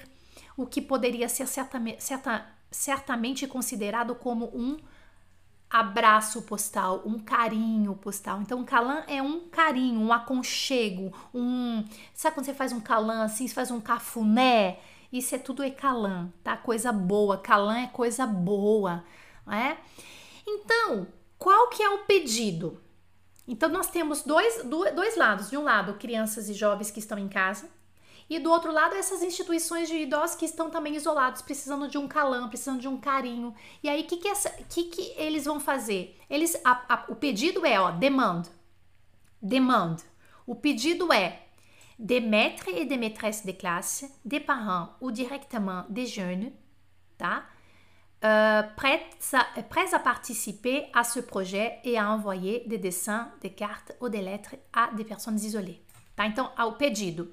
o 0.58 0.66
que 0.66 0.82
poderia 0.82 1.28
ser 1.30 1.48
certame- 1.48 1.98
certa- 2.00 2.46
certamente 2.72 3.48
considerado 3.48 4.16
como 4.16 4.46
um 4.54 4.78
abraço 5.70 6.44
postal, 6.44 7.02
um 7.04 7.18
carinho 7.18 7.96
postal. 7.96 8.42
Então, 8.42 8.64
calã 8.64 9.04
é 9.08 9.22
um 9.22 9.48
carinho, 9.50 10.00
um 10.00 10.14
aconchego, 10.14 11.12
um. 11.34 11.84
Sabe 12.14 12.36
quando 12.36 12.46
você 12.46 12.54
faz 12.54 12.72
um 12.72 12.80
calã 12.80 13.24
assim, 13.24 13.48
você 13.48 13.54
faz 13.56 13.72
um 13.72 13.82
cafuné? 13.82 14.80
Isso 15.12 15.34
é 15.34 15.38
tudo 15.40 15.64
é 15.64 15.72
calã, 15.72 16.32
tá? 16.44 16.56
Coisa 16.58 16.92
boa. 16.92 17.38
Calã 17.40 17.80
é 17.80 17.88
coisa 17.88 18.26
boa, 18.28 19.04
não 19.46 19.54
é? 19.54 19.78
Então, 20.46 21.08
qual 21.40 21.70
que 21.70 21.82
é 21.82 21.90
o 21.90 22.00
pedido? 22.06 22.80
Então, 23.48 23.68
nós 23.70 23.88
temos 23.90 24.22
dois, 24.22 24.64
do- 24.64 24.92
dois 24.96 25.18
lados. 25.18 25.50
De 25.50 25.58
um 25.58 25.64
lado, 25.64 25.96
crianças 25.96 26.50
e 26.50 26.54
jovens 26.54 26.92
que 26.92 27.00
estão 27.00 27.18
em 27.18 27.28
casa. 27.28 27.68
E 28.36 28.40
do 28.40 28.50
outro 28.50 28.72
lado, 28.72 28.96
essas 28.96 29.22
instituições 29.22 29.88
de 29.88 29.96
idosos 29.96 30.36
que 30.36 30.46
estão 30.46 30.68
também 30.70 30.96
isolados, 30.96 31.42
precisando 31.44 31.88
de 31.88 32.00
um 32.00 32.08
calão, 32.08 32.50
precisando 32.50 32.82
de 32.82 32.88
um 32.88 32.98
carinho. 32.98 33.54
E 33.84 33.88
aí, 33.88 34.02
o 34.02 34.08
que, 34.08 34.18
que, 34.18 34.34
que, 34.70 34.84
que 34.86 35.14
eles 35.22 35.46
vão 35.46 35.60
fazer? 35.60 36.20
Eles, 36.28 36.60
a- 36.66 36.82
a- 36.94 37.06
o 37.10 37.16
pedido 37.16 37.64
é, 37.64 37.80
ó, 37.80 37.92
demand. 37.92 38.44
Demand. 39.40 39.98
O 40.48 40.56
pedido 40.56 41.14
é 41.14 41.28
des 42.00 42.22
maîtres 42.22 42.68
et 42.70 42.86
des 42.86 42.98
maîtresses 42.98 43.46
de 43.46 43.54
classe, 43.54 44.06
des 44.26 44.40
parents 44.40 44.90
ou 45.00 45.12
directement 45.12 45.86
des 45.88 46.08
jeunes, 46.08 46.52
tá? 47.18 47.46
Euh, 48.26 48.64
prêts, 48.76 49.06
à, 49.34 49.62
prêts 49.64 49.94
à 49.94 50.00
participer 50.00 50.88
à 50.94 51.04
ce 51.04 51.20
projet 51.20 51.80
et 51.84 51.98
à 52.00 52.10
envoyer 52.10 52.64
des 52.66 52.80
dessins, 52.80 53.30
des 53.42 53.52
cartes 53.52 53.92
ou 54.02 54.10
des 54.10 54.22
lettres 54.22 54.56
à 54.72 54.90
des 54.96 55.04
personnes 55.06 55.36
isolées. 55.36 55.82
Tá? 56.16 56.26
Então, 56.26 56.50
ao 56.58 56.74
pedido, 56.78 57.28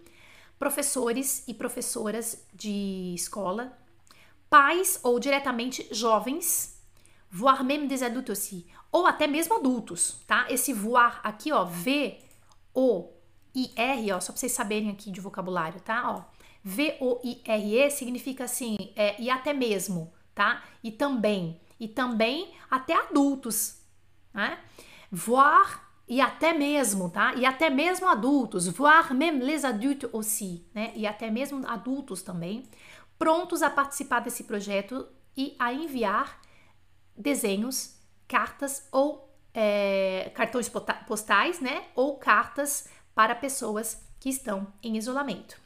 professores 0.60 1.42
e 1.48 1.54
professoras 1.54 2.46
de 2.52 3.14
escola, 3.14 3.76
pais 4.50 5.00
ou 5.02 5.18
diretamente 5.18 5.88
jovens, 5.90 6.78
voire 7.30 7.64
même 7.64 7.88
des 7.88 8.02
adultes 8.02 8.38
aussi, 8.38 8.66
ou 8.92 9.06
até 9.06 9.26
mesmo 9.26 9.54
adultos, 9.54 10.22
tá? 10.26 10.46
Esse 10.50 10.74
voar 10.74 11.22
aqui, 11.24 11.50
ó, 11.50 11.64
V, 11.64 12.18
O, 12.74 13.08
I, 13.54 13.70
R, 13.74 14.12
ó, 14.12 14.20
só 14.20 14.32
pra 14.32 14.38
vocês 14.38 14.52
saberem 14.52 14.90
aqui 14.90 15.10
de 15.10 15.18
vocabulário, 15.18 15.80
tá? 15.80 16.12
Ó, 16.12 16.24
V, 16.62 16.94
O, 17.00 17.18
I, 17.24 17.40
R, 17.42 17.78
E 17.78 17.90
significa 17.90 18.44
assim, 18.44 18.76
é, 18.94 19.18
e 19.18 19.30
até 19.30 19.54
mesmo, 19.54 20.12
tá? 20.34 20.62
E 20.84 20.92
também, 20.92 21.58
e 21.78 21.88
também 21.88 22.52
até 22.70 22.92
adultos, 22.92 23.80
né? 24.34 24.58
Voir 25.10 25.89
e 26.10 26.20
até 26.20 26.52
mesmo, 26.52 27.08
tá? 27.08 27.36
E 27.36 27.46
até 27.46 27.70
mesmo 27.70 28.08
adultos, 28.08 28.66
voir 28.66 29.14
même 29.14 29.38
les 29.38 29.64
adultes 29.64 30.10
aussi, 30.12 30.66
né? 30.74 30.92
E 30.96 31.06
até 31.06 31.30
mesmo 31.30 31.64
adultos 31.68 32.20
também, 32.20 32.68
prontos 33.16 33.62
a 33.62 33.70
participar 33.70 34.18
desse 34.18 34.42
projeto 34.42 35.06
e 35.36 35.54
a 35.56 35.72
enviar 35.72 36.40
desenhos, 37.16 37.96
cartas 38.26 38.88
ou 38.90 39.32
é, 39.54 40.32
cartões 40.34 40.68
postais, 41.06 41.60
né? 41.60 41.84
Ou 41.94 42.16
cartas 42.16 42.88
para 43.14 43.36
pessoas 43.36 44.04
que 44.18 44.30
estão 44.30 44.66
em 44.82 44.96
isolamento. 44.96 45.60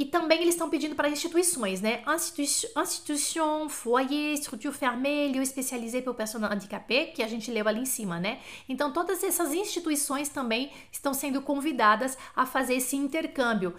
E 0.00 0.06
também 0.06 0.40
eles 0.40 0.54
estão 0.54 0.70
pedindo 0.70 0.94
para 0.94 1.10
instituições, 1.10 1.82
né? 1.82 2.02
Institu- 2.08 2.68
Instituição, 2.80 3.68
foyer, 3.68 4.32
structure 4.38 4.74
fermée, 4.74 5.30
lieu 5.30 5.44
spécialisé 5.44 6.00
pour 6.00 6.14
personnes 6.14 6.50
handicapées, 6.50 7.12
que 7.14 7.22
a 7.22 7.28
gente 7.28 7.50
leu 7.50 7.68
ali 7.68 7.80
em 7.80 7.84
cima, 7.84 8.18
né? 8.18 8.40
Então, 8.66 8.94
todas 8.94 9.22
essas 9.22 9.52
instituições 9.52 10.30
também 10.30 10.70
estão 10.90 11.12
sendo 11.12 11.42
convidadas 11.42 12.16
a 12.34 12.46
fazer 12.46 12.76
esse 12.76 12.96
intercâmbio. 12.96 13.74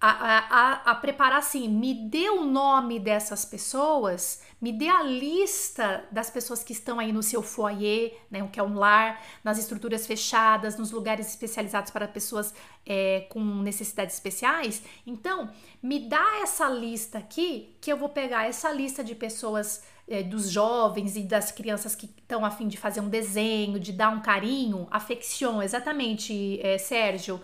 A, 0.00 0.10
a, 0.10 0.72
a, 0.92 0.94
preparar 0.94 1.38
assim, 1.38 1.68
me 1.68 1.92
dê 1.92 2.30
o 2.30 2.44
nome 2.44 3.00
dessas 3.00 3.44
pessoas, 3.44 4.40
me 4.60 4.72
dê 4.72 4.86
a 4.88 5.02
lista 5.02 6.04
das 6.12 6.30
pessoas 6.30 6.62
que 6.62 6.72
estão 6.72 7.00
aí 7.00 7.12
no 7.12 7.20
seu 7.20 7.42
foyer, 7.42 8.16
né, 8.30 8.40
o 8.40 8.48
que 8.48 8.60
é 8.60 8.62
um 8.62 8.74
lar, 8.74 9.20
nas 9.42 9.58
estruturas 9.58 10.06
fechadas, 10.06 10.78
nos 10.78 10.92
lugares 10.92 11.28
especializados 11.28 11.90
para 11.90 12.06
pessoas 12.06 12.54
é, 12.86 13.26
com 13.28 13.40
necessidades 13.40 14.14
especiais. 14.14 14.84
Então, 15.04 15.50
me 15.82 15.98
dá 16.08 16.42
essa 16.42 16.68
lista 16.68 17.18
aqui, 17.18 17.76
que 17.80 17.92
eu 17.92 17.96
vou 17.96 18.08
pegar 18.08 18.48
essa 18.48 18.70
lista 18.70 19.02
de 19.02 19.16
pessoas, 19.16 19.82
é, 20.08 20.22
dos 20.22 20.48
jovens 20.48 21.16
e 21.16 21.22
das 21.22 21.52
crianças 21.52 21.94
que 21.94 22.06
estão 22.06 22.44
a 22.44 22.50
fim 22.50 22.66
de 22.66 22.76
fazer 22.76 23.00
um 23.00 23.08
desenho, 23.08 23.78
de 23.78 23.92
dar 23.92 24.08
um 24.08 24.20
carinho, 24.20 24.86
affection, 24.90 25.60
exatamente, 25.60 26.60
é, 26.62 26.78
Sérgio. 26.78 27.40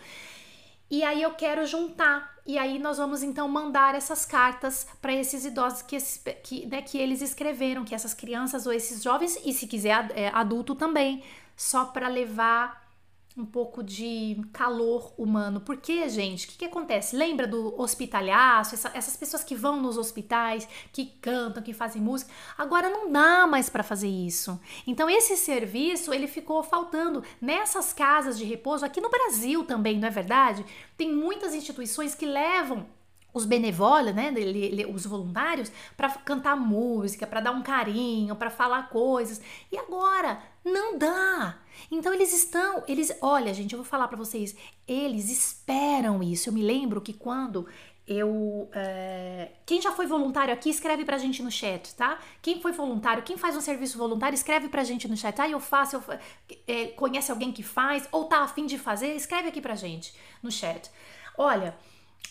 E 0.90 1.02
aí 1.02 1.22
eu 1.22 1.32
quero 1.34 1.66
juntar. 1.66 2.34
E 2.46 2.58
aí 2.58 2.78
nós 2.78 2.98
vamos 2.98 3.22
então 3.22 3.48
mandar 3.48 3.94
essas 3.94 4.26
cartas 4.26 4.86
para 5.00 5.12
esses 5.12 5.44
idosos 5.46 5.82
que, 5.82 5.96
esses- 5.96 6.22
que, 6.42 6.66
né, 6.66 6.82
que 6.82 6.98
eles 6.98 7.22
escreveram, 7.22 7.84
que 7.84 7.94
essas 7.94 8.12
crianças 8.12 8.66
ou 8.66 8.72
esses 8.72 9.02
jovens, 9.02 9.38
e 9.44 9.52
se 9.52 9.66
quiser 9.66 10.10
é, 10.14 10.28
adulto 10.28 10.74
também, 10.74 11.22
só 11.56 11.86
para 11.86 12.06
levar 12.08 12.83
um 13.36 13.44
pouco 13.44 13.82
de 13.82 14.40
calor 14.52 15.12
humano. 15.18 15.60
Porque, 15.60 16.08
gente, 16.08 16.46
o 16.46 16.50
que, 16.50 16.58
que 16.58 16.64
acontece? 16.66 17.16
Lembra 17.16 17.46
do 17.48 17.74
hospitalhaço, 17.80 18.74
essa- 18.76 18.92
essas 18.94 19.16
pessoas 19.16 19.42
que 19.42 19.56
vão 19.56 19.80
nos 19.82 19.98
hospitais, 19.98 20.68
que 20.92 21.06
cantam, 21.20 21.62
que 21.62 21.72
fazem 21.72 22.00
música? 22.00 22.30
Agora 22.56 22.88
não 22.88 23.10
dá 23.10 23.44
mais 23.46 23.68
para 23.68 23.82
fazer 23.82 24.08
isso. 24.08 24.60
Então 24.86 25.10
esse 25.10 25.36
serviço 25.36 26.14
ele 26.14 26.28
ficou 26.28 26.62
faltando 26.62 27.24
nessas 27.40 27.92
casas 27.92 28.38
de 28.38 28.44
repouso 28.44 28.84
aqui 28.84 29.00
no 29.00 29.10
Brasil 29.10 29.64
também, 29.64 29.98
não 29.98 30.06
é 30.06 30.10
verdade? 30.12 30.64
Tem 30.96 31.12
muitas 31.12 31.54
instituições 31.54 32.14
que 32.14 32.26
levam 32.26 32.86
os 33.34 33.44
benevoles, 33.44 34.14
né, 34.14 34.32
ele- 34.36 34.86
os 34.86 35.04
voluntários, 35.04 35.70
para 35.96 36.08
cantar 36.10 36.56
música, 36.56 37.26
para 37.26 37.40
dar 37.40 37.50
um 37.50 37.62
carinho, 37.62 38.36
para 38.36 38.48
falar 38.48 38.88
coisas. 38.88 39.42
E 39.70 39.76
agora 39.76 40.40
não 40.64 40.96
dá. 40.96 41.58
Então 41.90 42.14
eles 42.14 42.32
estão, 42.32 42.84
eles, 42.86 43.12
olha, 43.20 43.52
gente, 43.52 43.72
eu 43.72 43.78
vou 43.78 43.84
falar 43.84 44.06
para 44.08 44.16
vocês, 44.16 44.54
eles 44.86 45.28
esperam 45.30 46.22
isso. 46.22 46.48
Eu 46.48 46.52
me 46.52 46.62
lembro 46.62 47.00
que 47.00 47.12
quando 47.12 47.66
eu, 48.06 48.68
é, 48.72 49.50
quem 49.64 49.80
já 49.80 49.90
foi 49.90 50.06
voluntário 50.06 50.52
aqui 50.52 50.68
escreve 50.68 51.04
pra 51.04 51.16
gente 51.18 51.42
no 51.42 51.50
chat, 51.50 51.94
tá? 51.94 52.18
Quem 52.42 52.60
foi 52.60 52.70
voluntário, 52.72 53.22
quem 53.22 53.36
faz 53.36 53.56
um 53.56 53.60
serviço 53.60 53.96
voluntário 53.98 54.34
escreve 54.34 54.68
pra 54.68 54.84
gente 54.84 55.08
no 55.08 55.16
chat. 55.16 55.40
Ah, 55.40 55.48
eu 55.48 55.58
faço, 55.58 55.96
eu 55.96 56.02
é, 56.68 56.86
conhece 56.88 57.30
alguém 57.32 57.50
que 57.50 57.62
faz 57.62 58.06
ou 58.12 58.24
tá 58.26 58.40
afim 58.40 58.66
de 58.66 58.78
fazer, 58.78 59.14
escreve 59.16 59.48
aqui 59.48 59.60
pra 59.60 59.74
gente 59.74 60.14
no 60.42 60.50
chat. 60.50 60.90
Olha, 61.36 61.76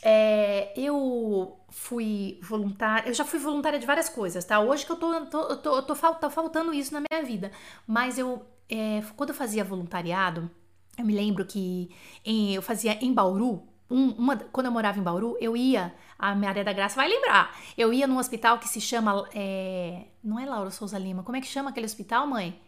é, 0.04 0.74
eu 0.80 1.58
fui 1.70 2.40
voluntária, 2.42 3.10
eu 3.10 3.14
já 3.14 3.26
fui 3.26 3.40
voluntária 3.40 3.80
de 3.80 3.86
várias 3.86 4.10
coisas, 4.10 4.44
tá? 4.46 4.60
Hoje 4.60 4.86
que 4.86 4.92
eu 4.92 4.96
tô, 4.98 5.26
tô, 5.28 5.58
tô, 5.58 5.84
tô 5.84 5.96
fal- 5.96 6.20
faltando 6.32 6.74
isso 6.74 6.94
na 6.94 7.02
minha 7.10 7.24
vida. 7.26 7.52
Mas 7.88 8.18
eu, 8.18 8.46
é, 8.70 9.02
quando 9.16 9.30
eu 9.30 9.36
fazia 9.36 9.64
voluntariado, 9.64 10.50
Eu 10.98 11.06
me 11.06 11.14
lembro 11.16 11.46
que 11.46 11.90
em, 12.24 12.54
eu 12.54 12.62
fazia 12.62 12.94
em 13.04 13.14
Bauru, 13.14 13.64
um, 13.90 14.10
uma, 14.12 14.38
quando 14.38 14.68
eu 14.68 14.72
morava 14.72 15.00
em 15.00 15.04
Bauru, 15.04 15.38
eu 15.42 15.58
ia, 15.58 15.94
a 16.20 16.36
Maria 16.36 16.64
da 16.64 16.74
Graça 16.74 16.96
vai 16.96 17.08
lembrar, 17.08 17.56
eu 17.78 17.92
ia 17.94 18.06
num 18.08 18.18
hospital 18.20 18.60
que 18.60 18.68
se 18.70 18.80
chama, 18.82 19.28
é, 19.34 20.06
não 20.24 20.40
é 20.40 20.46
Laura 20.46 20.70
Souza 20.72 20.98
Lima, 21.00 21.24
como 21.24 21.36
é 21.38 21.42
que 21.42 21.48
chama 21.48 21.70
aquele 21.72 21.86
hospital, 21.88 22.28
mãe? 22.28 22.60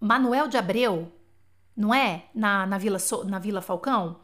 Manuel 0.00 0.48
de 0.48 0.56
Abreu, 0.56 1.12
não 1.76 1.94
é? 1.94 2.24
Na, 2.34 2.66
na, 2.66 2.78
Vila, 2.78 2.98
na 3.26 3.38
Vila 3.38 3.60
Falcão. 3.62 4.20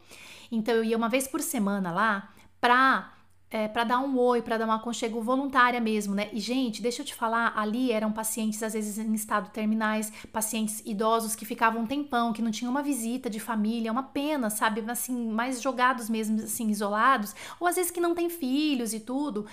Então 0.51 0.73
eu 0.75 0.83
ia 0.83 0.97
uma 0.97 1.09
vez 1.09 1.27
por 1.27 1.41
semana 1.41 1.91
lá 1.91 2.33
pra 2.61 3.11
é, 3.51 3.67
para 3.67 3.83
dar 3.83 3.99
um 3.99 4.17
oi, 4.17 4.41
para 4.41 4.57
dar 4.57 4.63
uma 4.63 4.75
aconchego 4.75 5.21
voluntária 5.21 5.81
mesmo, 5.81 6.15
né? 6.15 6.29
E, 6.31 6.39
gente, 6.39 6.81
deixa 6.81 7.01
eu 7.01 7.05
te 7.05 7.13
falar, 7.13 7.51
ali 7.57 7.91
eram 7.91 8.09
pacientes, 8.09 8.63
às 8.63 8.71
vezes, 8.71 8.97
em 8.97 9.13
estado 9.13 9.49
terminais, 9.49 10.09
pacientes 10.31 10.81
idosos 10.85 11.35
que 11.35 11.45
ficavam 11.45 11.81
um 11.81 11.85
tempão, 11.85 12.31
que 12.31 12.41
não 12.41 12.49
tinham 12.49 12.71
uma 12.71 12.81
visita 12.81 13.29
de 13.29 13.41
família, 13.41 13.91
uma 13.91 14.03
pena, 14.03 14.49
sabe? 14.49 14.81
Assim, 14.89 15.29
mais 15.29 15.61
jogados 15.61 16.09
mesmo, 16.09 16.41
assim, 16.41 16.69
isolados, 16.69 17.35
ou 17.59 17.67
às 17.67 17.75
vezes 17.75 17.91
que 17.91 17.99
não 17.99 18.15
têm 18.15 18.29
filhos 18.29 18.93
e 18.93 19.01
tudo. 19.01 19.45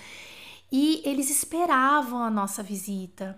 E 0.71 1.01
eles 1.03 1.29
esperavam 1.29 2.23
a 2.23 2.29
nossa 2.29 2.63
visita. 2.63 3.37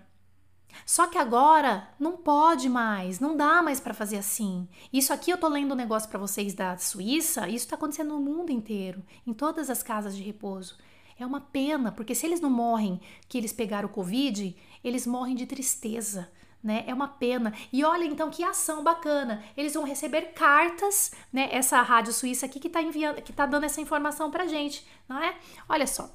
Só 0.86 1.06
que 1.06 1.18
agora 1.18 1.88
não 1.98 2.16
pode 2.16 2.68
mais, 2.68 3.20
não 3.20 3.36
dá 3.36 3.62
mais 3.62 3.80
para 3.80 3.94
fazer 3.94 4.18
assim. 4.18 4.68
Isso 4.92 5.12
aqui 5.12 5.30
eu 5.30 5.38
tô 5.38 5.48
lendo 5.48 5.72
um 5.72 5.76
negócio 5.76 6.08
para 6.08 6.18
vocês 6.18 6.54
da 6.54 6.76
Suíça, 6.76 7.48
isso 7.48 7.64
está 7.64 7.76
acontecendo 7.76 8.14
no 8.14 8.20
mundo 8.20 8.50
inteiro, 8.50 9.02
em 9.26 9.32
todas 9.32 9.70
as 9.70 9.82
casas 9.82 10.16
de 10.16 10.22
repouso. 10.22 10.76
É 11.18 11.26
uma 11.26 11.40
pena, 11.40 11.92
porque 11.92 12.14
se 12.14 12.26
eles 12.26 12.40
não 12.40 12.50
morrem 12.50 13.00
que 13.28 13.38
eles 13.38 13.52
pegaram 13.52 13.88
o 13.88 13.92
Covid, 13.92 14.56
eles 14.82 15.06
morrem 15.06 15.34
de 15.34 15.46
tristeza. 15.46 16.30
Né? 16.62 16.84
É 16.86 16.94
uma 16.94 17.08
pena. 17.08 17.52
E 17.72 17.84
olha 17.84 18.04
então 18.04 18.30
que 18.30 18.44
ação 18.44 18.84
bacana. 18.84 19.42
Eles 19.56 19.74
vão 19.74 19.82
receber 19.82 20.32
cartas, 20.32 21.10
né? 21.32 21.48
Essa 21.50 21.82
rádio 21.82 22.12
suíça 22.12 22.46
aqui 22.46 22.60
que 22.60 22.68
está 22.68 22.80
enviando, 22.80 23.20
que 23.20 23.32
tá 23.32 23.46
dando 23.46 23.64
essa 23.64 23.80
informação 23.80 24.30
pra 24.30 24.46
gente, 24.46 24.86
não 25.08 25.18
é? 25.18 25.36
Olha 25.68 25.88
só. 25.88 26.08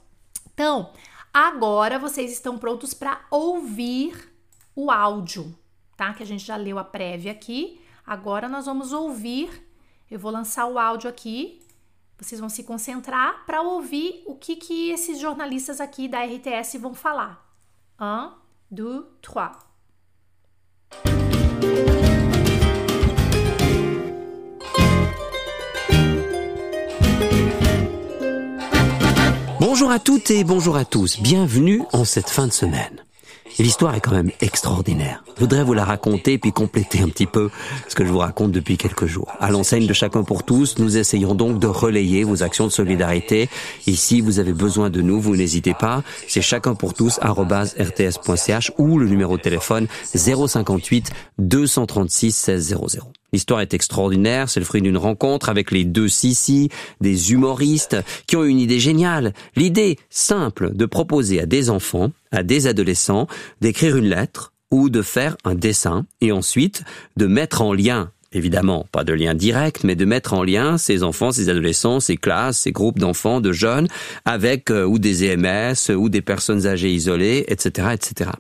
Então, 0.54 0.94
agora 1.34 2.00
vocês 2.00 2.32
estão 2.32 2.58
prontos 2.58 2.94
para 2.94 3.26
ouvir 3.30 4.37
o 4.78 4.92
áudio, 4.92 5.58
tá? 5.98 6.14
Que 6.14 6.22
a 6.22 6.26
gente 6.26 6.46
já 6.46 6.56
leu 6.56 6.78
a 6.78 6.84
prévia 6.84 7.32
aqui. 7.32 7.82
Agora 8.06 8.48
nós 8.48 8.68
vamos 8.68 8.94
ouvir. 8.94 9.50
Eu 10.10 10.20
vou 10.20 10.32
lançar 10.32 10.68
o 10.68 10.78
áudio 10.78 11.10
aqui. 11.10 11.60
Vocês 12.20 12.40
vão 12.40 12.48
se 12.48 12.64
concentrar 12.64 13.44
para 13.46 13.64
ouvir 13.64 14.24
o 14.28 14.36
que, 14.36 14.56
que 14.56 14.92
esses 14.92 15.20
jornalistas 15.20 15.82
aqui 15.82 16.08
da 16.08 16.24
RTS 16.24 16.78
vão 16.80 16.94
falar. 16.94 17.44
Un, 18.00 18.34
deux, 18.70 19.04
trois. 19.20 19.58
Bonjour 29.60 29.90
à 29.90 30.00
toutes 30.00 30.30
et 30.30 30.44
bonjour 30.44 30.78
à 30.78 30.86
tous. 30.86 31.20
Bienvenue 31.20 31.82
en 31.94 32.06
cette 32.06 32.30
fin 32.30 32.46
de 32.46 32.54
semaine. 32.54 33.07
L'histoire 33.60 33.96
est 33.96 34.02
quand 34.02 34.12
même 34.12 34.32
extraordinaire. 34.42 35.24
Je 35.36 35.42
voudrais 35.42 35.64
vous 35.64 35.74
la 35.74 35.86
raconter 35.86 36.38
puis 36.38 36.52
compléter 36.52 37.00
un 37.00 37.10
petit 37.10 37.26
peu 37.26 37.50
ce 37.88 37.96
que 37.96 38.06
je 38.06 38.12
vous 38.12 38.20
raconte 38.20 38.52
depuis 38.52 38.78
quelques 38.78 39.06
jours. 39.06 39.32
À 39.40 39.52
l'enseigne 39.52 39.88
de 39.88 39.94
chacun 39.94 40.24
pour 40.24 40.44
tous, 40.44 40.78
nous 40.80 40.98
essayons 40.98 41.36
donc 41.36 41.60
de 41.60 41.68
relayer 41.68 42.24
vos 42.24 42.44
actions 42.44 42.66
de 42.66 42.72
solidarité. 42.72 43.50
Et 43.86 43.96
si 43.96 44.22
vous 44.22 44.40
avez 44.40 44.54
besoin 44.54 44.90
de 44.90 45.02
nous, 45.02 45.20
vous 45.20 45.36
n'hésitez 45.36 45.74
pas. 45.74 46.04
C'est 46.28 46.42
chacun 46.42 46.76
pour 46.76 46.94
tous 46.94 47.20
rts.ch 47.20 48.72
ou 48.78 48.98
le 48.98 49.08
numéro 49.08 49.38
de 49.38 49.42
téléphone 49.42 49.88
058 50.14 51.12
236 51.38 52.48
1600. 52.48 53.17
L'histoire 53.34 53.62
est 53.62 53.74
extraordinaire, 53.74 54.50
c'est 54.50 54.60
le 54.60 54.66
fruit 54.66 54.82
d'une 54.82 54.98
rencontre 54.98 55.50
avec 55.50 55.72
les 55.72 55.84
deux 55.84 56.08
Sissi, 56.08 56.70
des 57.02 57.34
humoristes, 57.34 57.98
qui 58.26 58.36
ont 58.36 58.46
une 58.46 58.60
idée 58.60 58.80
géniale. 58.80 59.34
L'idée 59.56 59.98
simple 60.10 60.74
de 60.74 60.86
proposer 60.86 61.42
à 61.42 61.46
des 61.46 61.70
enfants, 61.70 62.12
à 62.32 62.44
des 62.44 62.68
adolescents, 62.68 63.28
d'écrire 63.60 63.98
une 63.98 64.10
lettre 64.10 64.54
ou 64.72 64.90
de 64.90 65.02
faire 65.02 65.38
un 65.44 65.56
dessin 65.56 66.06
et 66.22 66.32
ensuite 66.32 66.84
de 67.16 67.26
mettre 67.26 67.62
en 67.62 67.74
lien 67.74 68.12
évidemment 68.34 68.86
pas 68.92 69.04
de 69.04 69.14
lien 69.14 69.34
direct, 69.34 69.84
mais 69.84 69.96
de 69.96 70.06
mettre 70.06 70.34
en 70.34 70.44
lien 70.44 70.78
ces 70.78 71.04
enfants, 71.04 71.32
ces 71.32 71.50
adolescents, 71.50 72.00
ces 72.00 72.18
classes, 72.18 72.60
ces 72.60 72.72
groupes 72.72 73.00
d'enfants, 73.00 73.42
de 73.42 73.52
jeunes, 73.52 73.88
avec 74.26 74.70
euh, 74.72 74.86
ou 74.86 75.00
des 75.00 75.26
EMS, 75.26 75.96
ou 75.96 76.10
des 76.10 76.22
personnes 76.22 76.68
âgées 76.68 76.92
isolées, 76.92 77.46
etc., 77.48 77.90
etc. 77.94 78.32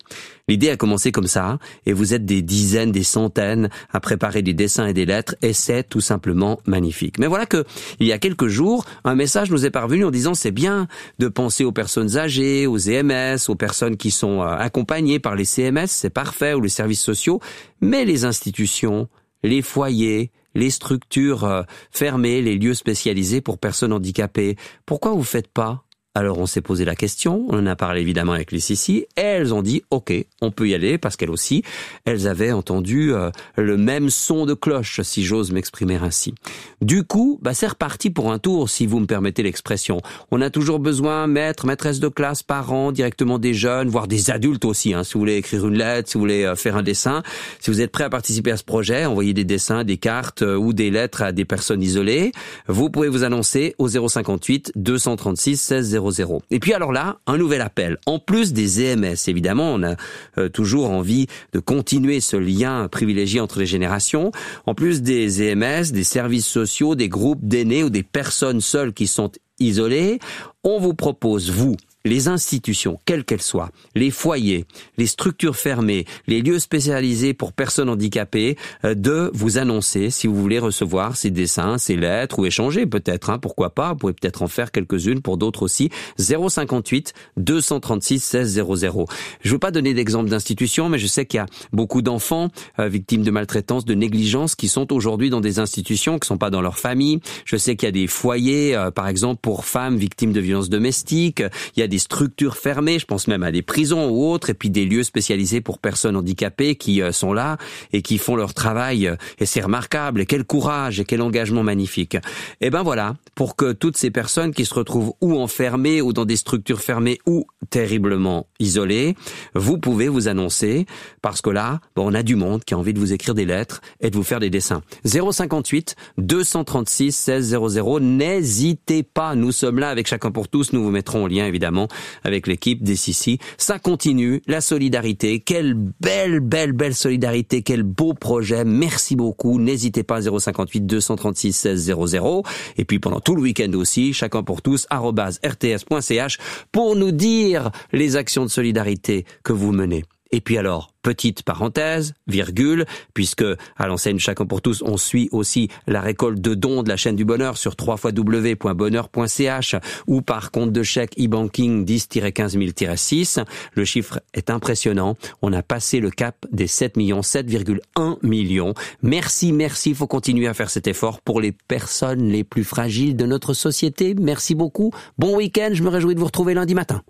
L'idée 0.50 0.70
a 0.70 0.78
commencé 0.78 1.12
comme 1.12 1.28
ça, 1.28 1.60
et 1.86 1.92
vous 1.92 2.14
êtes 2.14 2.26
des 2.26 2.42
dizaines, 2.42 2.92
des 2.92 3.04
centaines 3.04 3.70
à 3.92 4.00
préparer 4.00 4.42
des 4.42 4.54
dessins 4.54 4.88
et 4.88 4.94
des 4.94 5.06
lettres, 5.06 5.36
et 5.42 5.52
c'est 5.52 5.84
tout 5.84 6.00
simplement 6.00 6.62
magnifique. 6.66 7.20
Mais 7.20 7.28
voilà 7.28 7.46
que, 7.46 7.66
il 8.00 8.08
y 8.08 8.14
a 8.14 8.18
quelques 8.18 8.48
jours, 8.48 8.86
un 9.04 9.16
message 9.16 9.52
nous 9.52 9.66
est 9.66 9.72
parvenu 9.72 10.06
en 10.06 10.12
disant 10.12 10.34
c'est 10.34 10.52
bien 10.52 10.88
de 11.20 11.28
penser 11.28 11.66
aux 11.66 11.74
personnes 11.74 12.18
âgées, 12.18 12.66
aux 12.66 12.78
EMS, 12.78 13.38
aux 13.50 13.56
personnes 13.56 13.98
qui 13.98 14.10
sont 14.10 14.42
euh, 14.42 14.56
accompagnées 14.58 15.20
par 15.20 15.36
les 15.36 15.44
CMS, 15.44 15.88
c'est 15.88 16.10
parfait, 16.10 16.54
ou 16.54 16.62
les 16.62 16.70
services 16.70 17.02
sociaux, 17.02 17.42
mais 17.82 18.06
les 18.06 18.24
institutions, 18.24 19.10
les 19.48 19.62
foyers, 19.62 20.32
les 20.56 20.70
structures 20.70 21.44
euh, 21.44 21.64
fermées, 21.92 22.42
les 22.42 22.56
lieux 22.56 22.74
spécialisés 22.74 23.42
pour 23.42 23.58
personnes 23.58 23.94
handicapées. 23.94 24.58
Pourquoi 24.86 25.12
vous 25.12 25.24
faites 25.24 25.48
pas 25.48 25.84
alors 26.18 26.40
on 26.40 26.48
s'est 26.48 26.62
posé 26.62 26.84
la 26.84 26.96
question, 26.96 27.46
on 27.50 27.60
en 27.60 27.68
a 27.68 27.76
parlé 27.76 28.02
évidemment 28.02 28.32
avec 28.32 28.52
les 28.52 28.60
Sissi, 28.60 29.06
et 29.18 29.22
elles 29.22 29.54
ont 29.54 29.62
dit 29.62 29.84
ok, 29.92 30.12
on 30.42 30.50
peut 30.50 30.68
y 30.68 30.74
aller 30.74 30.98
parce 30.98 31.16
qu'elles 31.16 31.30
aussi, 31.30 31.62
elles 32.06 32.28
avaient 32.28 32.52
entendu 32.52 33.14
euh, 33.14 33.30
le 33.56 33.78
même 33.78 34.10
son 34.10 34.48
de 34.48 34.56
cloche, 34.56 35.00
si 35.04 35.24
j'ose 35.24 35.52
m'exprimer 35.52 35.98
ainsi. 35.98 36.34
Du 36.82 37.04
coup, 37.04 37.38
bah, 37.44 37.54
c'est 37.54 37.68
reparti 37.68 38.10
pour 38.10 38.32
un 38.32 38.40
tour, 38.40 38.68
si 38.68 38.88
vous 38.88 39.00
me 39.00 39.06
permettez 39.06 39.44
l'expression. 39.44 40.02
On 40.32 40.42
a 40.42 40.50
toujours 40.50 40.80
besoin, 40.80 41.28
maître, 41.28 41.68
maîtresse 41.68 42.00
de 42.00 42.08
classe, 42.08 42.42
parents, 42.42 42.92
directement 42.92 43.38
des 43.38 43.54
jeunes, 43.54 43.90
voire 43.90 44.08
des 44.08 44.32
adultes 44.32 44.66
aussi. 44.66 44.96
Hein, 44.96 45.04
si 45.04 45.14
vous 45.14 45.20
voulez 45.20 45.36
écrire 45.36 45.68
une 45.68 45.78
lettre, 45.78 46.10
si 46.10 46.16
vous 46.16 46.22
voulez 46.22 46.46
euh, 46.46 46.56
faire 46.56 46.78
un 46.78 46.84
dessin, 46.84 47.22
si 47.60 47.70
vous 47.70 47.80
êtes 47.80 47.92
prêt 47.92 48.06
à 48.06 48.10
participer 48.10 48.50
à 48.52 48.58
ce 48.58 48.64
projet, 48.64 49.06
envoyer 49.06 49.36
des 49.36 49.46
dessins, 49.46 49.84
des 49.84 49.98
cartes 49.98 50.42
euh, 50.42 50.56
ou 50.56 50.74
des 50.74 50.90
lettres 50.90 51.22
à 51.22 51.32
des 51.32 51.46
personnes 51.46 51.84
isolées, 51.84 52.32
vous 52.68 52.90
pouvez 52.90 53.08
vous 53.08 53.24
annoncer 53.24 53.76
au 53.78 53.88
058 53.88 54.72
236 54.76 55.62
16 55.62 56.07
et 56.50 56.60
puis 56.60 56.74
alors 56.74 56.92
là, 56.92 57.20
un 57.28 57.38
nouvel 57.38 57.62
appel. 57.62 57.98
En 58.06 58.20
plus 58.20 58.54
des 58.54 58.82
EMS, 58.82 59.16
évidemment, 59.28 59.74
on 59.74 59.84
a 59.84 59.96
euh, 60.38 60.50
toujours 60.50 60.90
envie 60.90 61.28
de 61.54 61.60
continuer 61.60 62.20
ce 62.20 62.38
lien 62.38 62.88
privilégié 62.88 63.40
entre 63.40 63.60
les 63.60 63.66
générations. 63.66 64.32
En 64.66 64.74
plus 64.74 65.02
des 65.02 65.42
EMS, 65.44 65.92
des 65.92 66.04
services 66.04 66.48
sociaux, 66.48 66.96
des 66.96 67.10
groupes 67.10 67.46
d'aînés 67.46 67.84
ou 67.84 67.90
des 67.90 68.04
personnes 68.04 68.62
seules 68.62 68.94
qui 68.94 69.08
sont 69.08 69.32
isolées, 69.60 70.20
on 70.64 70.80
vous 70.80 70.94
propose, 70.94 71.50
vous, 71.50 71.76
les 72.08 72.28
institutions, 72.28 73.00
quelles 73.06 73.24
qu'elles 73.24 73.42
soient, 73.42 73.72
les 73.96 74.12
foyers, 74.12 74.66
les 74.98 75.08
structures 75.08 75.56
fermées, 75.56 76.06
les 76.28 76.42
lieux 76.42 76.60
spécialisés 76.60 77.34
pour 77.34 77.54
personnes 77.54 77.90
handicapées, 77.90 78.58
euh, 78.86 78.96
de 78.96 79.32
vous 79.34 79.58
annoncer 79.58 80.10
si 80.10 80.28
vous 80.28 80.36
voulez 80.36 80.60
recevoir 80.60 81.16
ces 81.16 81.32
dessins, 81.32 81.78
ces 81.78 81.96
lettres 81.96 82.40
ou 82.40 82.46
échanger 82.46 82.86
peut-être, 82.86 83.30
hein, 83.30 83.40
pourquoi 83.40 83.72
pas, 83.72 83.90
vous 83.90 83.98
pouvez 83.98 84.14
peut-être 84.14 84.42
en 84.42 84.48
faire 84.48 84.72
quelques-unes 84.72 85.22
pour 85.22 85.38
d'autres 85.38 85.64
aussi. 85.64 85.90
058 86.18 87.14
236 87.38 88.20
16 88.20 88.54
00. 88.54 89.06
Je 89.42 89.48
ne 89.48 89.54
veux 89.54 89.60
pas 89.60 89.72
donner 89.72 89.94
d'exemple 89.94 90.30
d'institutions, 90.30 90.90
mais 90.90 91.00
je 91.00 91.08
sais 91.08 91.26
qu'il 91.26 91.38
y 91.38 91.42
a 91.42 91.46
beaucoup 91.74 92.02
d'enfants 92.02 92.50
euh, 92.80 92.88
victimes 92.88 93.24
de 93.24 93.32
maltraitance, 93.32 93.86
de 93.86 93.94
négligence, 93.94 94.56
qui 94.56 94.68
sont 94.68 94.92
aujourd'hui 94.94 95.30
dans 95.30 95.42
des 95.42 95.60
institutions, 95.60 96.20
qui 96.20 96.28
sont 96.28 96.38
pas 96.38 96.50
dans 96.50 96.62
leur 96.62 96.78
famille. 96.78 97.20
Je 97.46 97.58
sais 97.58 97.76
qu'il 97.76 97.88
y 97.88 97.90
a 97.90 97.92
des 97.92 98.08
foyers, 98.08 98.76
euh, 98.76 98.92
par 98.92 99.08
exemple, 99.08 99.40
pour 99.42 99.66
femmes 99.66 99.98
victimes 99.98 100.34
de 100.34 100.40
violences 100.40 100.70
domestiques. 100.70 101.44
Il 101.76 101.80
y 101.80 101.84
a 101.84 101.88
des 101.88 101.97
structures 102.00 102.58
fermées, 102.58 103.00
je 103.00 103.06
pense 103.06 103.28
même 103.28 103.44
à 103.44 103.52
des 103.52 103.62
prisons 103.62 104.10
ou 104.10 104.26
autres, 104.26 104.50
et 104.50 104.54
puis 104.54 104.70
des 104.70 104.86
lieux 104.86 105.04
spécialisés 105.04 105.62
pour 105.62 105.80
personnes 105.80 106.16
handicapées 106.16 106.76
qui 106.76 107.02
euh, 107.02 107.12
sont 107.12 107.34
là 107.34 107.58
et 107.94 108.02
qui 108.02 108.18
font 108.18 108.36
leur 108.36 108.54
travail. 108.54 109.08
Euh, 109.08 109.16
et 109.40 109.46
c'est 109.46 109.62
remarquable. 109.62 110.22
Et 110.22 110.26
quel 110.26 110.44
courage 110.44 111.00
et 111.00 111.06
quel 111.06 111.22
engagement 111.22 111.64
magnifique. 111.64 112.16
Et 112.16 112.68
eh 112.68 112.70
ben 112.70 112.84
voilà, 112.84 113.16
pour 113.36 113.56
que 113.56 113.72
toutes 113.72 113.98
ces 113.98 114.12
personnes 114.12 114.54
qui 114.54 114.66
se 114.66 114.74
retrouvent 114.74 115.14
ou 115.22 115.38
enfermées 115.38 116.02
ou 116.02 116.14
dans 116.14 116.26
des 116.26 116.36
structures 116.36 116.82
fermées 116.82 117.20
ou 117.26 117.46
terriblement 117.70 118.48
isolées, 118.60 119.16
vous 119.54 119.78
pouvez 119.78 120.08
vous 120.08 120.28
annoncer 120.28 120.86
parce 121.22 121.42
que 121.42 121.50
là, 121.50 121.80
bon, 121.96 122.12
on 122.12 122.14
a 122.14 122.24
du 122.24 122.36
monde 122.36 122.64
qui 122.64 122.74
a 122.74 122.78
envie 122.78 122.94
de 122.94 123.00
vous 123.00 123.14
écrire 123.14 123.36
des 123.36 123.46
lettres 123.46 123.82
et 124.02 124.10
de 124.10 124.16
vous 124.16 124.24
faire 124.24 124.40
des 124.40 124.50
dessins. 124.50 124.82
058 125.06 125.96
236 126.18 127.12
16 127.16 127.58
00. 127.72 128.00
N'hésitez 128.00 129.04
pas. 129.04 129.36
Nous 129.36 129.52
sommes 129.52 129.80
là 129.80 129.90
avec 129.90 130.08
chacun 130.08 130.32
pour 130.32 130.48
tous. 130.48 130.74
Nous 130.74 130.84
vous 130.84 130.92
mettrons 130.92 131.24
en 131.24 131.28
lien 131.28 131.46
évidemment 131.46 131.77
avec 132.24 132.48
l'équipe 132.48 132.82
des 132.84 132.96
Sissi. 132.96 133.38
Ça 133.58 133.78
continue, 133.80 134.42
la 134.48 134.62
solidarité. 134.62 135.40
Quelle 135.40 135.76
belle, 135.76 136.40
belle, 136.40 136.72
belle 136.72 136.96
solidarité. 136.96 137.62
Quel 137.62 137.84
beau 137.84 138.14
projet. 138.14 138.66
Merci 138.66 139.16
beaucoup. 139.16 139.60
N'hésitez 139.60 140.04
pas 140.04 140.22
058 140.22 140.86
236 140.86 141.54
16 141.54 141.94
00. 142.10 142.44
Et 142.78 142.86
puis 142.86 143.00
pendant 143.00 143.20
tout 143.20 143.36
le 143.36 143.42
week-end 143.42 143.72
aussi, 143.74 144.14
chacun 144.14 144.44
pour 144.44 144.62
tous, 144.62 144.88
rts.ch 144.92 146.38
pour 146.72 146.96
nous 146.96 147.12
dire 147.12 147.72
les 147.92 148.16
actions 148.16 148.44
de 148.44 148.50
solidarité 148.50 149.26
que 149.44 149.54
vous 149.54 149.72
menez. 149.72 150.04
Et 150.32 150.42
puis 150.42 150.58
alors, 150.58 150.94
petite 151.02 151.44
parenthèse, 151.44 152.14
virgule, 152.28 152.86
puisque 153.14 153.46
à 153.78 153.88
l'enseigne 153.88 154.20
Chacun 154.20 154.46
pour 154.46 154.62
tous, 154.62 154.82
on 154.82 154.98
suit 154.98 155.30
aussi 155.32 155.70
la 155.88 156.02
récolte 156.02 156.42
de 156.42 156.54
dons 156.54 156.84
de 156.84 156.90
la 156.90 156.98
chaîne 156.98 157.16
du 157.16 157.24
bonheur 157.24 157.58
sur 157.58 157.76
www.bonheur.ch 157.80 159.76
ou 160.08 160.22
par 160.22 160.52
compte 160.52 160.74
de 160.74 160.84
chèque 160.84 161.18
e-banking 161.18 161.86
10-15 161.86 162.58
000-6. 162.58 163.46
Le 163.74 163.86
chiffre 163.86 164.20
est 164.34 164.50
impressionnant. 164.50 165.16
On 165.42 165.54
a 165.54 165.62
passé 165.62 166.02
le 166.02 166.10
cap 166.10 166.46
des 166.52 166.68
7 166.68 166.98
millions, 166.98 167.22
7,1 167.22 168.18
millions. 168.22 168.74
Merci, 169.02 169.54
merci. 169.54 169.92
Il 169.92 169.96
faut 169.96 170.08
continuer 170.08 170.48
à 170.48 170.54
faire 170.54 170.70
cet 170.70 170.88
effort 170.88 171.22
pour 171.22 171.40
les 171.40 171.54
personnes 171.54 172.28
les 172.28 172.44
plus 172.44 172.66
fragiles 172.66 173.16
de 173.16 173.26
notre 173.26 173.54
société. 173.54 174.14
Merci 174.20 174.56
beaucoup. 174.56 174.92
Bon 175.18 175.38
week-end. 175.38 175.70
Je 175.72 175.84
me 175.84 175.90
réjouis 175.90 176.16
de 176.16 176.20
vous 176.20 176.26
retrouver 176.26 176.54
lundi 176.54 176.76
matin. 176.76 177.02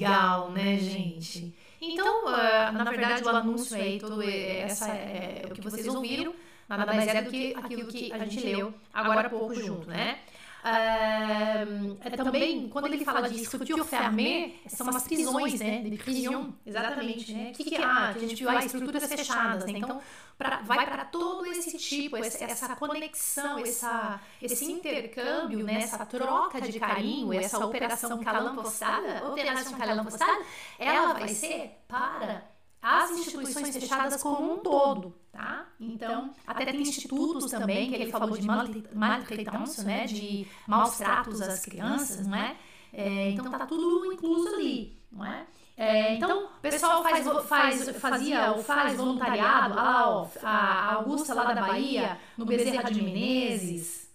Legal, 0.00 0.50
né, 0.50 0.78
gente? 0.78 1.54
Então, 1.80 2.26
uh, 2.26 2.72
na 2.72 2.84
verdade, 2.84 3.24
o 3.24 3.28
anúncio 3.28 3.76
aí, 3.76 3.98
todo 3.98 4.22
essa, 4.22 4.88
é, 4.92 5.42
o 5.48 5.54
que 5.54 5.60
vocês 5.60 5.86
ouviram, 5.86 6.34
nada 6.68 6.86
mais 6.86 7.06
é 7.06 7.22
do 7.22 7.30
que 7.30 7.54
aquilo 7.54 7.86
que 7.86 8.12
a 8.12 8.18
gente 8.18 8.40
leu 8.40 8.74
agora 8.92 9.26
há 9.26 9.30
pouco 9.30 9.54
junto, 9.54 9.88
né? 9.88 10.18
Uh, 10.60 12.16
também, 12.16 12.68
quando 12.68 12.86
ele 12.86 13.04
fala 13.04 13.28
de 13.28 13.42
estrutura 13.42 13.84
fermée, 13.84 14.56
são 14.66 14.88
as 14.88 15.04
prisões, 15.04 15.58
né? 15.58 15.82
De 15.82 15.96
prisão, 15.96 16.54
exatamente, 16.66 17.32
né? 17.32 17.50
O 17.50 17.52
que, 17.54 17.64
que 17.64 17.74
é? 17.76 17.82
Ah, 17.82 18.10
que 18.12 18.24
a 18.24 18.28
gente 18.28 18.34
viu 18.36 18.50
as 18.50 18.66
estruturas 18.66 19.04
fechadas, 19.06 19.64
né? 19.64 19.78
Então, 19.78 20.00
pra, 20.36 20.58
vai 20.62 20.86
para 20.86 21.04
todo 21.06 21.46
esse 21.46 21.78
tipo, 21.78 22.16
essa 22.16 22.76
conexão, 22.76 23.58
essa, 23.58 24.20
esse 24.40 24.70
intercâmbio, 24.70 25.64
né? 25.64 25.82
essa 25.82 26.04
troca 26.04 26.60
de 26.60 26.78
carinho, 26.78 27.32
essa 27.32 27.64
operação 27.64 28.22
calampostada, 28.22 29.26
operação 29.28 29.78
calampostada, 29.78 30.44
ela 30.78 31.14
vai 31.14 31.28
ser 31.28 31.78
para 31.88 32.44
as 32.82 33.10
instituições 33.10 33.76
fechadas 33.76 34.22
como 34.22 34.54
um 34.54 34.58
todo, 34.58 35.14
tá? 35.30 35.66
Então, 35.78 36.32
até 36.46 36.64
tem 36.64 36.80
institutos 36.80 37.50
também, 37.50 37.90
que 37.90 37.94
ele 37.94 38.10
falou 38.10 38.36
de 38.36 38.46
maltraitance, 38.46 39.84
né, 39.84 40.06
de 40.06 40.46
maus 40.66 40.96
tratos 40.96 41.42
às 41.42 41.60
crianças, 41.60 42.26
não 42.26 42.36
é? 42.36 42.56
é 42.92 43.30
então, 43.30 43.50
tá 43.50 43.66
tudo 43.66 44.12
incluso 44.12 44.48
ali, 44.54 44.98
não 45.12 45.24
é? 45.24 45.46
É, 45.76 46.14
então, 46.14 46.44
o 46.44 46.60
pessoal 46.60 47.02
faz, 47.02 47.26
faz, 47.46 47.88
fazia 47.96 48.52
ou 48.52 48.62
faz 48.62 48.96
voluntariado, 48.96 49.74
lá, 49.74 50.10
ó, 50.10 50.28
a 50.42 50.94
Augusta 50.94 51.32
lá 51.32 51.54
da 51.54 51.62
Bahia, 51.62 52.18
no 52.36 52.44
Bezerra 52.44 52.90
de 52.90 53.02
Menezes, 53.02 54.10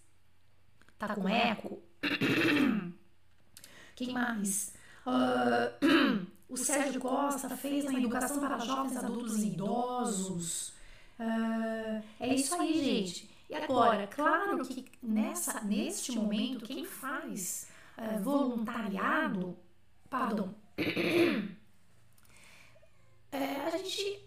tá 0.97 1.16
com 1.16 1.28
eco. 1.28 1.82
Quem 3.95 4.11
mais? 4.11 4.76
Uh, 5.07 6.28
o 6.48 6.58
Sérgio 6.58 7.02
Costa 7.02 7.56
fez 7.58 7.86
na 7.86 7.93
educação 7.93 8.39
para 8.39 8.60
jovens, 8.60 8.98
adultos 8.98 9.43
e 9.43 9.48
idosos. 9.48 10.70
Uh, 11.20 12.04
é 12.20 12.34
isso 12.34 12.54
aí, 12.56 12.84
gente. 12.84 13.30
E 13.50 13.56
agora, 13.56 14.08
claro 14.08 14.64
que 14.66 14.86
nessa, 15.02 15.62
neste 15.62 16.12
momento, 16.12 16.66
quem 16.66 16.86
faz 16.86 17.68
uh, 17.98 18.22
voluntariado, 18.22 19.58
pardon, 20.10 20.54
é, 23.32 23.46
a 23.66 23.70
gente 23.78 24.26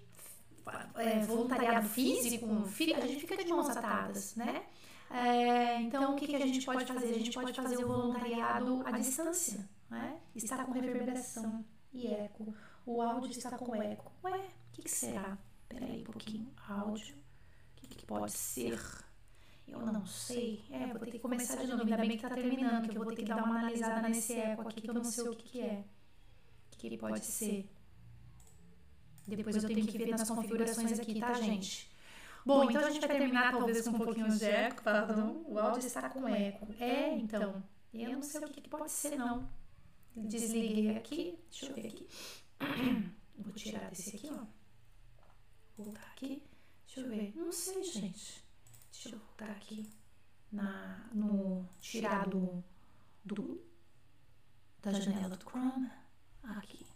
é, 0.96 1.20
voluntariado 1.20 1.88
físico, 1.88 2.46
a 2.46 3.06
gente 3.06 3.20
fica 3.20 3.36
de 3.36 3.48
mãos 3.48 3.68
atadas, 3.70 4.34
né? 4.34 4.64
É, 5.10 5.80
então, 5.80 6.12
o 6.12 6.16
que, 6.16 6.26
que 6.26 6.36
a 6.36 6.46
gente 6.46 6.64
pode 6.66 6.84
fazer? 6.84 7.14
A 7.14 7.18
gente 7.18 7.32
pode 7.32 7.52
fazer 7.54 7.82
o 7.82 7.88
voluntariado 7.88 8.82
à 8.84 8.90
distância, 8.90 9.68
né? 9.88 10.20
Está 10.34 10.64
com 10.64 10.72
reverberação 10.72 11.64
e 11.92 12.06
eco. 12.06 12.54
O 12.86 13.02
áudio 13.02 13.30
está 13.30 13.56
com 13.58 13.74
eco. 13.74 14.12
Ué, 14.24 14.38
o 14.38 14.72
que, 14.72 14.82
que 14.82 14.90
será? 14.90 15.36
Peraí 15.68 16.00
um 16.00 16.04
pouquinho. 16.04 16.52
Áudio. 16.68 17.16
O 17.16 17.80
que, 17.80 17.86
que 17.88 18.06
pode 18.06 18.32
ser? 18.32 18.80
Eu 19.66 19.80
não 19.80 20.06
sei. 20.06 20.64
É, 20.70 20.86
vou 20.86 20.98
ter 21.00 21.10
que 21.10 21.18
começar 21.18 21.56
de 21.56 21.66
novo. 21.66 21.82
Ainda 21.82 21.96
bem 21.98 22.10
que 22.10 22.16
está 22.16 22.30
terminando, 22.30 22.88
que 22.88 22.96
eu 22.96 23.04
vou 23.04 23.12
ter 23.12 23.22
que 23.22 23.28
dar 23.28 23.44
uma 23.44 23.58
analisada 23.58 24.08
nesse 24.08 24.32
eco 24.34 24.62
aqui, 24.68 24.80
que 24.80 24.90
eu 24.90 24.94
não 24.94 25.04
sei 25.04 25.28
o 25.28 25.36
que, 25.36 25.48
que 25.48 25.60
é. 25.60 25.84
O 26.72 26.76
que, 26.78 26.90
que 26.90 26.98
pode 26.98 27.24
ser? 27.24 27.68
Depois 29.26 29.56
eu 29.56 29.66
tenho 29.66 29.86
que 29.86 29.98
ver 29.98 30.08
nas 30.08 30.28
configurações 30.28 30.98
aqui, 30.98 31.20
tá, 31.20 31.34
gente? 31.34 31.90
Bom, 32.46 32.64
então 32.64 32.82
a 32.82 32.90
gente 32.90 33.06
vai 33.06 33.18
terminar 33.18 33.52
talvez 33.52 33.86
com 33.86 33.90
um 33.90 33.98
pouquinho 33.98 34.30
de 34.30 34.44
eco, 34.44 34.82
pardon. 34.82 35.42
O 35.46 35.58
áudio 35.58 35.86
está 35.86 36.08
com 36.08 36.26
eco. 36.26 36.66
É, 36.80 37.14
então. 37.14 37.62
Eu 37.92 38.12
não 38.12 38.22
sei 38.22 38.40
o 38.40 38.48
que, 38.48 38.60
que 38.62 38.68
pode 38.70 38.90
ser, 38.90 39.16
não. 39.16 39.46
Desliguei 40.26 40.96
aqui. 40.96 41.38
Deixa 41.50 41.66
eu 41.66 41.74
ver 41.74 41.86
aqui. 41.86 42.08
Vou 43.38 43.52
tirar 43.52 43.90
desse 43.90 44.16
aqui, 44.16 44.28
ó. 44.30 44.46
Voltar 45.76 46.06
aqui. 46.12 46.42
Deixa 46.86 47.00
eu 47.00 47.08
ver. 47.08 47.36
Não 47.36 47.52
sei, 47.52 47.82
gente. 47.84 48.44
Deixa 48.90 49.10
eu 49.10 49.18
voltar 49.18 49.50
aqui. 49.50 49.88
Na, 50.50 51.08
no 51.12 51.68
tirar 51.80 52.26
do, 52.28 52.64
do 53.22 53.62
da 54.80 54.92
janela 54.92 55.36
do 55.36 55.44
Chrome. 55.44 55.90
Aqui. 56.42 56.86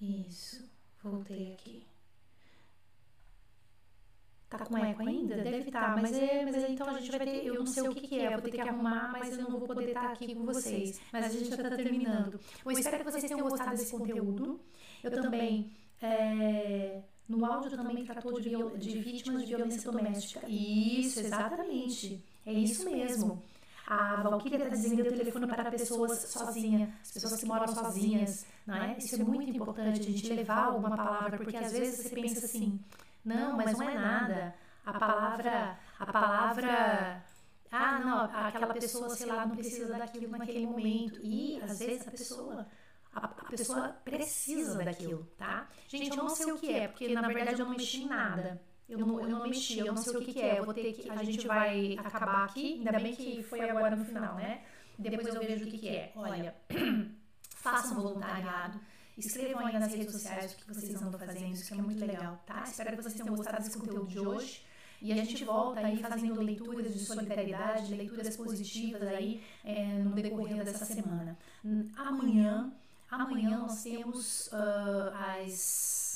Isso. 0.00 0.68
Voltei 1.02 1.52
aqui. 1.52 1.86
Tá 4.56 4.66
com 4.66 4.78
eco 4.78 5.02
ainda? 5.02 5.36
Deve 5.36 5.58
estar, 5.58 5.94
tá, 5.94 6.02
mas 6.02 6.12
é, 6.16 6.44
mas 6.44 6.54
é, 6.54 6.70
então 6.70 6.88
a 6.88 6.98
gente 6.98 7.10
vai 7.10 7.20
ter, 7.20 7.46
eu 7.46 7.54
não 7.54 7.66
sei 7.66 7.88
o 7.88 7.94
que, 7.94 8.06
que 8.06 8.18
é, 8.20 8.30
vou 8.30 8.42
ter 8.42 8.50
que 8.50 8.60
arrumar, 8.60 9.10
mas 9.12 9.32
eu 9.32 9.44
não 9.44 9.50
vou 9.50 9.60
poder 9.60 9.88
estar 9.88 10.12
aqui 10.12 10.34
com 10.34 10.44
vocês. 10.44 11.00
Mas 11.12 11.26
a 11.26 11.28
gente 11.28 11.48
já 11.48 11.56
está 11.56 11.76
terminando. 11.76 12.40
Eu 12.64 12.70
espero 12.72 12.98
que 12.98 13.10
vocês 13.10 13.24
tenham 13.24 13.40
gostado 13.40 13.70
desse 13.70 13.90
conteúdo. 13.90 14.60
Eu 15.02 15.10
também, 15.10 15.72
é, 16.00 17.02
no 17.28 17.44
áudio 17.44 17.70
também 17.76 18.04
tratou 18.04 18.40
de, 18.40 18.50
de 18.78 18.98
vítimas 19.00 19.42
de 19.42 19.54
violência 19.54 19.90
doméstica. 19.90 20.48
Isso, 20.48 21.20
exatamente. 21.20 22.24
É 22.44 22.52
isso 22.52 22.88
mesmo. 22.90 23.42
A 23.86 24.20
Valkyria 24.20 24.58
está 24.58 24.68
dizendo 24.68 25.00
eu 25.00 25.16
telefono 25.16 25.46
para 25.46 25.70
pessoas 25.70 26.18
sozinhas, 26.30 26.88
pessoas 27.12 27.36
que 27.38 27.46
moram 27.46 27.68
sozinhas, 27.68 28.44
não 28.66 28.74
é? 28.74 28.96
Isso 28.98 29.14
é 29.14 29.18
muito 29.18 29.56
importante, 29.56 30.00
a 30.00 30.02
gente 30.02 30.28
levar 30.32 30.64
alguma 30.66 30.96
palavra, 30.96 31.38
porque 31.38 31.56
às 31.56 31.70
vezes 31.70 32.00
você 32.00 32.08
pensa 32.08 32.44
assim, 32.44 32.80
não, 33.26 33.56
mas 33.56 33.78
não 33.78 33.88
é 33.88 33.94
nada. 33.94 34.54
A 34.84 34.92
palavra, 34.92 35.78
a 35.98 36.06
palavra, 36.06 37.24
ah, 37.72 37.98
não, 37.98 38.20
aquela 38.20 38.72
pessoa, 38.72 39.10
sei 39.10 39.26
lá, 39.26 39.44
não 39.44 39.56
precisa 39.56 39.98
daquilo 39.98 40.30
naquele 40.30 40.66
momento. 40.66 41.20
E 41.22 41.60
às 41.62 41.78
vezes 41.78 42.06
a 42.06 42.10
pessoa 42.10 42.66
a, 43.12 43.28
pessoa 43.48 43.88
precisa 44.04 44.84
daquilo, 44.84 45.26
tá? 45.38 45.68
Gente, 45.88 46.10
eu 46.10 46.16
não 46.16 46.28
sei 46.28 46.52
o 46.52 46.58
que 46.58 46.72
é, 46.72 46.88
porque 46.88 47.12
na 47.14 47.26
verdade 47.26 47.60
eu 47.60 47.66
não 47.66 47.72
mexi 47.72 48.02
em 48.02 48.08
nada. 48.08 48.60
Eu 48.88 48.98
não, 48.98 49.20
eu 49.20 49.28
não 49.28 49.42
mexi, 49.48 49.78
eu 49.78 49.86
não 49.86 49.96
sei 49.96 50.16
o 50.16 50.20
que, 50.20 50.32
que 50.32 50.40
é. 50.40 50.60
Eu 50.60 50.64
vou 50.64 50.72
ter 50.74 50.92
que. 50.92 51.10
A 51.10 51.24
gente 51.24 51.46
vai 51.46 51.96
acabar 51.98 52.44
aqui. 52.44 52.74
Ainda 52.74 52.92
bem 53.00 53.16
que 53.16 53.42
foi 53.42 53.68
agora 53.68 53.96
no 53.96 54.04
final, 54.04 54.36
né? 54.36 54.62
Depois 54.96 55.34
eu 55.34 55.40
vejo 55.40 55.64
o 55.64 55.68
que, 55.68 55.78
que 55.78 55.88
é. 55.88 56.12
Olha, 56.14 56.54
façam 57.50 58.00
voluntariado. 58.00 58.80
Escrevam 59.16 59.66
aí 59.66 59.78
nas 59.78 59.92
redes 59.92 60.12
sociais 60.12 60.52
o 60.52 60.56
que 60.56 60.74
vocês 60.74 61.02
andam 61.02 61.18
fazendo, 61.18 61.54
isso 61.54 61.72
é 61.72 61.76
muito 61.78 62.04
legal, 62.04 62.38
tá? 62.46 62.64
Espero 62.64 62.96
que 62.96 63.02
vocês 63.02 63.14
tenham 63.14 63.34
gostado 63.34 63.62
desse 63.62 63.78
conteúdo 63.78 64.06
de 64.06 64.20
hoje. 64.20 64.62
E 65.00 65.12
a 65.12 65.16
gente 65.16 65.44
volta 65.44 65.80
aí 65.80 65.98
fazendo 65.98 66.40
leituras 66.40 66.92
de 66.92 67.00
solidariedade, 67.00 67.94
leituras 67.94 68.36
positivas 68.36 69.02
aí 69.02 69.42
é, 69.64 69.98
no 69.98 70.14
decorrer 70.14 70.64
dessa 70.64 70.84
semana. 70.84 71.36
Amanhã, 71.96 72.72
amanhã 73.10 73.58
nós 73.58 73.82
temos 73.82 74.48
uh, 74.48 75.14
as 75.14 76.06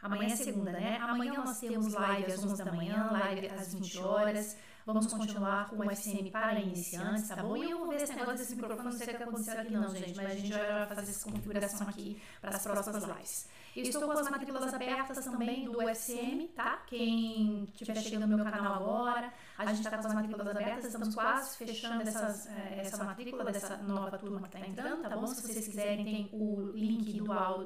Amanhã 0.00 0.32
é 0.32 0.36
segunda, 0.36 0.70
né? 0.70 0.96
Amanhã 0.98 1.34
nós 1.34 1.58
temos 1.58 1.92
live 1.92 2.32
às 2.32 2.44
11 2.44 2.64
da 2.64 2.72
manhã, 2.72 3.08
live 3.10 3.48
às 3.48 3.74
20 3.74 3.98
horas. 3.98 4.56
Vamos 4.88 5.06
continuar 5.06 5.68
com 5.68 5.76
o 5.76 5.90
FCM 5.90 6.30
para 6.30 6.58
iniciantes, 6.60 7.28
tá 7.28 7.42
bom? 7.42 7.54
E 7.58 7.70
eu 7.70 7.76
vou 7.76 7.88
ver 7.88 8.00
esse 8.00 8.14
negócio 8.14 8.38
desse 8.38 8.56
microfone, 8.56 8.84
não 8.84 8.92
sei 8.92 9.12
o 9.12 9.16
que 9.18 9.22
aconteceu 9.22 9.60
aqui 9.60 9.72
não, 9.74 9.94
gente, 9.94 10.16
mas 10.16 10.30
a 10.30 10.34
gente 10.34 10.50
vai 10.50 10.86
fazer 10.86 11.10
essa 11.10 11.30
configuração 11.30 11.86
aqui 11.86 12.22
para 12.40 12.56
as 12.56 12.62
próximas 12.62 13.04
lives. 13.04 13.48
Eu 13.76 13.82
estou 13.82 14.00
com 14.00 14.12
as 14.12 14.30
matrículas 14.30 14.72
abertas 14.72 15.22
também 15.26 15.66
do 15.66 15.76
UFCM, 15.76 16.48
tá? 16.56 16.82
Quem 16.86 17.64
estiver 17.64 17.96
chegando 17.96 18.26
no 18.28 18.36
meu 18.36 18.44
canal 18.46 18.76
agora, 18.76 19.30
a 19.58 19.66
gente 19.66 19.84
está 19.84 19.90
com 19.98 20.06
as 20.06 20.14
matrículas 20.14 20.48
abertas, 20.48 20.84
estamos 20.86 21.14
quase 21.14 21.58
fechando 21.58 22.08
essas, 22.08 22.46
eh, 22.46 22.78
essa 22.78 23.04
matrícula 23.04 23.52
dessa 23.52 23.76
nova 23.76 24.16
turma 24.16 24.48
que 24.48 24.56
está 24.56 24.66
entrando, 24.66 25.02
tá 25.02 25.14
bom? 25.14 25.26
Se 25.26 25.42
vocês 25.42 25.66
quiserem, 25.66 26.02
tem 26.02 26.30
o 26.32 26.72
link 26.74 27.12
do, 27.12 27.24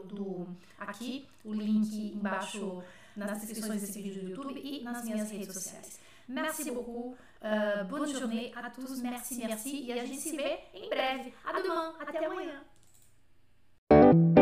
do 0.08 0.48
aqui, 0.76 1.28
o 1.44 1.54
link 1.54 2.16
embaixo 2.16 2.82
nas 3.14 3.42
descrições 3.42 3.80
desse 3.80 4.02
vídeo 4.02 4.22
do 4.24 4.30
YouTube 4.30 4.60
e 4.60 4.82
nas 4.82 5.04
minhas 5.04 5.30
redes 5.30 5.54
sociais. 5.54 6.00
Merci 6.28 6.70
beaucoup. 6.70 7.16
Euh, 7.44 7.84
bonne 7.84 8.08
journée 8.08 8.52
à 8.56 8.70
tous. 8.70 9.02
Merci, 9.02 9.42
merci. 9.46 9.88
E 9.88 9.92
a 9.92 10.04
gente 10.04 10.20
se 10.20 10.36
vê 10.36 10.58
em 10.74 10.88
breve. 10.88 11.32
A 11.46 11.52
demain. 11.60 11.94
Até. 13.98 14.41